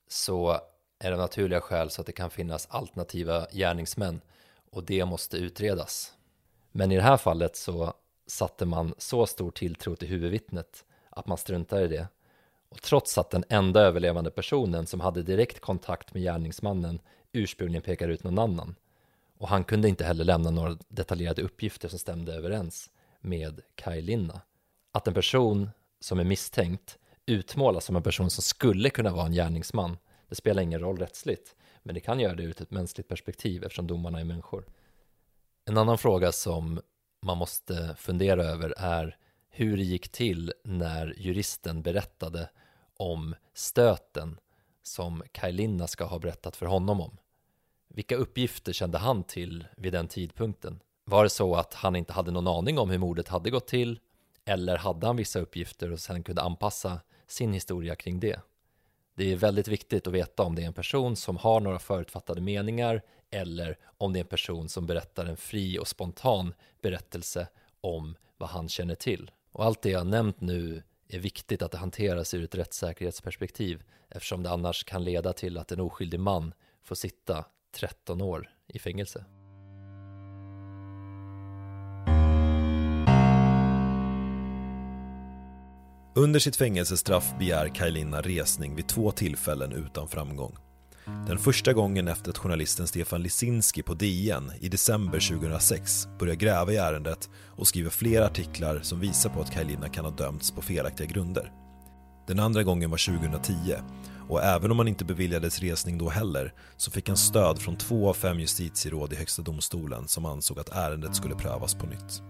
så 0.07 0.59
är 0.99 1.11
det 1.11 1.17
naturliga 1.17 1.61
skäl 1.61 1.89
så 1.89 2.01
att 2.01 2.07
det 2.07 2.13
kan 2.13 2.29
finnas 2.29 2.67
alternativa 2.69 3.47
gärningsmän 3.51 4.21
och 4.71 4.83
det 4.83 5.05
måste 5.05 5.37
utredas. 5.37 6.13
Men 6.71 6.91
i 6.91 6.95
det 6.95 7.01
här 7.01 7.17
fallet 7.17 7.55
så 7.55 7.93
satte 8.27 8.65
man 8.65 8.93
så 8.97 9.25
stor 9.25 9.51
tilltro 9.51 9.95
till 9.95 10.07
huvudvittnet 10.07 10.85
att 11.09 11.27
man 11.27 11.37
struntade 11.37 11.83
i 11.83 11.87
det. 11.87 12.07
Och 12.69 12.81
trots 12.81 13.17
att 13.17 13.29
den 13.29 13.43
enda 13.49 13.81
överlevande 13.81 14.31
personen 14.31 14.87
som 14.87 14.99
hade 14.99 15.23
direkt 15.23 15.59
kontakt 15.59 16.13
med 16.13 16.23
gärningsmannen 16.23 16.99
ursprungligen 17.31 17.81
pekar 17.81 18.09
ut 18.09 18.23
någon 18.23 18.39
annan. 18.39 18.75
Och 19.37 19.47
han 19.47 19.63
kunde 19.63 19.89
inte 19.89 20.05
heller 20.05 20.23
lämna 20.23 20.49
några 20.49 20.77
detaljerade 20.87 21.41
uppgifter 21.41 21.87
som 21.87 21.99
stämde 21.99 22.33
överens 22.33 22.89
med 23.19 23.61
Kaj 23.75 24.01
Linna. 24.01 24.41
Att 24.91 25.07
en 25.07 25.13
person 25.13 25.69
som 25.99 26.19
är 26.19 26.23
misstänkt 26.23 26.97
utmålas 27.25 27.85
som 27.85 27.95
en 27.95 28.03
person 28.03 28.29
som 28.29 28.41
skulle 28.41 28.89
kunna 28.89 29.11
vara 29.11 29.25
en 29.25 29.33
gärningsman, 29.33 29.97
det 30.29 30.35
spelar 30.35 30.61
ingen 30.61 30.79
roll 30.79 30.97
rättsligt, 30.97 31.55
men 31.83 31.95
det 31.95 32.01
kan 32.01 32.19
göra 32.19 32.35
det 32.35 32.43
ur 32.43 32.61
ett 32.61 32.71
mänskligt 32.71 33.09
perspektiv 33.09 33.63
eftersom 33.63 33.87
domarna 33.87 34.19
är 34.19 34.23
människor. 34.23 34.65
En 35.65 35.77
annan 35.77 35.97
fråga 35.97 36.31
som 36.31 36.81
man 37.25 37.37
måste 37.37 37.95
fundera 37.97 38.43
över 38.43 38.73
är 38.77 39.17
hur 39.49 39.77
det 39.77 39.83
gick 39.83 40.11
till 40.11 40.53
när 40.63 41.13
juristen 41.17 41.81
berättade 41.81 42.49
om 42.97 43.35
stöten 43.53 44.39
som 44.83 45.23
Kaj 45.31 45.51
Linna 45.51 45.87
ska 45.87 46.05
ha 46.05 46.19
berättat 46.19 46.55
för 46.55 46.65
honom 46.65 47.01
om. 47.01 47.17
Vilka 47.87 48.15
uppgifter 48.15 48.73
kände 48.73 48.97
han 48.97 49.23
till 49.23 49.67
vid 49.77 49.93
den 49.93 50.07
tidpunkten? 50.07 50.79
Var 51.05 51.23
det 51.23 51.29
så 51.29 51.55
att 51.55 51.73
han 51.73 51.95
inte 51.95 52.13
hade 52.13 52.31
någon 52.31 52.47
aning 52.47 52.79
om 52.79 52.89
hur 52.89 52.97
mordet 52.97 53.27
hade 53.27 53.49
gått 53.49 53.67
till? 53.67 53.99
Eller 54.45 54.77
hade 54.77 55.07
han 55.07 55.15
vissa 55.15 55.39
uppgifter 55.39 55.91
och 55.91 55.99
sen 55.99 56.23
kunde 56.23 56.41
anpassa 56.41 56.99
sin 57.27 57.53
historia 57.53 57.95
kring 57.95 58.19
det? 58.19 58.39
Det 59.15 59.31
är 59.31 59.35
väldigt 59.35 59.67
viktigt 59.67 60.07
att 60.07 60.13
veta 60.13 60.43
om 60.43 60.55
det 60.55 60.61
är 60.61 60.67
en 60.67 60.73
person 60.73 61.15
som 61.15 61.37
har 61.37 61.59
några 61.59 61.79
förutfattade 61.79 62.41
meningar 62.41 63.01
eller 63.31 63.77
om 63.97 64.13
det 64.13 64.19
är 64.19 64.21
en 64.21 64.27
person 64.27 64.69
som 64.69 64.85
berättar 64.85 65.25
en 65.25 65.37
fri 65.37 65.79
och 65.79 65.87
spontan 65.87 66.53
berättelse 66.81 67.47
om 67.81 68.15
vad 68.37 68.49
han 68.49 68.69
känner 68.69 68.95
till. 68.95 69.31
Och 69.51 69.65
allt 69.65 69.81
det 69.81 69.89
jag 69.89 70.07
nämnt 70.07 70.41
nu 70.41 70.83
är 71.07 71.19
viktigt 71.19 71.61
att 71.61 71.71
det 71.71 71.77
hanteras 71.77 72.33
ur 72.33 72.43
ett 72.43 72.55
rättssäkerhetsperspektiv 72.55 73.83
eftersom 74.09 74.43
det 74.43 74.49
annars 74.49 74.83
kan 74.83 75.03
leda 75.03 75.33
till 75.33 75.57
att 75.57 75.71
en 75.71 75.79
oskyldig 75.79 76.19
man 76.19 76.53
får 76.83 76.95
sitta 76.95 77.45
13 77.71 78.21
år 78.21 78.49
i 78.67 78.79
fängelse. 78.79 79.25
Under 86.17 86.39
sitt 86.39 86.55
fängelsestraff 86.55 87.37
begär 87.39 87.67
Kajlina 87.67 88.21
resning 88.21 88.75
vid 88.75 88.87
två 88.87 89.11
tillfällen 89.11 89.71
utan 89.71 90.07
framgång. 90.07 90.57
Den 91.05 91.37
första 91.37 91.73
gången 91.73 92.07
efter 92.07 92.29
att 92.29 92.37
journalisten 92.37 92.87
Stefan 92.87 93.23
Lisinski 93.23 93.83
på 93.83 93.93
DN 93.93 94.51
i 94.59 94.69
december 94.69 95.19
2006 95.19 96.07
börjar 96.19 96.35
gräva 96.35 96.71
i 96.71 96.77
ärendet 96.77 97.29
och 97.45 97.67
skriver 97.67 97.89
flera 97.89 98.25
artiklar 98.25 98.79
som 98.81 98.99
visar 98.99 99.29
på 99.29 99.41
att 99.41 99.51
Kajlina 99.51 99.89
kan 99.89 100.05
ha 100.05 100.11
dömts 100.11 100.51
på 100.51 100.61
felaktiga 100.61 101.07
grunder. 101.07 101.51
Den 102.27 102.39
andra 102.39 102.63
gången 102.63 102.89
var 102.89 103.19
2010 103.19 103.53
och 104.29 104.43
även 104.43 104.71
om 104.71 104.79
han 104.79 104.87
inte 104.87 105.05
beviljades 105.05 105.59
resning 105.59 105.97
då 105.97 106.09
heller 106.09 106.53
så 106.77 106.91
fick 106.91 107.07
han 107.07 107.17
stöd 107.17 107.59
från 107.59 107.77
två 107.77 108.09
av 108.09 108.13
fem 108.13 108.39
justitieråd 108.39 109.13
i 109.13 109.15
Högsta 109.15 109.41
domstolen 109.41 110.07
som 110.07 110.25
ansåg 110.25 110.59
att 110.59 110.69
ärendet 110.69 111.15
skulle 111.15 111.35
prövas 111.35 111.75
på 111.75 111.85
nytt. 111.85 112.21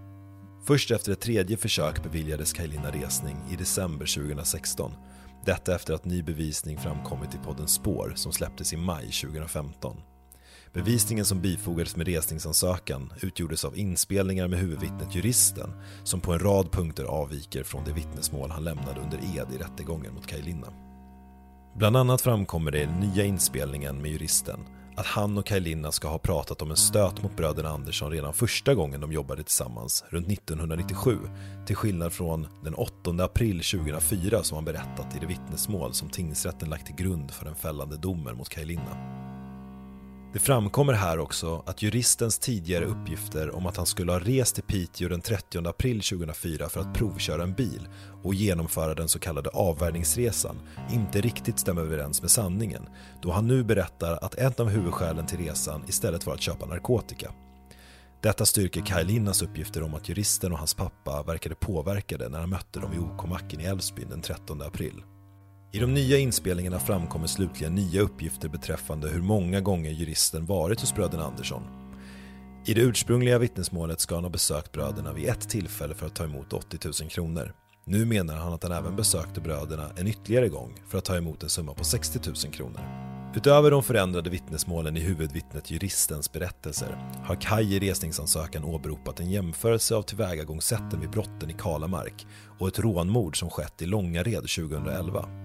Först 0.68 0.92
efter 0.92 1.12
ett 1.12 1.22
tredje 1.22 1.58
försök 1.58 2.04
beviljades 2.04 2.54
Kajlina 2.54 2.92
resning 2.92 3.38
i 3.52 3.56
december 3.56 4.06
2016 4.06 4.92
detta 5.46 5.76
efter 5.76 5.94
att 5.94 6.06
ny 6.06 6.24
bevisning 6.24 6.78
framkommit 6.78 7.36
i 7.36 7.38
podden 7.38 7.68
Spår 7.68 8.14
som 8.16 8.32
släpptes 8.32 8.74
i 8.74 8.78
maj 8.78 9.12
2015. 9.12 9.98
Bevisningen 10.74 11.26
som 11.26 11.42
bifogades 11.42 11.96
med 11.96 12.08
resningsansökan 12.08 13.14
utgjordes 13.22 13.66
av 13.66 13.78
inspelningar 13.78 14.48
med 14.48 14.60
huvudvittnet 14.60 15.16
Juristen 15.16 15.70
som 16.04 16.22
på 16.22 16.34
en 16.34 16.40
rad 16.40 16.72
punkter 16.72 17.04
avviker 17.04 17.64
från 17.64 17.84
det 17.86 17.94
vittnesmål 17.94 18.52
han 18.52 18.64
lämnade 18.64 19.02
under 19.02 19.18
ed 19.18 19.48
i 19.56 19.58
rättegången 19.58 20.14
mot 20.14 20.28
Kaj 20.28 20.42
Linna. 20.42 20.68
Bland 21.76 21.98
annat 21.98 22.22
framkommer 22.22 22.72
det 22.72 22.82
i 22.82 22.86
den 22.86 23.00
nya 23.00 23.26
inspelningen 23.26 24.02
med 24.02 24.12
Juristen 24.12 24.60
att 24.96 25.06
han 25.06 25.38
och 25.38 25.46
Kaj 25.46 25.60
Linna 25.60 25.92
ska 25.92 26.08
ha 26.08 26.18
pratat 26.18 26.62
om 26.62 26.72
en 26.72 26.78
stöt 26.78 27.24
mot 27.24 27.36
bröderna 27.38 27.70
Andersson 27.70 28.12
redan 28.12 28.34
första 28.34 28.74
gången 28.74 29.02
de 29.02 29.12
jobbade 29.12 29.44
tillsammans, 29.44 30.04
runt 30.10 30.32
1997, 30.32 31.18
till 31.66 31.76
skillnad 31.76 32.14
från 32.14 32.48
den 32.64 32.74
8 32.74 32.94
april 33.20 33.64
2004 33.64 34.44
som 34.44 34.56
han 34.56 34.66
berättat 34.66 35.16
i 35.16 35.20
det 35.20 35.26
vittnesmål 35.26 35.94
som 35.94 36.10
tingsrätten 36.10 36.70
lagt 36.70 36.86
till 36.86 36.96
grund 36.96 37.32
för 37.32 37.46
den 37.46 37.56
fällande 37.56 37.98
domen 37.98 38.38
mot 38.38 38.50
Kaj 38.50 38.66
Linna. 38.66 38.98
Det 40.36 40.40
framkommer 40.40 40.94
här 40.94 41.20
också 41.20 41.64
att 41.66 41.82
juristens 41.82 42.40
tidigare 42.40 42.86
uppgifter 42.86 43.56
om 43.56 43.66
att 43.66 43.78
han 43.78 43.86
skulle 43.86 44.12
ha 44.12 44.20
rest 44.20 44.56
till 44.56 44.64
Piteå 44.64 45.10
den 45.10 45.22
30 45.22 45.68
april 45.68 46.02
2004 46.02 46.70
för 46.70 46.80
att 46.80 46.94
provköra 46.94 47.44
en 47.44 47.54
bil 47.54 47.88
och 48.24 48.34
genomföra 48.34 48.96
den 48.96 49.08
så 49.08 49.20
kallade 49.20 49.50
avvärjningsresan 49.50 50.56
inte 50.92 51.22
riktigt 51.22 51.60
stämmer 51.60 51.82
överens 51.82 52.22
med 52.22 52.32
sanningen 52.32 52.86
då 53.22 53.32
han 53.32 53.48
nu 53.48 53.64
berättar 53.64 54.14
att 54.22 54.36
ett 54.36 54.60
av 54.60 54.70
huvudskälen 54.70 55.26
till 55.26 55.40
resan 55.40 55.84
istället 55.88 56.26
var 56.26 56.34
att 56.34 56.42
köpa 56.42 56.66
narkotika. 56.66 57.32
Detta 58.22 58.46
styrker 58.46 58.82
Kaj 58.82 59.06
Linnas 59.06 59.42
uppgifter 59.42 59.84
om 59.84 59.94
att 59.94 60.10
juristen 60.10 60.52
och 60.52 60.58
hans 60.58 60.74
pappa 60.74 61.24
verkade 61.24 61.56
påverkade 61.56 62.30
när 62.30 62.40
han 62.40 62.50
mötte 62.50 62.80
dem 62.80 62.94
i 62.94 63.00
OK-macken 63.00 63.62
i 63.62 63.66
Älvsbyn 63.66 64.10
den 64.10 64.22
13 64.22 64.62
april. 64.62 65.04
I 65.76 65.80
de 65.80 65.94
nya 65.94 66.18
inspelningarna 66.18 66.80
framkommer 66.80 67.28
slutligen 67.28 67.76
nya 67.76 68.02
uppgifter 68.02 68.50
beträffande 68.50 69.10
hur 69.10 69.22
många 69.22 69.62
gånger 69.62 69.92
juristen 69.92 70.46
varit 70.46 70.82
hos 70.82 70.96
bröderna 70.96 71.24
Andersson. 71.24 71.64
I 72.66 72.74
det 72.74 72.82
ursprungliga 72.82 73.40
vittnesmålet 73.40 74.00
ska 74.00 74.16
han 74.16 74.24
ha 74.24 74.32
besökt 74.32 74.72
bröderna 74.72 75.14
vid 75.14 75.30
ett 75.30 75.50
tillfälle 75.50 75.96
för 75.96 76.06
att 76.06 76.16
ta 76.16 76.24
emot 76.24 76.54
80 76.54 76.78
000 77.02 77.10
kronor. 77.10 77.54
Nu 77.86 78.06
menar 78.06 78.36
han 78.36 78.54
att 78.54 78.64
han 78.64 78.72
även 78.72 78.96
besökte 78.96 79.42
bröderna 79.42 79.90
en 79.98 80.08
ytterligare 80.08 80.50
gång 80.50 80.74
för 80.88 80.98
att 80.98 81.06
ta 81.06 81.18
emot 81.18 81.44
en 81.44 81.50
summa 81.50 81.74
på 81.74 81.84
60 81.84 82.20
000 82.26 82.54
kronor. 82.54 82.82
Utöver 83.36 83.72
de 83.72 83.84
förändrade 83.84 84.30
vittnesmålen 84.30 84.98
i 84.98 85.00
huvudvittnet 85.00 85.72
juristens 85.72 86.32
berättelser 86.32 86.98
har 87.26 87.42
Kaj 87.42 87.76
i 87.76 87.80
resningsansökan 87.80 88.64
åberopat 88.64 89.20
en 89.20 89.32
jämförelse 89.32 89.96
av 89.96 90.02
tillvägagångssätten 90.02 91.00
vid 91.02 91.10
brotten 91.10 91.50
i 91.50 91.54
Kalamark 91.54 92.28
och 92.60 92.68
ett 92.68 92.80
rånmord 92.80 93.40
som 93.40 93.50
skett 93.50 93.82
i 93.82 93.86
Långared 93.86 94.48
2011. 94.50 95.45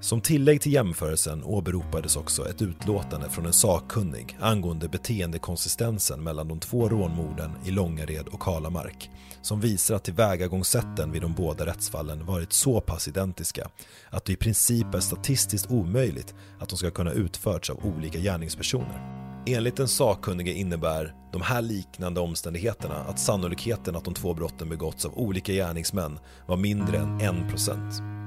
Som 0.00 0.20
tillägg 0.20 0.60
till 0.60 0.72
jämförelsen 0.72 1.44
åberopades 1.44 2.16
också 2.16 2.48
ett 2.48 2.62
utlåtande 2.62 3.30
från 3.30 3.46
en 3.46 3.52
sakkunnig 3.52 4.36
angående 4.40 4.88
beteendekonsistensen 4.88 6.22
mellan 6.22 6.48
de 6.48 6.60
två 6.60 6.88
rånmorden 6.88 7.50
i 7.64 7.70
Långared 7.70 8.28
och 8.28 8.42
Kalamark 8.42 9.10
som 9.42 9.60
visar 9.60 9.94
att 9.94 10.04
tillvägagångssätten 10.04 11.12
vid 11.12 11.22
de 11.22 11.34
båda 11.34 11.66
rättsfallen 11.66 12.26
varit 12.26 12.52
så 12.52 12.80
pass 12.80 13.08
identiska 13.08 13.68
att 14.10 14.24
det 14.24 14.32
i 14.32 14.36
princip 14.36 14.94
är 14.94 15.00
statistiskt 15.00 15.70
omöjligt 15.70 16.34
att 16.60 16.68
de 16.68 16.76
ska 16.76 16.90
kunna 16.90 17.12
utförts 17.12 17.70
av 17.70 17.86
olika 17.86 18.18
gärningspersoner. 18.18 19.24
Enligt 19.46 19.76
den 19.76 19.88
sakkunnige 19.88 20.52
innebär 20.52 21.14
de 21.32 21.42
här 21.42 21.62
liknande 21.62 22.20
omständigheterna 22.20 22.94
att 22.94 23.18
sannolikheten 23.18 23.96
att 23.96 24.04
de 24.04 24.14
två 24.14 24.34
brotten 24.34 24.68
begåtts 24.68 25.04
av 25.04 25.18
olika 25.18 25.52
gärningsmän 25.52 26.18
var 26.46 26.56
mindre 26.56 26.98
än 26.98 27.20
1%. 27.20 28.17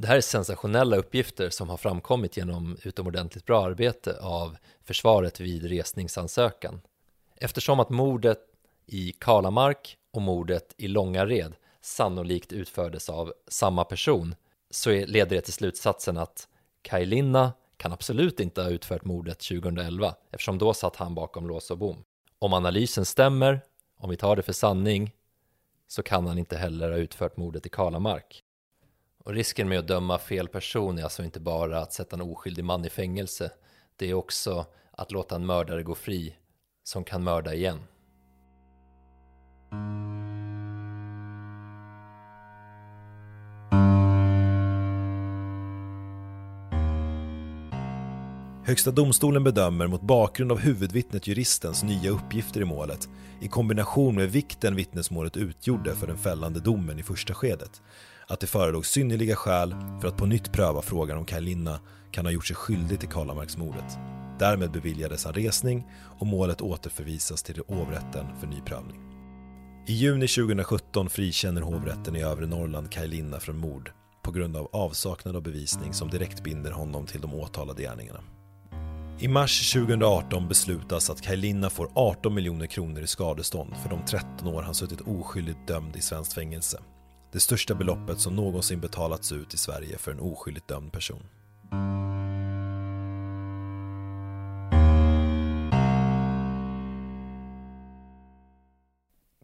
Det 0.00 0.06
här 0.06 0.16
är 0.16 0.20
sensationella 0.20 0.96
uppgifter 0.96 1.50
som 1.50 1.68
har 1.68 1.76
framkommit 1.76 2.36
genom 2.36 2.76
utomordentligt 2.82 3.46
bra 3.46 3.64
arbete 3.64 4.18
av 4.20 4.56
försvaret 4.84 5.40
vid 5.40 5.64
resningsansökan. 5.64 6.80
Eftersom 7.36 7.80
att 7.80 7.90
mordet 7.90 8.38
i 8.86 9.12
Kalamark 9.12 9.96
och 10.10 10.22
mordet 10.22 10.74
i 10.76 10.88
Långared 10.88 11.52
sannolikt 11.80 12.52
utfördes 12.52 13.08
av 13.08 13.32
samma 13.48 13.84
person 13.84 14.34
så 14.70 14.90
leder 14.90 15.36
det 15.36 15.40
till 15.40 15.52
slutsatsen 15.52 16.16
att 16.16 16.48
Kaj 16.82 17.06
Linna 17.06 17.52
kan 17.76 17.92
absolut 17.92 18.40
inte 18.40 18.62
ha 18.62 18.70
utfört 18.70 19.04
mordet 19.04 19.38
2011 19.38 20.14
eftersom 20.30 20.58
då 20.58 20.74
satt 20.74 20.96
han 20.96 21.14
bakom 21.14 21.48
lås 21.48 21.70
och 21.70 21.78
bom. 21.78 22.04
Om 22.38 22.52
analysen 22.52 23.04
stämmer, 23.04 23.60
om 23.96 24.10
vi 24.10 24.16
tar 24.16 24.36
det 24.36 24.42
för 24.42 24.52
sanning, 24.52 25.14
så 25.88 26.02
kan 26.02 26.26
han 26.26 26.38
inte 26.38 26.56
heller 26.56 26.90
ha 26.90 26.98
utfört 26.98 27.36
mordet 27.36 27.66
i 27.66 27.68
Kalamark. 27.68 28.44
Och 29.24 29.32
risken 29.32 29.68
med 29.68 29.78
att 29.78 29.88
döma 29.88 30.18
fel 30.18 30.48
person 30.48 30.98
är 30.98 31.02
alltså 31.02 31.24
inte 31.24 31.40
bara 31.40 31.78
att 31.78 31.92
sätta 31.92 32.16
en 32.16 32.22
oskyldig 32.22 32.64
man 32.64 32.84
i 32.84 32.90
fängelse. 32.90 33.50
Det 33.96 34.10
är 34.10 34.14
också 34.14 34.66
att 34.90 35.12
låta 35.12 35.34
en 35.34 35.46
mördare 35.46 35.82
gå 35.82 35.94
fri 35.94 36.36
som 36.84 37.04
kan 37.04 37.24
mörda 37.24 37.54
igen. 37.54 37.78
Högsta 48.64 48.90
domstolen 48.90 49.44
bedömer 49.44 49.86
mot 49.86 50.02
bakgrund 50.02 50.52
av 50.52 50.58
huvudvittnet 50.58 51.26
juristens 51.26 51.82
nya 51.82 52.10
uppgifter 52.10 52.60
i 52.60 52.64
målet 52.64 53.08
i 53.40 53.48
kombination 53.48 54.14
med 54.14 54.30
vikten 54.32 54.76
vittnesmålet 54.76 55.36
utgjorde 55.36 55.94
för 55.94 56.06
den 56.06 56.18
fällande 56.18 56.60
domen 56.60 56.98
i 56.98 57.02
första 57.02 57.34
skedet 57.34 57.82
att 58.30 58.40
det 58.40 58.46
förelåg 58.46 58.86
synnerliga 58.86 59.36
skäl 59.36 59.74
för 60.00 60.08
att 60.08 60.16
på 60.16 60.26
nytt 60.26 60.52
pröva 60.52 60.82
frågan 60.82 61.18
om 61.18 61.24
Kaj 61.24 61.40
Linna 61.40 61.80
kan 62.10 62.26
ha 62.26 62.32
gjort 62.32 62.46
sig 62.46 62.56
skyldig 62.56 63.00
till 63.00 63.08
Karlamarksmordet. 63.08 63.98
Därmed 64.38 64.70
beviljades 64.70 65.24
han 65.24 65.34
resning 65.34 65.86
och 66.18 66.26
målet 66.26 66.60
återförvisas 66.60 67.42
till 67.42 67.62
hovrätten 67.68 68.26
för 68.40 68.46
ny 68.46 68.60
prövning. 68.60 69.00
I 69.86 69.92
juni 69.92 70.28
2017 70.28 71.10
frikänner 71.10 71.60
hovrätten 71.60 72.16
i 72.16 72.22
övre 72.22 72.46
Norrland 72.46 72.90
Kaj 72.90 73.08
Linna 73.08 73.40
från 73.40 73.58
mord 73.58 73.90
på 74.22 74.30
grund 74.30 74.56
av 74.56 74.68
avsaknad 74.72 75.36
av 75.36 75.42
bevisning 75.42 75.92
som 75.92 76.10
direkt 76.10 76.42
binder 76.42 76.70
honom 76.70 77.06
till 77.06 77.20
de 77.20 77.34
åtalade 77.34 77.82
gärningarna. 77.82 78.20
I 79.18 79.28
mars 79.28 79.72
2018 79.72 80.48
beslutas 80.48 81.10
att 81.10 81.22
Kaj 81.22 81.36
Linna 81.36 81.70
får 81.70 81.90
18 81.94 82.34
miljoner 82.34 82.66
kronor 82.66 83.02
i 83.02 83.06
skadestånd 83.06 83.76
för 83.82 83.90
de 83.90 84.04
13 84.04 84.48
år 84.48 84.62
han 84.62 84.74
suttit 84.74 85.00
oskyldigt 85.00 85.66
dömd 85.66 85.96
i 85.96 86.00
svenskt 86.00 86.32
fängelse 86.32 86.80
det 87.32 87.40
största 87.40 87.74
beloppet 87.74 88.20
som 88.20 88.36
någonsin 88.36 88.80
betalats 88.80 89.32
ut 89.32 89.54
i 89.54 89.56
Sverige 89.56 89.98
för 89.98 90.12
en 90.12 90.20
oskyldigt 90.20 90.68
dömd 90.68 90.92
person. 90.92 91.22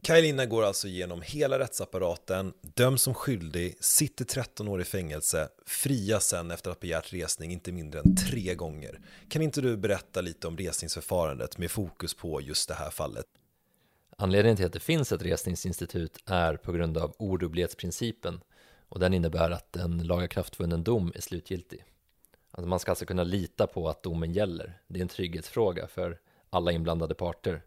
Kaj 0.07 0.23
Linna 0.23 0.47
går 0.47 0.63
alltså 0.63 0.89
igenom 0.89 1.23
hela 1.23 1.59
rättsapparaten, 1.59 2.53
döms 2.63 3.03
som 3.03 3.15
skyldig, 3.15 3.77
sitter 3.81 4.25
13 4.25 4.69
år 4.69 4.81
i 4.81 4.85
fängelse, 4.85 5.49
frias 5.67 6.27
sen 6.27 6.51
efter 6.51 6.71
att 6.71 6.77
ha 6.77 6.81
begärt 6.81 7.13
resning 7.13 7.53
inte 7.53 7.73
mindre 7.73 8.01
än 8.01 8.17
tre 8.17 8.55
gånger. 8.55 9.01
Kan 9.29 9.43
inte 9.43 9.61
du 9.61 9.77
berätta 9.77 10.21
lite 10.21 10.47
om 10.47 10.57
resningsförfarandet 10.57 11.59
med 11.59 11.71
fokus 11.71 12.15
på 12.15 12.41
just 12.41 12.69
det 12.69 12.75
här 12.75 12.91
fallet? 12.91 13.27
Anledningen 14.19 14.57
till 14.57 14.67
att 14.67 14.73
det 14.73 14.81
finns 14.81 15.13
ett 15.13 15.23
resningsinstitut 15.23 16.19
är 16.27 16.57
på 16.57 16.73
grund 16.73 16.99
av 16.99 17.15
odubblighetsprincipen 17.19 18.41
och 18.89 19.01
den 19.01 19.15
innebär 19.15 19.51
att 19.51 19.77
en 19.77 19.99
lagakraftvunnen 20.07 20.85
dom 20.85 21.13
är 21.15 21.21
slutgiltig. 21.21 21.85
Alltså 22.51 22.69
man 22.69 22.79
ska 22.79 22.91
alltså 22.91 23.07
kunna 23.07 23.25
lita 23.25 23.67
på 23.67 23.89
att 23.89 24.03
domen 24.03 24.33
gäller. 24.33 24.81
Det 24.87 24.99
är 24.99 25.03
en 25.03 25.09
trygghetsfråga 25.09 25.87
för 25.87 26.19
alla 26.51 26.73
inblandade 26.73 27.15
parter. 27.15 27.63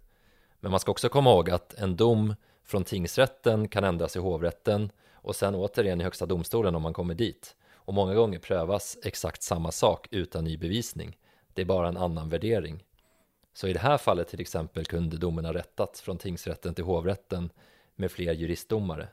Men 0.59 0.71
man 0.71 0.79
ska 0.79 0.91
också 0.91 1.09
komma 1.09 1.29
ihåg 1.29 1.49
att 1.49 1.73
en 1.73 1.95
dom 1.95 2.35
från 2.63 2.83
tingsrätten 2.83 3.67
kan 3.67 3.83
ändras 3.83 4.15
i 4.15 4.19
hovrätten 4.19 4.91
och 5.13 5.35
sen 5.35 5.55
återigen 5.55 6.01
i 6.01 6.03
högsta 6.03 6.25
domstolen 6.25 6.75
om 6.75 6.81
man 6.81 6.93
kommer 6.93 7.13
dit. 7.13 7.55
Och 7.71 7.93
många 7.93 8.13
gånger 8.13 8.39
prövas 8.39 8.97
exakt 9.03 9.43
samma 9.43 9.71
sak 9.71 10.07
utan 10.11 10.43
ny 10.43 10.57
bevisning. 10.57 11.17
Det 11.53 11.61
är 11.61 11.65
bara 11.65 11.87
en 11.87 11.97
annan 11.97 12.29
värdering. 12.29 12.83
Så 13.59 13.67
i 13.67 13.73
det 13.73 13.79
här 13.79 13.97
fallet 13.97 14.27
till 14.27 14.41
exempel 14.41 14.85
kunde 14.85 15.17
domen 15.17 15.45
ha 15.45 15.53
rättats 15.53 16.01
från 16.01 16.17
tingsrätten 16.17 16.73
till 16.73 16.83
hovrätten 16.83 17.49
med 17.95 18.11
fler 18.11 18.33
juristdomare. 18.33 19.07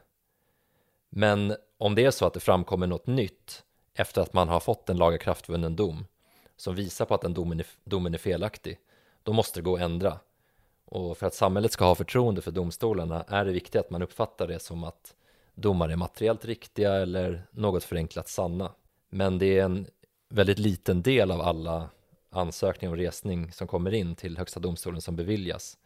Men 1.09 1.57
om 1.79 1.95
det 1.95 2.05
är 2.05 2.11
så 2.11 2.27
att 2.27 2.35
det 2.35 2.41
framkommer 2.41 2.87
något 2.87 3.07
nytt 3.07 3.65
efter 3.95 4.23
att 4.23 4.33
man 4.33 4.49
har 4.49 4.61
fått 4.61 4.91
en 4.91 4.97
lagakraftvunnen 4.97 5.77
dom 5.77 6.07
som 6.57 6.75
visar 6.75 7.05
på 7.05 7.15
att 7.15 7.21
den 7.21 7.35
domen 7.35 7.61
är, 7.61 7.67
domen 7.85 8.15
är 8.15 8.19
felaktig, 8.19 8.79
då 9.23 9.33
måste 9.33 9.61
det 9.61 9.65
gå 9.65 9.75
att 9.75 9.83
ändra. 9.83 10.19
Och 10.85 11.19
för 11.19 11.27
att 11.27 11.35
samhället 11.35 11.73
ska 11.73 11.85
ha 11.85 11.95
förtroende 11.95 12.43
för 12.43 12.51
domstolarna 12.51 13.25
är 13.29 13.45
det 13.45 13.53
viktigt 13.53 13.81
att 13.81 13.91
man 13.91 14.03
uppfattar 14.03 14.47
det 14.47 14.59
som 14.59 14.85
att 14.85 15.15
domar 15.55 15.89
är 15.89 15.97
materiellt 15.97 16.45
riktiga 16.45 16.95
eller 16.95 17.47
något 17.51 17.85
förenklat 17.85 18.29
sanna. 18.29 18.73
Men 19.09 19.39
det 19.39 19.59
är 19.59 19.65
en 19.65 19.87
väldigt 20.29 20.59
liten 20.59 21.03
del 21.03 21.31
av 21.31 21.41
alla 21.41 21.89
ansökning 22.37 22.91
om 22.91 22.97
resning 22.97 23.53
som 23.53 23.67
kommer 23.67 23.95
in 23.95 24.15
till 24.15 24.39
Högsta 24.39 24.61
domstolen 24.61 25.01
som 25.01 25.17
beviljas. 25.17 25.79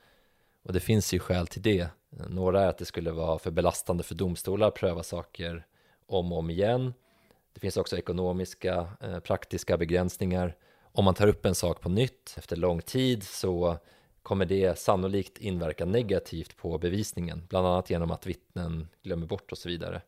Och 0.62 0.72
det 0.72 0.80
finns 0.80 1.14
ju 1.14 1.18
skäl 1.18 1.46
till 1.46 1.62
det. 1.62 1.88
Några 2.28 2.62
är 2.62 2.66
att 2.66 2.78
det 2.78 2.84
skulle 2.84 3.10
vara 3.10 3.38
för 3.38 3.50
belastande 3.50 4.02
för 4.02 4.14
domstolar 4.14 4.68
att 4.68 4.74
pröva 4.74 5.02
saker 5.02 5.66
om 6.06 6.32
och 6.32 6.38
om 6.38 6.50
igen. 6.50 6.94
Det 7.52 7.60
finns 7.60 7.76
också 7.76 7.98
ekonomiska, 7.98 8.88
eh, 9.00 9.20
praktiska 9.20 9.76
begränsningar. 9.76 10.56
Om 10.92 11.04
man 11.04 11.14
tar 11.14 11.26
upp 11.26 11.46
en 11.46 11.54
sak 11.54 11.80
på 11.80 11.88
nytt 11.88 12.34
efter 12.36 12.56
lång 12.56 12.82
tid 12.82 13.22
så 13.22 13.78
kommer 14.22 14.46
det 14.46 14.78
sannolikt 14.78 15.38
inverka 15.38 15.84
negativt 15.84 16.56
på 16.56 16.78
bevisningen, 16.78 17.46
bland 17.48 17.66
annat 17.66 17.90
genom 17.90 18.10
att 18.10 18.26
vittnen 18.26 18.88
glömmer 19.02 19.26
bort 19.26 19.52
och 19.52 19.58
så 19.58 19.68
vidare. 19.68 20.02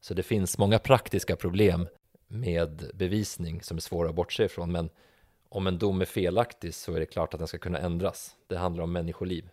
Så 0.00 0.14
det 0.14 0.22
finns 0.22 0.58
många 0.58 0.78
praktiska 0.78 1.36
problem 1.36 1.88
med 2.26 2.90
bevisning 2.94 3.62
som 3.62 3.76
är 3.76 3.80
svåra 3.80 4.08
att 4.08 4.14
bortse 4.14 4.44
ifrån, 4.44 4.72
men 4.72 4.90
om 5.54 5.66
en 5.66 5.78
dom 5.78 6.00
är 6.00 6.04
felaktig 6.04 6.74
så 6.74 6.94
är 6.94 7.00
det 7.00 7.06
klart 7.06 7.34
att 7.34 7.40
den 7.40 7.48
ska 7.48 7.58
kunna 7.58 7.78
ändras. 7.78 8.36
Det 8.46 8.56
handlar 8.56 8.84
om 8.84 8.92
människoliv. 8.92 9.50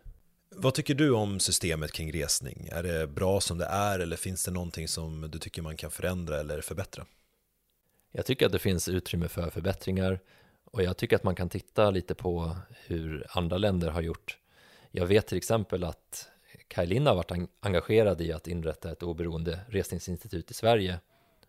Vad 0.56 0.74
tycker 0.74 0.96
du 0.96 1.12
om 1.12 1.40
systemet 1.40 1.92
kring 1.92 2.12
resning? 2.12 2.70
Är 2.72 2.84
det 2.84 3.08
bra 3.08 3.42
som 3.42 3.58
det 3.58 3.66
är 3.66 4.00
eller 4.00 4.16
finns 4.16 4.46
det 4.46 4.52
någonting 4.52 4.88
som 4.88 5.32
du 5.32 5.40
tycker 5.40 5.62
man 5.62 5.78
kan 5.78 5.92
förändra 5.92 6.40
eller 6.40 6.62
förbättra? 6.62 7.06
Jag 8.12 8.26
tycker 8.26 8.46
att 8.46 8.52
det 8.52 8.60
finns 8.60 8.88
utrymme 8.88 9.28
för 9.28 9.50
förbättringar 9.50 10.20
och 10.66 10.84
jag 10.84 10.98
tycker 10.98 11.16
att 11.16 11.24
man 11.24 11.36
kan 11.36 11.50
titta 11.50 11.92
lite 11.92 12.16
på 12.16 12.58
hur 12.86 13.28
andra 13.30 13.58
länder 13.58 13.90
har 13.90 14.02
gjort. 14.02 14.38
Jag 14.92 15.06
vet 15.06 15.28
till 15.28 15.38
exempel 15.38 15.84
att 15.84 16.28
Kaj 16.68 16.88
Lind 16.88 17.08
har 17.08 17.16
varit 17.16 17.50
engagerad 17.60 18.22
i 18.22 18.34
att 18.34 18.48
inrätta 18.48 18.92
ett 18.92 19.04
oberoende 19.04 19.60
resningsinstitut 19.68 20.52
i 20.52 20.54
Sverige 20.54 21.00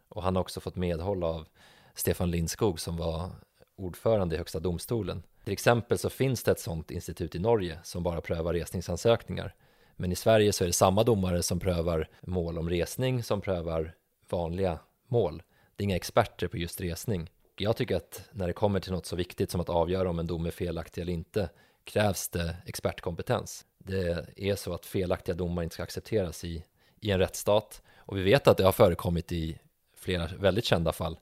och 0.09 0.23
han 0.23 0.37
har 0.37 0.41
också 0.41 0.61
fått 0.61 0.77
medhåll 0.77 1.25
av 1.25 1.47
Stefan 1.95 2.31
Lindskog 2.31 2.81
som 2.81 2.97
var 2.97 3.31
ordförande 3.77 4.35
i 4.35 4.39
Högsta 4.39 4.61
domstolen. 4.61 5.23
Till 5.45 5.53
exempel 5.53 5.99
så 5.99 6.11
finns 6.11 6.43
det 6.43 6.51
ett 6.51 6.61
sådant 6.61 6.91
institut 6.91 7.35
i 7.35 7.39
Norge 7.39 7.79
som 7.83 8.03
bara 8.03 8.21
prövar 8.21 8.55
resningsansökningar. 8.55 9.55
Men 9.97 10.13
i 10.13 10.17
Sverige 10.17 10.53
så 10.53 10.65
är 10.65 10.67
det 10.67 10.73
samma 10.73 11.05
domare 11.05 11.43
som 11.43 11.61
prövar 11.61 12.09
mål 12.21 12.59
om 12.59 12.71
resning 12.71 13.23
som 13.23 13.41
prövar 13.41 13.95
vanliga 14.29 14.79
mål. 15.09 15.43
Det 15.77 15.83
är 15.83 15.85
inga 15.85 15.97
experter 15.97 16.49
på 16.49 16.57
just 16.57 16.81
resning. 16.81 17.31
Jag 17.57 17.77
tycker 17.77 17.97
att 17.97 18.23
när 18.33 18.47
det 18.47 18.53
kommer 18.53 18.81
till 18.81 18.93
något 18.93 19.07
så 19.07 19.17
viktigt 19.17 19.51
som 19.51 19.61
att 19.61 19.69
avgöra 19.69 20.11
om 20.11 20.19
en 20.19 20.27
dom 20.27 20.47
är 20.47 20.51
felaktig 20.51 21.03
eller 21.03 21.13
inte 21.13 21.51
krävs 21.85 22.29
det 22.29 22.57
expertkompetens. 22.67 23.67
Det 23.79 24.27
är 24.37 24.57
så 24.57 24.75
att 24.75 24.87
felaktiga 24.87 25.35
domar 25.35 25.63
inte 25.63 25.75
ska 25.75 25.83
accepteras 25.83 26.45
i, 26.45 26.65
i 27.01 27.11
en 27.11 27.19
rättsstat 27.19 27.83
och 27.97 28.17
vi 28.17 28.23
vet 28.23 28.49
att 28.49 28.57
det 28.57 28.65
har 28.65 28.73
förekommit 28.73 29.33
i 29.33 29.59
flera 29.97 30.27
väldigt 30.39 30.65
kända 30.65 30.93
fall. 30.93 31.19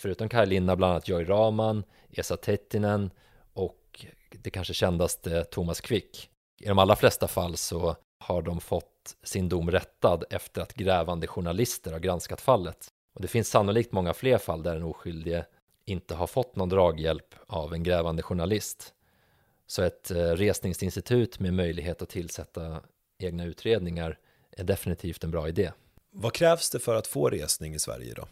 Förutom 0.00 0.28
Kaj 0.28 0.46
Linna, 0.46 0.76
bland 0.76 0.90
annat 0.90 1.08
Joy 1.08 1.24
Raman, 1.24 1.84
Esa 2.10 2.36
Tettinen 2.36 3.10
och 3.52 4.06
det 4.30 4.50
kanske 4.50 4.74
kändaste 4.74 5.44
Thomas 5.44 5.80
Quick. 5.80 6.30
I 6.60 6.68
de 6.68 6.78
allra 6.78 6.96
flesta 6.96 7.28
fall 7.28 7.56
så 7.56 7.96
har 8.18 8.42
de 8.42 8.60
fått 8.60 9.16
sin 9.22 9.48
dom 9.48 9.70
rättad 9.70 10.24
efter 10.30 10.62
att 10.62 10.74
grävande 10.74 11.26
journalister 11.26 11.92
har 11.92 11.98
granskat 11.98 12.40
fallet. 12.40 12.88
Och 13.14 13.22
det 13.22 13.28
finns 13.28 13.48
sannolikt 13.48 13.92
många 13.92 14.14
fler 14.14 14.38
fall 14.38 14.62
där 14.62 14.74
den 14.74 14.82
oskyldige 14.82 15.46
inte 15.84 16.14
har 16.14 16.26
fått 16.26 16.56
någon 16.56 16.68
draghjälp 16.68 17.34
av 17.46 17.74
en 17.74 17.82
grävande 17.82 18.22
journalist. 18.22 18.94
Så 19.66 19.82
ett 19.82 20.10
eh, 20.10 20.16
resningsinstitut 20.16 21.38
med 21.38 21.54
möjlighet 21.54 22.02
att 22.02 22.08
tillsätta 22.08 22.80
egna 23.18 23.44
utredningar 23.44 24.18
är 24.50 24.64
definitivt 24.64 25.24
en 25.24 25.30
bra 25.30 25.48
idé. 25.48 25.72
Vad 26.10 26.32
krävs 26.32 26.70
det 26.70 26.78
för 26.78 26.94
att 26.94 27.06
få 27.06 27.30
resning 27.30 27.74
i 27.74 27.78
Sverige 27.78 28.14
då? 28.14 28.26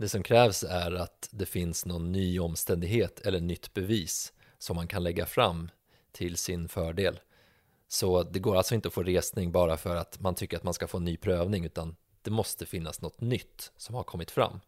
Det 0.00 0.08
som 0.08 0.22
krävs 0.22 0.62
är 0.64 0.92
att 0.92 1.28
det 1.32 1.46
finns 1.46 1.86
någon 1.86 2.12
ny 2.12 2.40
omständighet 2.40 3.20
eller 3.20 3.40
nytt 3.40 3.74
bevis 3.74 4.32
som 4.58 4.76
man 4.76 4.88
kan 4.88 5.02
lägga 5.02 5.26
fram 5.26 5.70
till 6.12 6.36
sin 6.36 6.68
fördel. 6.68 7.20
Så 7.88 8.22
det 8.22 8.38
går 8.38 8.56
alltså 8.56 8.74
inte 8.74 8.88
att 8.88 8.94
få 8.94 9.02
resning 9.02 9.52
bara 9.52 9.76
för 9.76 9.96
att 9.96 10.20
man 10.20 10.34
tycker 10.34 10.56
att 10.56 10.62
man 10.62 10.74
ska 10.74 10.86
få 10.86 10.96
en 10.96 11.04
ny 11.04 11.16
prövning 11.16 11.64
utan 11.64 11.96
det 12.22 12.30
måste 12.30 12.66
finnas 12.66 13.00
något 13.00 13.20
nytt 13.20 13.72
som 13.76 13.94
har 13.94 14.02
kommit 14.02 14.30
fram. 14.30 14.60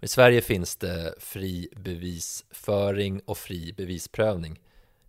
I 0.00 0.08
Sverige 0.08 0.40
finns 0.40 0.76
det 0.76 1.14
fri 1.18 1.68
bevisföring 1.76 3.20
och 3.24 3.38
fri 3.38 3.72
bevisprövning 3.72 4.60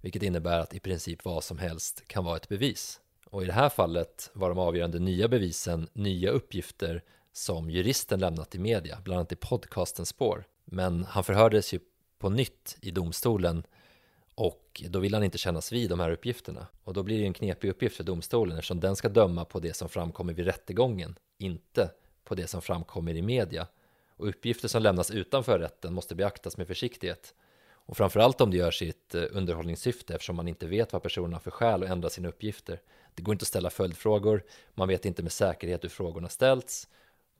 vilket 0.01 0.23
innebär 0.23 0.59
att 0.59 0.73
i 0.73 0.79
princip 0.79 1.25
vad 1.25 1.43
som 1.43 1.57
helst 1.57 2.03
kan 2.07 2.25
vara 2.25 2.37
ett 2.37 2.49
bevis. 2.49 2.99
Och 3.25 3.43
i 3.43 3.45
det 3.45 3.53
här 3.53 3.69
fallet 3.69 4.31
var 4.33 4.49
de 4.49 4.59
avgörande 4.59 4.99
nya 4.99 5.27
bevisen 5.27 5.87
nya 5.93 6.29
uppgifter 6.29 7.03
som 7.33 7.69
juristen 7.69 8.19
lämnat 8.19 8.55
i 8.55 8.59
media, 8.59 8.97
bland 9.03 9.17
annat 9.17 9.31
i 9.31 9.35
podcastens 9.35 10.09
spår. 10.09 10.43
Men 10.65 11.03
han 11.03 11.23
förhördes 11.23 11.73
ju 11.73 11.79
på 12.19 12.29
nytt 12.29 12.77
i 12.81 12.91
domstolen 12.91 13.63
och 14.35 14.81
då 14.89 14.99
vill 14.99 15.13
han 15.13 15.23
inte 15.23 15.37
kännas 15.37 15.71
vid 15.71 15.89
de 15.89 15.99
här 15.99 16.11
uppgifterna. 16.11 16.67
Och 16.83 16.93
då 16.93 17.03
blir 17.03 17.19
det 17.19 17.25
en 17.25 17.33
knepig 17.33 17.69
uppgift 17.69 17.97
för 17.97 18.03
domstolen 18.03 18.57
eftersom 18.57 18.79
den 18.79 18.95
ska 18.95 19.09
döma 19.09 19.45
på 19.45 19.59
det 19.59 19.73
som 19.73 19.89
framkommer 19.89 20.33
vid 20.33 20.45
rättegången, 20.45 21.15
inte 21.37 21.91
på 22.23 22.35
det 22.35 22.47
som 22.47 22.61
framkommer 22.61 23.15
i 23.15 23.21
media. 23.21 23.67
Och 24.17 24.27
uppgifter 24.27 24.67
som 24.67 24.81
lämnas 24.83 25.11
utanför 25.11 25.59
rätten 25.59 25.93
måste 25.93 26.15
beaktas 26.15 26.57
med 26.57 26.67
försiktighet. 26.67 27.33
Och 27.85 27.97
framförallt 27.97 28.41
om 28.41 28.51
det 28.51 28.57
görs 28.57 28.81
i 28.81 28.89
ett 28.89 29.15
eh, 29.15 29.23
underhållningssyfte 29.31 30.13
eftersom 30.13 30.35
man 30.35 30.47
inte 30.47 30.67
vet 30.67 30.93
vad 30.93 31.03
personen 31.03 31.33
har 31.33 31.39
för 31.39 31.51
skäl 31.51 31.83
att 31.83 31.89
ändra 31.89 32.09
sina 32.09 32.27
uppgifter. 32.27 32.81
Det 33.15 33.21
går 33.21 33.33
inte 33.33 33.43
att 33.43 33.47
ställa 33.47 33.69
följdfrågor, 33.69 34.43
man 34.73 34.87
vet 34.87 35.05
inte 35.05 35.23
med 35.23 35.31
säkerhet 35.31 35.83
hur 35.83 35.89
frågorna 35.89 36.29
ställts 36.29 36.87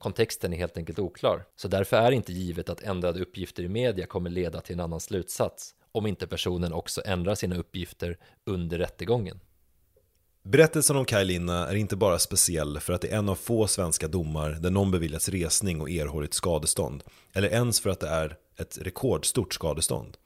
Kontexten 0.02 0.54
är 0.54 0.58
helt 0.58 0.78
enkelt 0.78 1.00
oklar. 1.00 1.46
Så 1.56 1.68
därför 1.68 1.98
är 1.98 2.10
det 2.10 2.16
inte 2.16 2.34
givet 2.34 2.70
att 2.70 2.82
ändrade 2.82 3.22
uppgifter 3.22 3.64
i 3.64 3.68
media 3.68 4.06
kommer 4.06 4.30
leda 4.30 4.62
till 4.62 4.74
en 4.74 4.80
annan 4.80 5.00
slutsats 5.00 5.76
om 5.92 6.08
inte 6.08 6.28
personen 6.28 6.74
också 6.74 7.02
ändrar 7.06 7.36
sina 7.36 7.58
uppgifter 7.58 8.18
under 8.46 8.78
rättegången. 8.78 9.40
Berättelsen 10.44 10.96
om 10.96 11.06
Kaj 11.06 11.26
Linna 11.26 11.68
är 11.68 11.76
inte 11.76 11.96
bara 11.96 12.20
speciell 12.20 12.80
för 12.80 12.94
att 12.94 13.02
det 13.02 13.08
är 13.08 13.18
en 13.18 13.30
av 13.30 13.36
få 13.36 13.68
svenska 13.68 14.08
domar 14.08 14.50
där 14.50 14.70
någon 14.70 14.92
beviljats 14.92 15.30
resning 15.30 15.82
och 15.82 15.90
erhållit 15.90 16.34
skadestånd, 16.34 17.04
eller 17.34 17.50
ens 17.50 17.80
för 17.80 17.90
att 17.90 18.00
det 18.00 18.08
är 18.08 18.38
ett 18.58 18.78
rekordstort 18.82 19.54
skadestånd. 19.54 20.18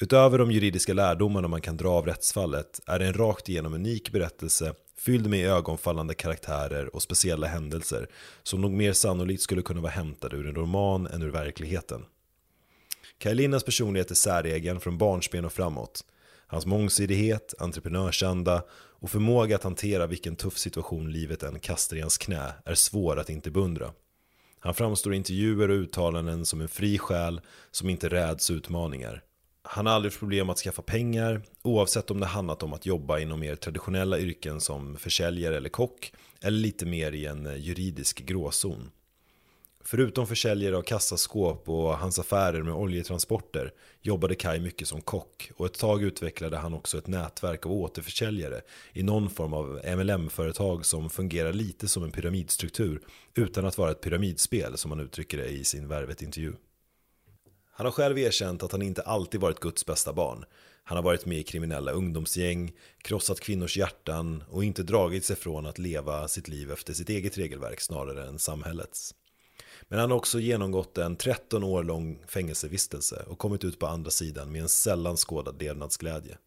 Utöver 0.00 0.38
de 0.38 0.50
juridiska 0.50 0.92
lärdomarna 0.92 1.48
man 1.48 1.60
kan 1.60 1.76
dra 1.76 1.90
av 1.90 2.06
rättsfallet 2.06 2.80
är 2.86 2.98
det 2.98 3.06
en 3.06 3.14
rakt 3.14 3.48
igenom 3.48 3.74
unik 3.74 4.12
berättelse 4.12 4.74
fylld 5.00 5.26
med 5.26 5.50
ögonfallande 5.50 6.14
karaktärer 6.14 6.94
och 6.94 7.02
speciella 7.02 7.46
händelser 7.46 8.08
som 8.42 8.60
nog 8.60 8.72
mer 8.72 8.92
sannolikt 8.92 9.42
skulle 9.42 9.62
kunna 9.62 9.80
vara 9.80 9.92
hämtade 9.92 10.36
ur 10.36 10.46
en 10.46 10.54
roman 10.54 11.06
än 11.06 11.22
ur 11.22 11.30
verkligheten. 11.30 12.04
Kaj 13.18 13.48
personlighet 13.48 14.10
är 14.10 14.14
säregen 14.14 14.80
från 14.80 14.98
barnsben 14.98 15.44
och 15.44 15.52
framåt. 15.52 16.04
Hans 16.46 16.66
mångsidighet, 16.66 17.54
entreprenörsanda 17.58 18.62
och 18.72 19.10
förmåga 19.10 19.56
att 19.56 19.64
hantera 19.64 20.06
vilken 20.06 20.36
tuff 20.36 20.58
situation 20.58 21.12
livet 21.12 21.42
än 21.42 21.60
kastar 21.60 21.96
i 21.96 22.00
hans 22.00 22.18
knä 22.18 22.52
är 22.64 22.74
svår 22.74 23.18
att 23.18 23.30
inte 23.30 23.50
beundra. 23.50 23.92
Han 24.58 24.74
framstår 24.74 25.14
i 25.14 25.16
intervjuer 25.16 25.68
och 25.70 25.76
uttalanden 25.76 26.46
som 26.46 26.60
en 26.60 26.68
fri 26.68 26.98
själ 26.98 27.40
som 27.70 27.90
inte 27.90 28.08
räds 28.08 28.50
utmaningar. 28.50 29.22
Han 29.62 29.86
har 29.86 29.92
aldrig 29.92 30.18
problem 30.18 30.50
att 30.50 30.58
skaffa 30.58 30.82
pengar, 30.82 31.42
oavsett 31.62 32.10
om 32.10 32.20
det 32.20 32.26
handlat 32.26 32.62
om 32.62 32.72
att 32.72 32.86
jobba 32.86 33.18
inom 33.18 33.40
mer 33.40 33.56
traditionella 33.56 34.18
yrken 34.18 34.60
som 34.60 34.96
försäljare 34.96 35.56
eller 35.56 35.68
kock, 35.68 36.12
eller 36.40 36.58
lite 36.58 36.86
mer 36.86 37.12
i 37.12 37.26
en 37.26 37.46
eh, 37.46 37.56
juridisk 37.56 38.20
gråzon. 38.20 38.90
Förutom 39.84 40.26
försäljare 40.26 40.76
av 40.76 40.82
kassaskåp 40.82 41.68
och 41.68 41.98
hans 41.98 42.18
affärer 42.18 42.62
med 42.62 42.74
oljetransporter 42.74 43.72
jobbade 44.02 44.34
Kai 44.34 44.60
mycket 44.60 44.88
som 44.88 45.00
kock 45.00 45.50
och 45.56 45.66
ett 45.66 45.78
tag 45.78 46.02
utvecklade 46.02 46.56
han 46.56 46.74
också 46.74 46.98
ett 46.98 47.06
nätverk 47.06 47.66
av 47.66 47.72
återförsäljare 47.72 48.60
i 48.92 49.02
någon 49.02 49.30
form 49.30 49.54
av 49.54 49.80
MLM-företag 49.96 50.86
som 50.86 51.10
fungerar 51.10 51.52
lite 51.52 51.88
som 51.88 52.02
en 52.02 52.12
pyramidstruktur 52.12 53.00
utan 53.34 53.66
att 53.66 53.78
vara 53.78 53.90
ett 53.90 54.00
pyramidspel 54.00 54.78
som 54.78 54.90
han 54.90 55.00
uttrycker 55.00 55.38
det 55.38 55.48
i 55.48 55.64
sin 55.64 55.88
Värvet-intervju. 55.88 56.52
Han 57.80 57.84
har 57.84 57.92
själv 57.92 58.18
erkänt 58.18 58.62
att 58.62 58.72
han 58.72 58.82
inte 58.82 59.02
alltid 59.02 59.40
varit 59.40 59.60
Guds 59.60 59.86
bästa 59.86 60.12
barn. 60.12 60.44
Han 60.84 60.96
har 60.96 61.02
varit 61.02 61.26
med 61.26 61.38
i 61.38 61.42
kriminella 61.42 61.92
ungdomsgäng, 61.92 62.72
krossat 63.02 63.40
kvinnors 63.40 63.76
hjärtan 63.76 64.44
och 64.50 64.64
inte 64.64 64.82
dragit 64.82 65.24
sig 65.24 65.36
från 65.36 65.66
att 65.66 65.78
leva 65.78 66.28
sitt 66.28 66.48
liv 66.48 66.72
efter 66.72 66.92
sitt 66.92 67.08
eget 67.08 67.38
regelverk 67.38 67.80
snarare 67.80 68.28
än 68.28 68.38
samhällets. 68.38 69.14
Men 69.88 69.98
han 69.98 70.10
har 70.10 70.18
också 70.18 70.40
genomgått 70.40 70.98
en 70.98 71.16
13 71.16 71.64
år 71.64 71.84
lång 71.84 72.22
fängelsevistelse 72.26 73.24
och 73.28 73.38
kommit 73.38 73.64
ut 73.64 73.78
på 73.78 73.86
andra 73.86 74.10
sidan 74.10 74.52
med 74.52 74.62
en 74.62 74.68
sällan 74.68 75.16
skådad 75.16 75.62
levnadsglädje. 75.62 76.38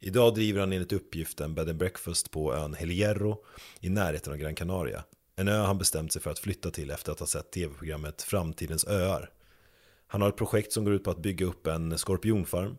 Idag 0.00 0.34
driver 0.34 0.60
han 0.60 0.72
enligt 0.72 0.92
uppgift 0.92 1.40
en 1.40 1.54
bed 1.54 1.68
and 1.68 1.78
breakfast 1.78 2.30
på 2.30 2.54
ön 2.54 2.74
Helierro 2.74 3.44
i 3.80 3.88
närheten 3.88 4.32
av 4.32 4.38
Gran 4.38 4.54
Canaria. 4.54 5.04
En 5.36 5.48
ö 5.48 5.62
han 5.62 5.78
bestämt 5.78 6.12
sig 6.12 6.22
för 6.22 6.30
att 6.30 6.38
flytta 6.38 6.70
till 6.70 6.90
efter 6.90 7.12
att 7.12 7.20
ha 7.20 7.26
sett 7.26 7.50
tv-programmet 7.50 8.22
Framtidens 8.22 8.84
öar 8.84 9.30
han 10.06 10.22
har 10.22 10.28
ett 10.28 10.36
projekt 10.36 10.72
som 10.72 10.84
går 10.84 10.94
ut 10.94 11.04
på 11.04 11.10
att 11.10 11.22
bygga 11.22 11.46
upp 11.46 11.66
en 11.66 11.98
skorpionfarm. 11.98 12.76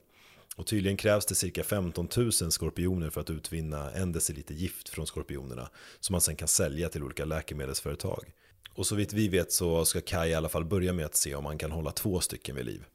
Och 0.55 0.67
tydligen 0.67 0.97
krävs 0.97 1.25
det 1.25 1.35
cirka 1.35 1.63
15 1.63 2.07
000 2.17 2.31
skorpioner 2.31 3.09
för 3.09 3.21
att 3.21 3.29
utvinna 3.29 3.91
en 3.91 4.11
deciliter 4.11 4.55
gift 4.55 4.89
från 4.89 5.07
skorpionerna. 5.07 5.69
Som 5.99 6.13
man 6.13 6.21
sen 6.21 6.35
kan 6.35 6.47
sälja 6.47 6.89
till 6.89 7.03
olika 7.03 7.25
läkemedelsföretag. 7.25 8.33
Och 8.73 8.87
så 8.87 8.95
vitt 8.95 9.13
vi 9.13 9.27
vet 9.27 9.51
så 9.51 9.85
ska 9.85 10.01
Kai 10.01 10.29
i 10.29 10.33
alla 10.33 10.49
fall 10.49 10.65
börja 10.65 10.93
med 10.93 11.05
att 11.05 11.15
se 11.15 11.35
om 11.35 11.45
han 11.45 11.57
kan 11.57 11.71
hålla 11.71 11.91
två 11.91 12.19
stycken 12.19 12.55
vid 12.55 12.65
liv. 12.65 12.85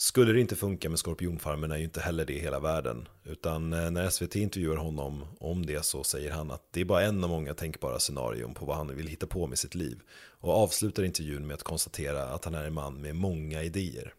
Skulle 0.00 0.32
det 0.32 0.40
inte 0.40 0.56
funka 0.56 0.88
med 0.88 0.98
skorpionfarmen 0.98 1.70
är 1.70 1.76
ju 1.76 1.84
inte 1.84 2.00
heller 2.00 2.24
det 2.24 2.38
hela 2.38 2.60
världen. 2.60 3.08
Utan 3.24 3.72
eh, 3.72 3.90
när 3.90 4.10
SVT 4.10 4.36
intervjuar 4.36 4.76
honom 4.76 5.24
om 5.40 5.66
det 5.66 5.84
så 5.84 6.04
säger 6.04 6.30
han 6.30 6.50
att 6.50 6.62
det 6.70 6.80
är 6.80 6.84
bara 6.84 7.02
en 7.02 7.24
av 7.24 7.30
många 7.30 7.54
tänkbara 7.54 7.98
scenarion 7.98 8.54
på 8.54 8.64
vad 8.64 8.76
han 8.76 8.96
vill 8.96 9.06
hitta 9.06 9.26
på 9.26 9.46
med 9.46 9.58
sitt 9.58 9.74
liv. 9.74 10.00
Och 10.40 10.62
avslutar 10.62 11.02
intervjun 11.02 11.46
med 11.46 11.54
att 11.54 11.62
konstatera 11.62 12.22
att 12.22 12.44
han 12.44 12.54
är 12.54 12.64
en 12.64 12.74
man 12.74 13.00
med 13.00 13.16
många 13.16 13.62
idéer. 13.62 14.14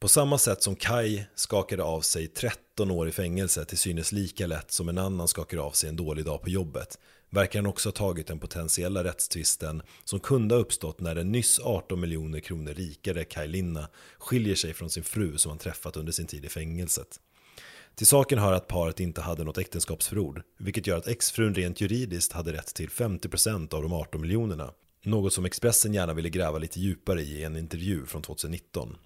På 0.00 0.08
samma 0.08 0.38
sätt 0.38 0.62
som 0.62 0.76
Kai 0.76 1.24
skakade 1.34 1.82
av 1.82 2.00
sig 2.00 2.28
13 2.28 2.90
år 2.90 3.08
i 3.08 3.12
fängelse 3.12 3.64
till 3.64 3.78
synes 3.78 4.12
lika 4.12 4.46
lätt 4.46 4.70
som 4.70 4.88
en 4.88 4.98
annan 4.98 5.28
skakar 5.28 5.58
av 5.58 5.70
sig 5.70 5.88
en 5.88 5.96
dålig 5.96 6.24
dag 6.24 6.42
på 6.42 6.50
jobbet 6.50 6.98
verkar 7.34 7.58
han 7.58 7.66
också 7.66 7.88
ha 7.88 7.92
tagit 7.92 8.26
den 8.26 8.38
potentiella 8.38 9.04
rättstvisten 9.04 9.82
som 10.04 10.20
kunde 10.20 10.54
ha 10.54 10.62
uppstått 10.62 11.00
när 11.00 11.14
den 11.14 11.32
nyss 11.32 11.60
18 11.60 12.00
miljoner 12.00 12.40
kronor 12.40 12.74
rikare 12.74 13.24
Kaj 13.24 13.48
Linna 13.48 13.88
skiljer 14.18 14.54
sig 14.54 14.74
från 14.74 14.90
sin 14.90 15.04
fru 15.04 15.38
som 15.38 15.50
han 15.50 15.58
träffat 15.58 15.96
under 15.96 16.12
sin 16.12 16.26
tid 16.26 16.44
i 16.44 16.48
fängelset. 16.48 17.20
Till 17.94 18.06
saken 18.06 18.38
hör 18.38 18.52
att 18.52 18.68
paret 18.68 19.00
inte 19.00 19.20
hade 19.20 19.44
något 19.44 19.58
äktenskapsförord, 19.58 20.42
vilket 20.58 20.86
gör 20.86 20.98
att 20.98 21.06
exfrun 21.06 21.54
rent 21.54 21.80
juridiskt 21.80 22.32
hade 22.32 22.52
rätt 22.52 22.74
till 22.74 22.88
50% 22.88 23.74
av 23.74 23.82
de 23.82 23.92
18 23.92 24.20
miljonerna. 24.20 24.70
Något 25.04 25.32
som 25.32 25.44
Expressen 25.44 25.94
gärna 25.94 26.14
ville 26.14 26.28
gräva 26.28 26.58
lite 26.58 26.80
djupare 26.80 27.22
i 27.22 27.38
i 27.38 27.44
en 27.44 27.56
intervju 27.56 28.06
från 28.06 28.22
2019. 28.22 28.96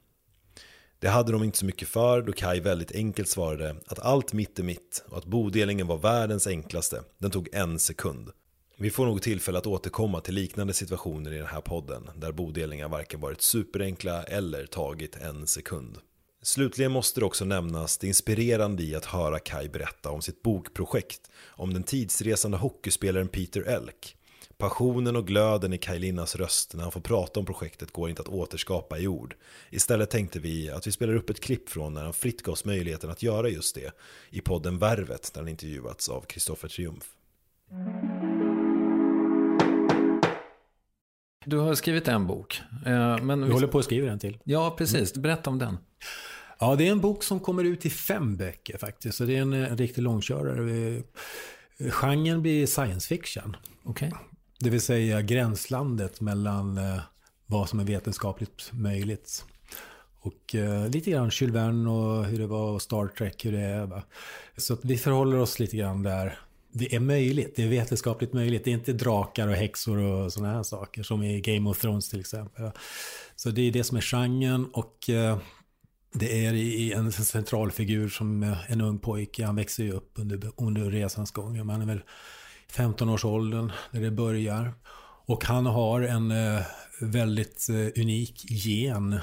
Det 1.01 1.09
hade 1.09 1.33
de 1.33 1.45
inte 1.45 1.59
så 1.59 1.67
mycket 1.67 1.89
för 1.89 2.23
då 2.23 2.33
Kai 2.33 2.61
väldigt 2.61 2.93
enkelt 2.93 3.29
svarade 3.29 3.77
att 3.87 3.99
allt 3.99 4.33
mitt 4.33 4.59
är 4.59 4.63
mitt 4.63 5.05
och 5.09 5.19
att 5.19 5.25
bodelningen 5.25 5.87
var 5.87 5.99
världens 5.99 6.47
enklaste. 6.47 7.03
Den 7.19 7.31
tog 7.31 7.49
en 7.53 7.79
sekund. 7.79 8.31
Vi 8.79 8.91
får 8.91 9.07
nog 9.07 9.23
tillfälle 9.23 9.59
att 9.59 9.67
återkomma 9.67 10.21
till 10.21 10.35
liknande 10.35 10.73
situationer 10.73 11.33
i 11.33 11.39
den 11.39 11.47
här 11.47 11.61
podden 11.61 12.11
där 12.17 12.33
bodelningar 12.33 12.89
varken 12.89 13.21
varit 13.21 13.43
superenkla 13.43 14.23
eller 14.23 14.67
tagit 14.67 15.17
en 15.17 15.47
sekund. 15.47 15.99
Slutligen 16.43 16.93
måste 16.93 17.21
det 17.21 17.27
också 17.27 17.45
nämnas 17.45 17.99
det 17.99 18.07
inspirerande 18.07 18.83
i 18.83 18.95
att 18.95 19.05
höra 19.05 19.39
Kai 19.39 19.69
berätta 19.69 20.11
om 20.11 20.23
sitt 20.23 20.43
bokprojekt 20.43 21.31
om 21.47 21.75
den 21.75 21.83
tidsresande 21.83 22.57
hockeyspelaren 22.57 23.29
Peter 23.29 23.63
Elk. 23.63 24.18
Passionen 24.59 25.17
och 25.17 25.27
glöden 25.27 25.73
i 25.73 25.79
Kai 25.79 25.99
Linnas 25.99 26.37
röst 26.37 26.75
när 26.75 26.83
han 26.83 26.93
får 26.93 27.01
prata 27.01 27.41
om 27.41 27.47
projektet 27.47 27.93
går 27.93 28.09
inte 28.11 28.23
att 28.23 28.29
återskapa 28.29 28.99
i 28.99 29.07
ord. 29.09 29.35
Istället 29.71 30.11
tänkte 30.11 30.39
vi 30.39 30.71
att 30.71 30.87
vi 30.87 30.93
spelar 30.93 31.15
upp 31.15 31.31
ett 31.31 31.41
klipp 31.41 31.69
från 31.69 31.95
när 31.95 32.05
han 32.05 32.13
fritt 32.13 32.43
gavs 32.43 32.65
möjligheten 32.65 33.11
att 33.11 33.23
göra 33.23 33.49
just 33.49 33.75
det 33.75 33.93
i 34.31 34.41
podden 34.41 34.79
Värvet 34.79 35.31
där 35.35 35.41
han 35.41 35.49
intervjuats 35.49 36.09
av 36.09 36.21
Kristoffer 36.21 36.69
Triumf. 36.69 37.05
Du 41.45 41.57
har 41.59 41.75
skrivit 41.75 42.09
en 42.09 42.27
bok. 42.27 42.61
eh, 42.87 43.19
Men 43.23 43.45
Vi 43.45 43.53
håller 43.53 43.67
på 43.67 43.79
att 43.79 43.85
skriva 43.85 44.11
en 44.13 44.19
till. 44.19 44.39
Ja, 44.45 44.75
precis. 44.79 45.15
Berätta 45.15 45.51
om 45.51 45.59
den. 45.59 45.79
Ja, 46.59 46.75
det 46.77 46.89
är 46.89 46.93
en 46.93 47.01
bok 47.01 47.23
som 47.23 47.41
kommer 47.41 47.65
ut 47.65 47.87
i 47.87 47.91
fem 47.91 48.37
böcker 48.37 48.79
faktiskt. 48.79 49.19
Så 49.19 49.25
det 49.25 49.37
är 49.37 49.41
en, 49.43 49.53
en 49.53 49.77
riktig 49.77 50.03
långkörare. 50.03 50.97
Eh, 50.97 51.03
Genren 51.91 52.43
blir 52.43 52.67
science 52.67 53.09
fiction. 53.09 53.57
Okej. 53.85 54.13
Det 54.59 54.71
vill 54.71 54.81
säga 54.81 55.23
gränslandet 55.23 56.21
mellan 56.21 56.79
eh, 56.79 57.01
vad 57.47 57.69
som 57.69 57.81
är 57.81 57.85
vetenskapligt 57.85 58.71
möjligt. 58.73 59.45
Och 60.21 60.55
eh, 60.55 60.89
lite 60.89 61.11
grann 61.11 61.31
Jules 61.33 61.55
Verne 61.55 61.91
och 61.91 62.25
hur 62.25 62.39
det 62.39 62.47
var 62.47 62.71
och 62.71 62.83
Star 62.83 63.07
Trek, 63.07 63.45
hur 63.45 63.53
det 63.53 63.61
är. 63.61 63.87
Va? 63.87 64.03
Så 64.57 64.75
att 64.75 64.85
vi 64.85 64.97
förhåller 64.97 65.39
oss 65.39 65.59
lite 65.59 65.77
grann 65.77 66.03
där. 66.03 66.39
Det 66.73 66.95
är 66.95 67.01
möjligt, 67.01 67.57
det 67.57 67.63
är 67.63 67.69
vetenskapligt 67.69 68.33
möjligt. 68.33 68.65
Det 68.65 68.71
är 68.71 68.75
inte 68.75 68.93
drakar 68.93 69.49
och 69.49 69.55
häxor 69.55 69.99
och 69.99 70.33
sådana 70.33 70.55
här 70.55 70.63
saker 70.63 71.03
som 71.03 71.23
i 71.23 71.41
Game 71.41 71.71
of 71.71 71.81
Thrones 71.81 72.09
till 72.09 72.21
exempel. 72.21 72.65
va. 72.65 72.73
Så 73.37 73.51
det 73.51 73.63
är 73.63 73.73
det 73.73 73.85
som 73.85 73.97
är 73.97 74.01
genren 74.01 74.67
och 74.73 75.11
eh, 75.11 75.39
det 76.13 76.47
är 76.47 76.53
i 76.53 76.93
en 76.93 77.13
central 77.13 77.71
figur 77.71 78.09
som 78.09 78.43
eh, 78.43 78.73
en 78.73 78.81
ung 78.81 78.99
pojke. 78.99 79.45
Han 79.45 79.57
växer 79.57 79.85
ju 79.85 79.93
upp 79.93 80.13
under, 80.15 80.53
under 80.57 80.91
resans 80.91 81.31
gång. 81.31 81.67
Man 81.67 81.83
är 81.83 81.87
väl 81.87 82.01
15-årsåldern 82.73 83.73
när 83.91 84.01
det 84.01 84.11
börjar. 84.11 84.75
Och 85.27 85.45
han 85.45 85.67
har 85.67 86.01
en 86.01 86.31
eh, 86.31 86.63
väldigt 87.01 87.69
eh, 87.69 88.03
unik 88.03 88.51
gen 88.51 89.21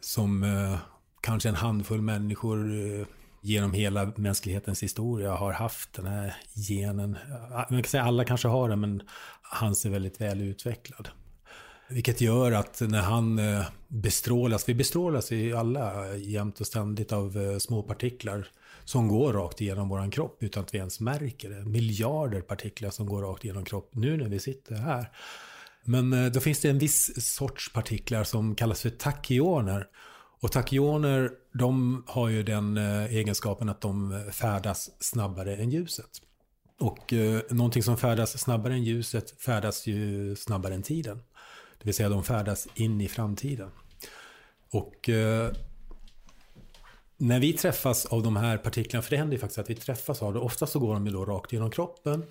som 0.00 0.42
eh, 0.42 0.78
kanske 1.20 1.48
en 1.48 1.54
handfull 1.54 2.02
människor 2.02 2.80
eh, 2.80 3.06
genom 3.40 3.72
hela 3.72 4.12
mänsklighetens 4.16 4.82
historia 4.82 5.32
har 5.32 5.52
haft 5.52 5.92
den 5.92 6.06
här 6.06 6.36
genen. 6.54 7.18
Man 7.50 7.82
kan 7.82 7.90
säga 7.90 8.02
alla 8.02 8.24
kanske 8.24 8.48
har 8.48 8.68
den, 8.68 8.80
men 8.80 9.02
hans 9.42 9.86
är 9.86 9.90
väldigt 9.90 10.20
väl 10.20 10.40
utvecklad. 10.40 11.08
Vilket 11.88 12.20
gör 12.20 12.52
att 12.52 12.80
när 12.80 13.02
han 13.02 13.38
eh, 13.38 13.64
bestrålas, 13.88 14.68
vi 14.68 14.74
bestrålas 14.74 15.30
ju 15.30 15.56
alla 15.56 16.16
jämt 16.16 16.60
och 16.60 16.66
ständigt 16.66 17.12
av 17.12 17.36
eh, 17.36 17.58
små 17.58 17.82
partiklar 17.82 18.48
som 18.88 19.08
går 19.08 19.32
rakt 19.32 19.60
igenom 19.60 19.88
våran 19.88 20.10
kropp 20.10 20.42
utan 20.42 20.62
att 20.62 20.74
vi 20.74 20.78
ens 20.78 21.00
märker 21.00 21.50
det. 21.50 21.64
Miljarder 21.64 22.40
partiklar 22.40 22.90
som 22.90 23.06
går 23.06 23.22
rakt 23.22 23.44
igenom 23.44 23.64
kropp 23.64 23.90
nu 23.94 24.16
när 24.16 24.28
vi 24.28 24.38
sitter 24.38 24.74
här. 24.74 25.10
Men 25.84 26.12
eh, 26.12 26.32
då 26.32 26.40
finns 26.40 26.60
det 26.60 26.70
en 26.70 26.78
viss 26.78 27.34
sorts 27.36 27.72
partiklar 27.72 28.24
som 28.24 28.54
kallas 28.54 28.82
för 28.82 28.90
tachyoner. 28.90 29.86
Och 30.40 30.52
tachyoner, 30.52 31.30
de 31.52 32.02
har 32.06 32.28
ju 32.28 32.42
den 32.42 32.76
eh, 32.76 33.04
egenskapen 33.04 33.68
att 33.68 33.80
de 33.80 34.12
eh, 34.12 34.32
färdas 34.32 34.90
snabbare 35.00 35.56
än 35.56 35.70
ljuset. 35.70 36.10
Och 36.80 37.12
eh, 37.12 37.40
någonting 37.50 37.82
som 37.82 37.96
färdas 37.96 38.38
snabbare 38.38 38.72
än 38.72 38.84
ljuset 38.84 39.40
färdas 39.40 39.86
ju 39.86 40.36
snabbare 40.36 40.74
än 40.74 40.82
tiden. 40.82 41.16
Det 41.78 41.84
vill 41.84 41.94
säga 41.94 42.08
de 42.08 42.24
färdas 42.24 42.68
in 42.74 43.00
i 43.00 43.08
framtiden. 43.08 43.70
Och 44.70 45.08
eh, 45.08 45.52
när 47.18 47.40
vi 47.40 47.52
träffas 47.52 48.06
av 48.06 48.22
de 48.22 48.36
här 48.36 48.58
partiklarna, 48.58 49.02
för 49.02 49.10
det 49.10 49.16
händer 49.16 49.32
ju 49.34 49.40
faktiskt 49.40 49.58
att 49.58 49.70
vi 49.70 49.74
träffas 49.74 50.22
av 50.22 50.34
det. 50.34 50.40
Ofta 50.40 50.66
så 50.66 50.78
går 50.78 50.94
de 50.94 51.06
ju 51.06 51.12
då 51.12 51.24
rakt 51.24 51.52
genom 51.52 51.70
kroppen. 51.70 52.24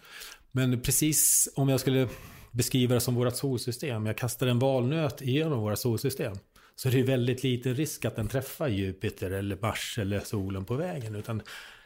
Men 0.52 0.82
precis 0.82 1.50
om 1.56 1.70
jag 1.70 1.80
skulle 1.80 2.08
beskriva 2.52 2.94
det 2.94 3.02
som 3.02 3.16
vårt 3.16 3.36
solsystem. 3.36 4.06
Jag 4.06 4.18
kastar 4.18 4.48
en 4.48 4.60
valnöt 4.60 5.22
igenom 5.22 5.60
våra 5.60 5.76
solsystem. 5.76 6.36
Så 6.76 6.90
det 6.90 7.00
är 7.00 7.04
väldigt 7.04 7.44
liten 7.44 7.76
risk 7.76 8.06
att 8.06 8.16
den 8.16 8.28
träffar 8.28 8.68
Jupiter 8.68 9.32
eller 9.32 9.58
Mars 9.62 9.98
eller 9.98 10.20
solen 10.20 10.66
på 10.66 10.76
vägen. 10.76 11.16
Utan 11.16 11.38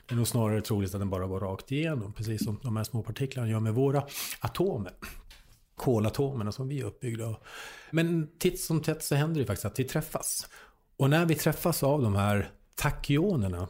det 0.06 0.14
är 0.14 0.16
nog 0.16 0.28
snarare 0.28 0.62
troligt 0.62 0.94
att 0.94 1.02
den 1.02 1.10
bara 1.10 1.28
går 1.28 1.40
rakt 1.40 1.72
igenom. 1.72 2.14
Precis 2.14 2.44
som 2.44 2.60
de 2.64 2.78
här 2.78 2.84
små 2.84 3.04
partiklarna 3.04 3.50
gör 3.50 3.60
med 3.60 3.74
våra 3.74 4.04
atomer. 4.40 4.94
Kolatomerna 5.76 6.52
som 6.52 6.68
vi 6.68 6.80
är 6.80 6.84
uppbyggda 6.84 7.26
av. 7.26 7.36
Men 7.92 8.30
titt 8.40 8.60
som 8.60 8.82
tätt 8.82 9.04
så 9.04 9.16
händer 9.16 9.42
det 9.42 9.48
faktiskt 9.48 9.66
att 9.66 9.80
vi 9.80 9.84
träffas. 9.84 10.48
Och 10.98 11.10
när 11.10 11.26
vi 11.26 11.36
träffas 11.36 11.84
av 11.84 12.02
de 12.02 12.16
här 12.16 12.52
tachyonerna, 12.76 13.68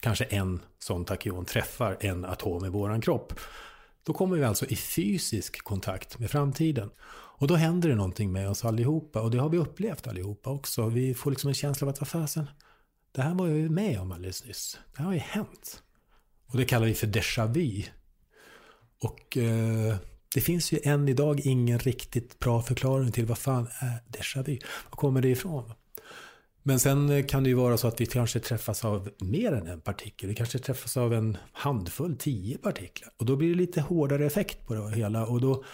kanske 0.00 0.24
en 0.24 0.60
sån 0.78 1.04
tachyon 1.04 1.44
träffar 1.44 1.96
en 2.00 2.24
atom 2.24 2.64
i 2.64 2.68
vår 2.68 3.02
kropp. 3.02 3.40
Då 4.06 4.12
kommer 4.12 4.36
vi 4.36 4.44
alltså 4.44 4.66
i 4.66 4.76
fysisk 4.76 5.64
kontakt 5.64 6.18
med 6.18 6.30
framtiden. 6.30 6.90
Och 7.40 7.46
då 7.46 7.54
händer 7.54 7.88
det 7.88 7.94
någonting 7.94 8.32
med 8.32 8.50
oss 8.50 8.64
allihopa. 8.64 9.20
Och 9.20 9.30
det 9.30 9.38
har 9.38 9.48
vi 9.48 9.58
upplevt 9.58 10.06
allihopa 10.06 10.50
också. 10.50 10.88
Vi 10.88 11.14
får 11.14 11.30
liksom 11.30 11.48
en 11.48 11.54
känsla 11.54 11.84
av 11.84 11.90
att, 11.90 12.00
vad 12.00 12.08
fasen, 12.08 12.46
det 13.12 13.22
här 13.22 13.34
var 13.34 13.46
jag 13.46 13.58
ju 13.58 13.68
med 13.68 14.00
om 14.00 14.12
alldeles 14.12 14.44
nyss. 14.44 14.78
Det 14.92 14.98
här 14.98 15.04
har 15.04 15.12
ju 15.12 15.18
hänt. 15.18 15.82
Och 16.46 16.56
det 16.56 16.64
kallar 16.64 16.86
vi 16.86 16.94
för 16.94 17.06
déjà 17.06 17.52
vu. 17.52 17.82
Och 19.02 19.36
eh, 19.36 19.96
det 20.34 20.40
finns 20.40 20.72
ju 20.72 20.80
än 20.84 21.08
idag 21.08 21.40
ingen 21.40 21.78
riktigt 21.78 22.38
bra 22.38 22.62
förklaring 22.62 23.12
till 23.12 23.26
vad 23.26 23.38
fan 23.38 23.68
är 23.80 24.18
déjà 24.18 24.42
vu. 24.42 24.58
Var 24.90 24.96
kommer 24.96 25.22
det 25.22 25.28
ifrån? 25.28 25.72
Men 26.62 26.80
sen 26.80 27.10
eh, 27.10 27.26
kan 27.26 27.42
det 27.42 27.48
ju 27.48 27.54
vara 27.54 27.76
så 27.76 27.88
att 27.88 28.00
vi 28.00 28.06
kanske 28.06 28.40
träffas 28.40 28.84
av 28.84 29.10
mer 29.18 29.52
än 29.52 29.66
en 29.66 29.80
partikel. 29.80 30.28
Vi 30.28 30.34
kanske 30.34 30.58
träffas 30.58 30.96
av 30.96 31.14
en 31.14 31.36
handfull, 31.52 32.16
tio 32.16 32.58
partiklar. 32.58 33.12
Och 33.16 33.26
då 33.26 33.36
blir 33.36 33.48
det 33.48 33.54
lite 33.54 33.80
hårdare 33.80 34.26
effekt 34.26 34.66
på 34.66 34.74
det 34.74 34.96
hela. 34.96 35.26
Och 35.26 35.40
då 35.40 35.64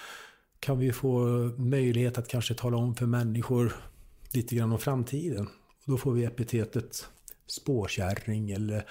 kan 0.61 0.79
vi 0.79 0.93
få 0.93 1.25
möjlighet 1.59 2.19
att 2.19 2.29
kanske 2.29 2.55
tala 2.55 2.77
om 2.77 2.95
för 2.95 3.07
människor 3.07 3.73
lite 4.33 4.55
grann 4.55 4.73
om 4.73 4.79
framtiden. 4.79 5.47
Och 5.87 5.93
då 5.93 5.99
får 5.99 6.13
vi 6.13 6.25
epitetet 6.25 7.09
spårkärring 7.47 8.51
eller 8.51 8.87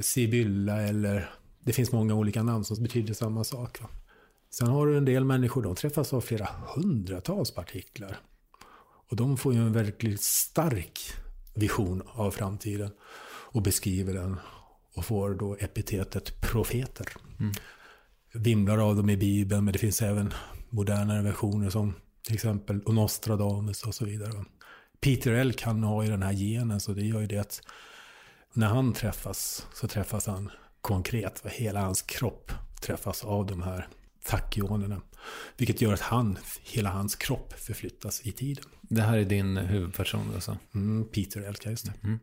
sibylla 0.00 0.82
eller 0.82 1.30
det 1.60 1.72
finns 1.72 1.92
många 1.92 2.14
olika 2.14 2.42
namn 2.42 2.64
som 2.64 2.82
betyder 2.82 3.14
samma 3.14 3.44
sak. 3.44 3.80
Va? 3.82 3.88
Sen 4.50 4.68
har 4.68 4.86
du 4.86 4.96
en 4.96 5.04
del 5.04 5.24
människor, 5.24 5.62
de 5.62 5.74
träffas 5.74 6.12
av 6.12 6.20
flera 6.20 6.48
hundratals 6.74 7.54
partiklar. 7.54 8.20
Och 9.10 9.16
de 9.16 9.36
får 9.36 9.54
ju 9.54 9.60
en 9.60 9.72
verkligt 9.72 10.22
stark 10.22 11.00
vision 11.54 12.02
av 12.06 12.30
framtiden 12.30 12.90
och 13.52 13.62
beskriver 13.62 14.14
den 14.14 14.36
och 14.94 15.04
får 15.04 15.34
då 15.34 15.56
epitetet 15.60 16.40
profeter. 16.40 17.06
Vimlar 18.32 18.78
av 18.78 18.96
dem 18.96 19.10
i 19.10 19.16
Bibeln, 19.16 19.64
men 19.64 19.72
det 19.72 19.78
finns 19.78 20.02
även 20.02 20.34
modernare 20.70 21.22
versioner 21.22 21.70
som 21.70 21.94
till 22.22 22.34
exempel 22.34 22.82
Nostradamus 22.86 23.82
och 23.82 23.94
så 23.94 24.04
vidare. 24.04 24.44
Peter 25.00 25.32
Elk 25.32 25.62
han 25.62 25.82
har 25.82 26.02
ju 26.02 26.10
den 26.10 26.22
här 26.22 26.32
genen 26.32 26.80
så 26.80 26.92
det 26.92 27.02
gör 27.02 27.20
ju 27.20 27.26
det 27.26 27.38
att 27.38 27.60
när 28.52 28.66
han 28.66 28.92
träffas 28.92 29.66
så 29.74 29.88
träffas 29.88 30.26
han 30.26 30.50
konkret. 30.80 31.42
Hela 31.46 31.80
hans 31.80 32.02
kropp 32.02 32.52
träffas 32.80 33.24
av 33.24 33.46
de 33.46 33.62
här 33.62 33.88
tachyonerna. 34.24 35.00
Vilket 35.56 35.80
gör 35.80 35.92
att 35.92 36.00
han, 36.00 36.38
hela 36.62 36.90
hans 36.90 37.16
kropp 37.16 37.52
förflyttas 37.52 38.20
i 38.26 38.32
tiden. 38.32 38.64
Det 38.80 39.02
här 39.02 39.18
är 39.18 39.24
din 39.24 39.56
huvudperson 39.56 40.30
alltså? 40.34 40.58
Mm, 40.74 41.04
Peter 41.08 41.40
Elka, 41.40 41.70
just 41.70 41.84
det. 41.86 42.18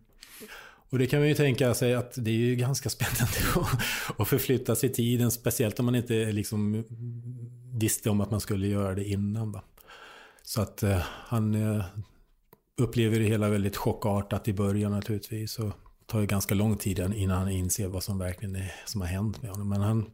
Och 0.92 1.00
det 1.00 1.08
kan 1.08 1.20
man 1.20 1.28
ju 1.30 1.36
tänka 1.36 1.74
sig 1.74 1.96
att 1.96 2.14
det 2.18 2.32
är 2.32 2.36
ju 2.36 2.56
ganska 2.56 2.90
spännande 2.96 3.38
att- 3.56 4.20
att 4.20 4.28
förflyttas 4.28 4.84
i 4.84 4.90
tiden. 4.90 5.32
Speciellt 5.32 5.80
om 5.80 5.86
man 5.86 5.96
inte 5.96 6.32
liksom 6.32 6.84
visste 7.80 8.10
om 8.10 8.22
att 8.22 8.32
man 8.32 8.40
skulle 8.40 8.68
göra 8.68 8.96
det 8.96 9.04
innan. 9.06 9.52
Va? 9.52 9.64
Så 10.44 10.62
att 10.62 10.84
eh, 10.84 10.98
han 11.06 11.56
eh, 11.56 11.86
upplever 12.82 13.20
det 13.20 13.26
hela 13.26 13.50
väldigt 13.50 13.78
chockartat 13.78 14.48
i 14.48 14.54
början 14.54 14.92
naturligtvis. 14.92 15.60
Och 15.60 15.72
tar 16.06 16.20
ju 16.20 16.26
ganska 16.26 16.56
lång 16.56 16.78
tid 16.78 17.00
innan 17.00 17.38
han 17.38 17.50
inser 17.52 17.88
vad 17.88 18.04
som 18.04 18.18
verkligen 18.18 18.56
är, 18.56 18.72
som 18.86 19.02
har 19.02 19.08
hänt 19.08 19.42
med 19.42 19.52
honom. 19.52 19.70
Men 19.70 19.82
han 19.82 20.06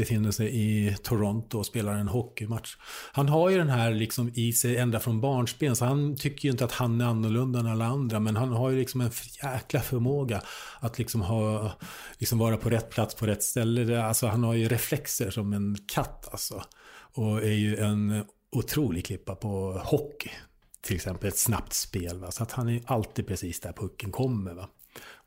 befinner 0.00 0.30
sig 0.30 0.48
i 0.54 0.96
Toronto 1.02 1.58
och 1.58 1.66
spelar 1.66 1.94
en 1.94 2.08
hockeymatch. 2.08 2.76
Han 3.12 3.28
har 3.28 3.50
ju 3.50 3.58
den 3.58 3.68
här 3.68 3.90
liksom 3.90 4.30
i 4.34 4.52
sig 4.52 4.76
ända 4.76 5.00
från 5.00 5.20
barnsben, 5.20 5.76
så 5.76 5.84
han 5.84 6.16
tycker 6.16 6.44
ju 6.44 6.52
inte 6.52 6.64
att 6.64 6.72
han 6.72 7.00
är 7.00 7.04
annorlunda 7.04 7.60
än 7.60 7.66
alla 7.66 7.84
andra, 7.84 8.20
men 8.20 8.36
han 8.36 8.52
har 8.52 8.70
ju 8.70 8.78
liksom 8.78 9.00
en 9.00 9.10
jäkla 9.42 9.80
förmåga 9.80 10.42
att 10.80 10.98
liksom 10.98 11.20
ha, 11.20 11.72
liksom 12.18 12.38
vara 12.38 12.56
på 12.56 12.70
rätt 12.70 12.90
plats 12.90 13.14
på 13.14 13.26
rätt 13.26 13.42
ställe. 13.42 14.02
Alltså 14.02 14.26
han 14.26 14.44
har 14.44 14.54
ju 14.54 14.68
reflexer 14.68 15.30
som 15.30 15.52
en 15.52 15.76
katt 15.86 16.28
alltså. 16.32 16.62
Och 17.14 17.42
är 17.42 17.52
ju 17.52 17.76
en 17.76 18.24
otrolig 18.52 19.06
klippa 19.06 19.34
på 19.34 19.82
hockey. 19.84 20.30
Till 20.82 20.96
exempel 20.96 21.28
ett 21.28 21.38
snabbt 21.38 21.72
spel. 21.72 22.18
Va? 22.18 22.30
Så 22.30 22.42
att 22.42 22.52
han 22.52 22.68
är 22.68 22.72
ju 22.72 22.80
alltid 22.86 23.26
precis 23.26 23.60
där 23.60 23.72
pucken 23.72 24.12
kommer. 24.12 24.54
Va? 24.54 24.68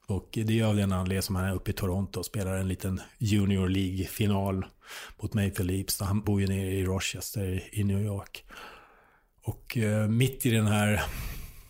Och 0.07 0.29
det 0.31 0.59
är 0.59 0.63
av 0.63 0.75
den 0.75 0.91
anledningen 0.91 1.23
som 1.23 1.35
han 1.35 1.45
är 1.45 1.55
uppe 1.55 1.71
i 1.71 1.73
Toronto 1.73 2.19
och 2.19 2.25
spelar 2.25 2.55
en 2.55 2.67
liten 2.67 3.01
Junior 3.17 3.69
League-final 3.69 4.65
mot 5.21 5.33
Maple 5.33 5.65
Leafs. 5.65 5.99
Han 5.99 6.21
bor 6.21 6.41
ju 6.41 6.47
nere 6.47 6.71
i 6.71 6.85
Rochester 6.85 7.63
i 7.71 7.83
New 7.83 8.05
York. 8.05 8.45
Och 9.43 9.77
eh, 9.77 10.07
mitt 10.07 10.45
i 10.45 10.49
den 10.49 10.67
här 10.67 11.03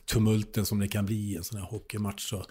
tumulten 0.06 0.66
som 0.66 0.80
det 0.80 0.88
kan 0.88 1.06
bli 1.06 1.16
i 1.16 1.36
en 1.36 1.44
sån 1.44 1.60
här 1.60 1.66
hockeymatch 1.66 2.30
så 2.30 2.46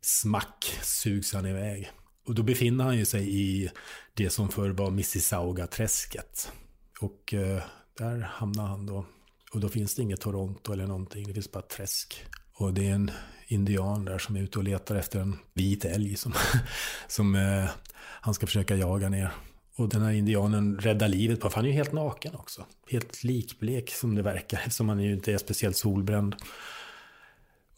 smack 0.00 0.78
sugs 0.82 1.32
han 1.34 1.46
iväg. 1.46 1.90
Och 2.26 2.34
då 2.34 2.42
befinner 2.42 2.84
han 2.84 2.98
ju 2.98 3.04
sig 3.04 3.40
i 3.40 3.70
det 4.14 4.30
som 4.30 4.48
förr 4.48 4.70
var 4.70 4.90
Mississauga-träsket. 4.90 6.52
Och 7.00 7.34
eh, 7.34 7.62
där 7.98 8.20
hamnar 8.20 8.66
han 8.66 8.86
då. 8.86 9.06
Och 9.52 9.60
då 9.60 9.68
finns 9.68 9.94
det 9.94 10.02
inget 10.02 10.20
Toronto 10.20 10.72
eller 10.72 10.86
någonting, 10.86 11.26
det 11.26 11.34
finns 11.34 11.52
bara 11.52 11.62
träsk. 11.62 12.24
Och 12.54 12.74
det 12.74 12.88
är 12.88 12.94
en 12.94 13.10
indian 13.52 14.04
där 14.04 14.18
som 14.18 14.36
är 14.36 14.40
ute 14.40 14.58
och 14.58 14.64
letar 14.64 14.96
efter 14.96 15.20
en 15.20 15.38
vit 15.54 15.84
älg 15.84 16.16
som, 16.16 16.32
som 17.08 17.34
eh, 17.34 17.70
han 17.98 18.34
ska 18.34 18.46
försöka 18.46 18.76
jaga 18.76 19.08
ner. 19.08 19.30
Och 19.76 19.88
den 19.88 20.02
här 20.02 20.12
indianen 20.12 20.78
räddar 20.78 21.08
livet 21.08 21.40
på, 21.40 21.50
för 21.50 21.56
han 21.56 21.64
är 21.64 21.68
ju 21.68 21.74
helt 21.74 21.92
naken 21.92 22.34
också. 22.34 22.66
Helt 22.90 23.24
likblek 23.24 23.90
som 23.90 24.14
det 24.14 24.22
verkar, 24.22 24.58
eftersom 24.58 24.88
han 24.88 25.00
ju 25.00 25.12
inte 25.12 25.32
är 25.32 25.38
speciellt 25.38 25.76
solbränd. 25.76 26.34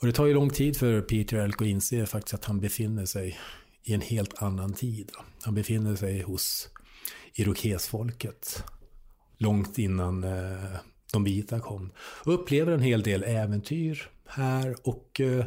Och 0.01 0.07
det 0.07 0.13
tar 0.13 0.27
ju 0.27 0.35
lång 0.35 0.51
tid 0.51 0.77
för 0.77 1.01
Peter 1.01 1.37
Elk 1.37 1.63
att 1.63 1.69
inse 1.69 2.07
faktiskt 2.07 2.35
att 2.35 2.45
han 2.45 2.61
befinner 2.61 3.07
sig 3.07 3.39
i 3.83 3.95
en 3.95 4.01
helt 4.01 4.43
annan 4.43 4.73
tid. 4.73 5.11
Han 5.43 5.55
befinner 5.55 5.97
sig 5.97 6.23
hos 6.23 6.69
irokesfolket. 7.35 8.65
Långt 9.39 9.79
innan 9.79 10.25
eh, 10.25 10.77
de 11.13 11.25
vita 11.25 11.61
kom. 11.61 11.93
Och 11.99 12.35
upplever 12.35 12.73
en 12.73 12.81
hel 12.81 13.03
del 13.03 13.23
äventyr 13.23 14.11
här 14.27 14.77
och 14.83 15.21
eh, 15.21 15.45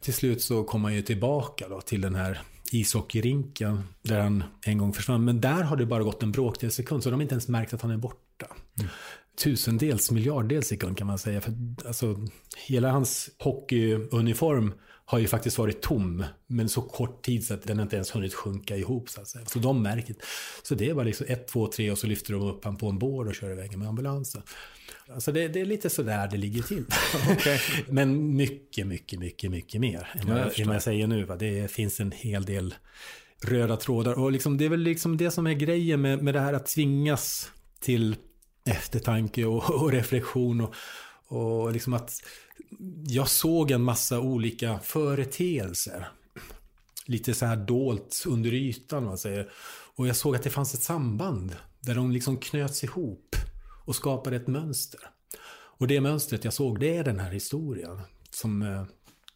till 0.00 0.14
slut 0.14 0.42
så 0.42 0.64
kom 0.64 0.84
han 0.84 0.94
ju 0.94 1.02
tillbaka 1.02 1.68
då 1.68 1.80
till 1.80 2.00
den 2.00 2.14
här 2.14 2.40
ishockeyrinken 2.72 3.82
där 4.02 4.20
han 4.20 4.44
en 4.66 4.78
gång 4.78 4.92
försvann. 4.92 5.24
Men 5.24 5.40
där 5.40 5.62
har 5.62 5.76
det 5.76 5.86
bara 5.86 6.02
gått 6.02 6.22
en 6.22 6.32
bråkdel 6.32 6.70
sekund 6.70 7.02
så 7.02 7.10
de 7.10 7.14
har 7.14 7.22
inte 7.22 7.34
ens 7.34 7.48
märkt 7.48 7.74
att 7.74 7.82
han 7.82 7.90
är 7.90 7.96
borta. 7.96 8.46
Mm. 8.78 8.90
Tusendels, 9.38 10.10
miljarddels 10.10 10.66
sekund 10.66 10.98
kan 10.98 11.06
man 11.06 11.18
säga. 11.18 11.40
För, 11.40 11.54
alltså, 11.86 12.26
hela 12.68 12.90
hans 12.90 13.30
hockeyuniform 13.38 14.72
har 15.04 15.18
ju 15.18 15.26
faktiskt 15.26 15.58
varit 15.58 15.82
tom, 15.82 16.24
men 16.46 16.68
så 16.68 16.82
kort 16.82 17.22
tid 17.24 17.46
så 17.46 17.54
att 17.54 17.62
den 17.62 17.80
inte 17.80 17.96
ens 17.96 18.14
hunnit 18.14 18.34
sjunka 18.34 18.76
ihop. 18.76 19.08
Så, 19.08 19.20
att 19.20 19.28
säga. 19.28 19.46
så 19.46 19.58
de 19.58 19.82
märker 19.82 20.14
Så 20.62 20.74
det 20.74 20.90
är 20.90 20.94
bara 20.94 21.04
liksom 21.04 21.26
ett, 21.28 21.48
två, 21.48 21.66
tre 21.66 21.90
och 21.90 21.98
så 21.98 22.06
lyfter 22.06 22.32
de 22.32 22.42
upp 22.42 22.64
han 22.64 22.76
på 22.76 22.88
en 22.88 22.98
bår 22.98 23.28
och 23.28 23.34
kör 23.34 23.50
iväg 23.50 23.78
med 23.78 23.88
ambulansen. 23.88 24.42
Alltså 25.14 25.32
det, 25.32 25.48
det 25.48 25.60
är 25.60 25.64
lite 25.64 25.90
sådär 25.90 26.28
det 26.30 26.36
ligger 26.36 26.62
till. 26.62 26.84
okay. 27.32 27.58
Men 27.88 28.36
mycket, 28.36 28.86
mycket, 28.86 29.18
mycket, 29.18 29.50
mycket 29.50 29.80
mer 29.80 30.08
än 30.14 30.28
vad 30.28 30.38
jag, 30.38 30.74
jag 30.74 30.82
säger 30.82 31.06
nu. 31.06 31.24
Va? 31.24 31.36
Det 31.36 31.70
finns 31.70 32.00
en 32.00 32.12
hel 32.12 32.44
del 32.44 32.74
röda 33.44 33.76
trådar. 33.76 34.18
Och 34.18 34.32
liksom, 34.32 34.58
det 34.58 34.64
är 34.64 34.68
väl 34.68 34.80
liksom 34.80 35.16
det 35.16 35.30
som 35.30 35.46
är 35.46 35.54
grejen 35.54 36.00
med, 36.00 36.22
med 36.22 36.34
det 36.34 36.40
här 36.40 36.52
att 36.52 36.66
tvingas 36.66 37.50
till 37.80 38.16
eftertanke 38.66 39.44
och, 39.44 39.82
och 39.82 39.92
reflektion. 39.92 40.60
Och, 40.60 40.74
och 41.26 41.72
liksom 41.72 41.94
att 41.94 42.22
jag 43.06 43.28
såg 43.28 43.70
en 43.70 43.82
massa 43.82 44.20
olika 44.20 44.78
företeelser. 44.78 46.08
Lite 47.06 47.34
så 47.34 47.46
här 47.46 47.56
dolt 47.56 48.24
under 48.26 48.54
ytan, 48.54 49.04
man 49.04 49.18
säger. 49.18 49.50
Och 49.96 50.08
jag 50.08 50.16
såg 50.16 50.36
att 50.36 50.42
det 50.42 50.50
fanns 50.50 50.74
ett 50.74 50.82
samband 50.82 51.56
där 51.80 51.94
de 51.94 52.10
liksom 52.10 52.36
knöts 52.36 52.84
ihop 52.84 53.36
och 53.84 53.96
skapade 53.96 54.36
ett 54.36 54.46
mönster. 54.46 55.00
Och 55.80 55.86
det 55.86 56.00
mönstret 56.00 56.44
jag 56.44 56.52
såg, 56.52 56.80
det 56.80 56.96
är 56.96 57.04
den 57.04 57.20
här 57.20 57.30
historien. 57.30 58.00
Som 58.30 58.62
eh, 58.62 58.84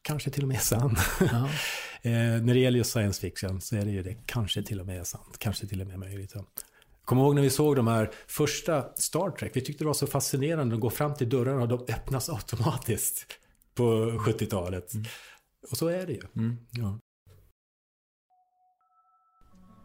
kanske 0.02 0.30
till 0.30 0.42
och 0.42 0.48
med 0.48 0.56
är 0.56 0.60
sann. 0.60 0.96
Ja. 1.20 1.48
eh, 2.10 2.42
när 2.42 2.54
det 2.54 2.60
gäller 2.60 2.78
just 2.78 2.90
science 2.90 3.20
fiction 3.20 3.60
så 3.60 3.76
är 3.76 3.84
det 3.84 3.90
ju 3.90 4.02
det 4.02 4.16
kanske 4.26 4.62
till 4.62 4.80
och 4.80 4.86
med 4.86 5.00
är 5.00 5.04
sant. 5.04 5.36
Kanske 5.38 5.66
till 5.66 5.80
och 5.80 5.86
med 5.86 5.98
möjligt. 5.98 6.32
Ja. 6.34 6.44
Kommer 7.04 7.22
ihåg 7.22 7.34
när 7.34 7.42
vi 7.42 7.50
såg 7.50 7.76
de 7.76 7.86
här 7.86 8.10
första 8.26 8.94
Star 8.96 9.30
Trek. 9.30 9.56
Vi 9.56 9.60
tyckte 9.60 9.84
det 9.84 9.86
var 9.86 9.94
så 9.94 10.06
fascinerande 10.06 10.74
att 10.74 10.80
gå 10.80 10.90
fram 10.90 11.14
till 11.14 11.28
dörrarna 11.28 11.62
och 11.62 11.68
de 11.68 11.92
öppnas 11.92 12.28
automatiskt 12.28 13.26
på 13.74 13.84
70-talet. 14.10 14.94
Mm. 14.94 15.06
Och 15.70 15.76
så 15.76 15.88
är 15.88 16.06
det 16.06 16.12
ju. 16.12 16.22
Mm. 16.36 16.56
Ja. 16.70 16.98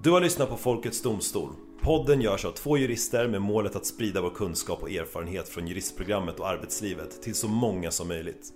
Du 0.03 0.11
har 0.11 0.21
lyssnat 0.21 0.49
på 0.49 0.57
Folkets 0.57 1.01
Domstol. 1.01 1.68
Podden 1.83 2.21
görs 2.21 2.45
av 2.45 2.51
två 2.51 2.77
jurister 2.77 3.27
med 3.27 3.41
målet 3.41 3.75
att 3.75 3.85
sprida 3.85 4.21
vår 4.21 4.29
kunskap 4.29 4.81
och 4.81 4.91
erfarenhet 4.91 5.49
från 5.49 5.67
juristprogrammet 5.67 6.39
och 6.39 6.47
arbetslivet 6.47 7.21
till 7.21 7.35
så 7.35 7.47
många 7.47 7.91
som 7.91 8.07
möjligt. 8.07 8.53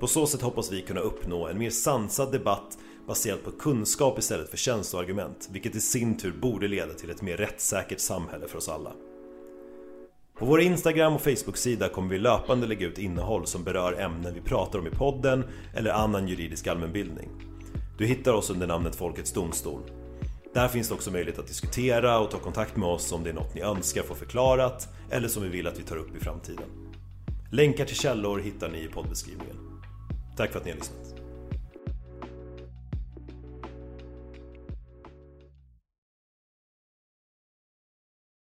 På 0.00 0.06
så 0.06 0.26
sätt 0.26 0.42
hoppas 0.42 0.72
vi 0.72 0.82
kunna 0.82 1.00
uppnå 1.00 1.46
en 1.46 1.58
mer 1.58 1.70
sansad 1.70 2.32
debatt 2.32 2.78
baserat 3.06 3.44
på 3.44 3.50
kunskap 3.50 4.18
istället 4.18 4.50
för 4.50 4.56
känsloargument, 4.56 5.48
vilket 5.52 5.76
i 5.76 5.80
sin 5.80 6.16
tur 6.16 6.32
borde 6.40 6.68
leda 6.68 6.92
till 6.92 7.10
ett 7.10 7.22
mer 7.22 7.36
rättssäkert 7.36 8.00
samhälle 8.00 8.48
för 8.48 8.58
oss 8.58 8.68
alla. 8.68 8.92
På 10.38 10.46
vår 10.46 10.60
Instagram 10.60 11.14
och 11.14 11.20
Facebook-sida 11.20 11.88
kommer 11.88 12.08
vi 12.08 12.18
löpande 12.18 12.66
lägga 12.66 12.86
ut 12.86 12.98
innehåll 12.98 13.46
som 13.46 13.64
berör 13.64 14.00
ämnen 14.00 14.34
vi 14.34 14.40
pratar 14.40 14.78
om 14.78 14.86
i 14.86 14.90
podden 14.90 15.44
eller 15.76 15.90
annan 15.90 16.28
juridisk 16.28 16.66
allmänbildning. 16.66 17.28
Du 17.98 18.06
hittar 18.06 18.32
oss 18.32 18.50
under 18.50 18.66
namnet 18.66 18.96
Folkets 18.96 19.32
Domstol. 19.32 19.82
Där 20.54 20.68
finns 20.68 20.88
det 20.88 20.94
också 20.94 21.10
möjlighet 21.10 21.38
att 21.38 21.46
diskutera 21.46 22.18
och 22.18 22.30
ta 22.30 22.38
kontakt 22.38 22.76
med 22.76 22.88
oss 22.88 23.12
om 23.12 23.24
det 23.24 23.30
är 23.30 23.34
något 23.34 23.54
ni 23.54 23.60
önskar 23.60 24.02
få 24.02 24.14
förklarat 24.14 24.88
eller 25.10 25.28
som 25.28 25.42
vi 25.42 25.48
vill 25.48 25.66
att 25.66 25.78
vi 25.78 25.82
tar 25.82 25.96
upp 25.96 26.16
i 26.16 26.20
framtiden. 26.20 26.64
Länkar 27.50 27.84
till 27.84 27.96
källor 27.96 28.38
hittar 28.38 28.68
ni 28.68 28.84
i 28.84 28.88
poddbeskrivningen. 28.88 29.56
Tack 30.36 30.52
för 30.52 30.58
att 30.58 30.64
ni 30.64 30.70
har 30.70 30.78
lyssnat. 30.78 31.09